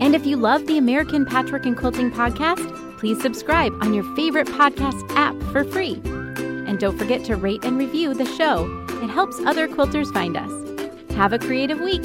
And 0.00 0.14
if 0.14 0.24
you 0.24 0.36
love 0.36 0.66
the 0.66 0.78
American 0.78 1.26
Patchwork 1.26 1.66
and 1.66 1.76
Quilting 1.76 2.10
podcast, 2.10 2.98
please 2.98 3.20
subscribe 3.20 3.72
on 3.82 3.92
your 3.92 4.04
favorite 4.16 4.46
podcast 4.46 5.08
app 5.14 5.34
for 5.52 5.64
free. 5.64 6.00
And 6.04 6.78
don't 6.78 6.96
forget 6.96 7.24
to 7.24 7.36
rate 7.36 7.64
and 7.64 7.76
review 7.76 8.14
the 8.14 8.24
show. 8.24 8.66
It 9.02 9.10
helps 9.10 9.38
other 9.40 9.68
quilters 9.68 10.12
find 10.12 10.36
us. 10.36 10.50
Have 11.16 11.32
a 11.34 11.38
creative 11.38 11.80
week. 11.80 12.04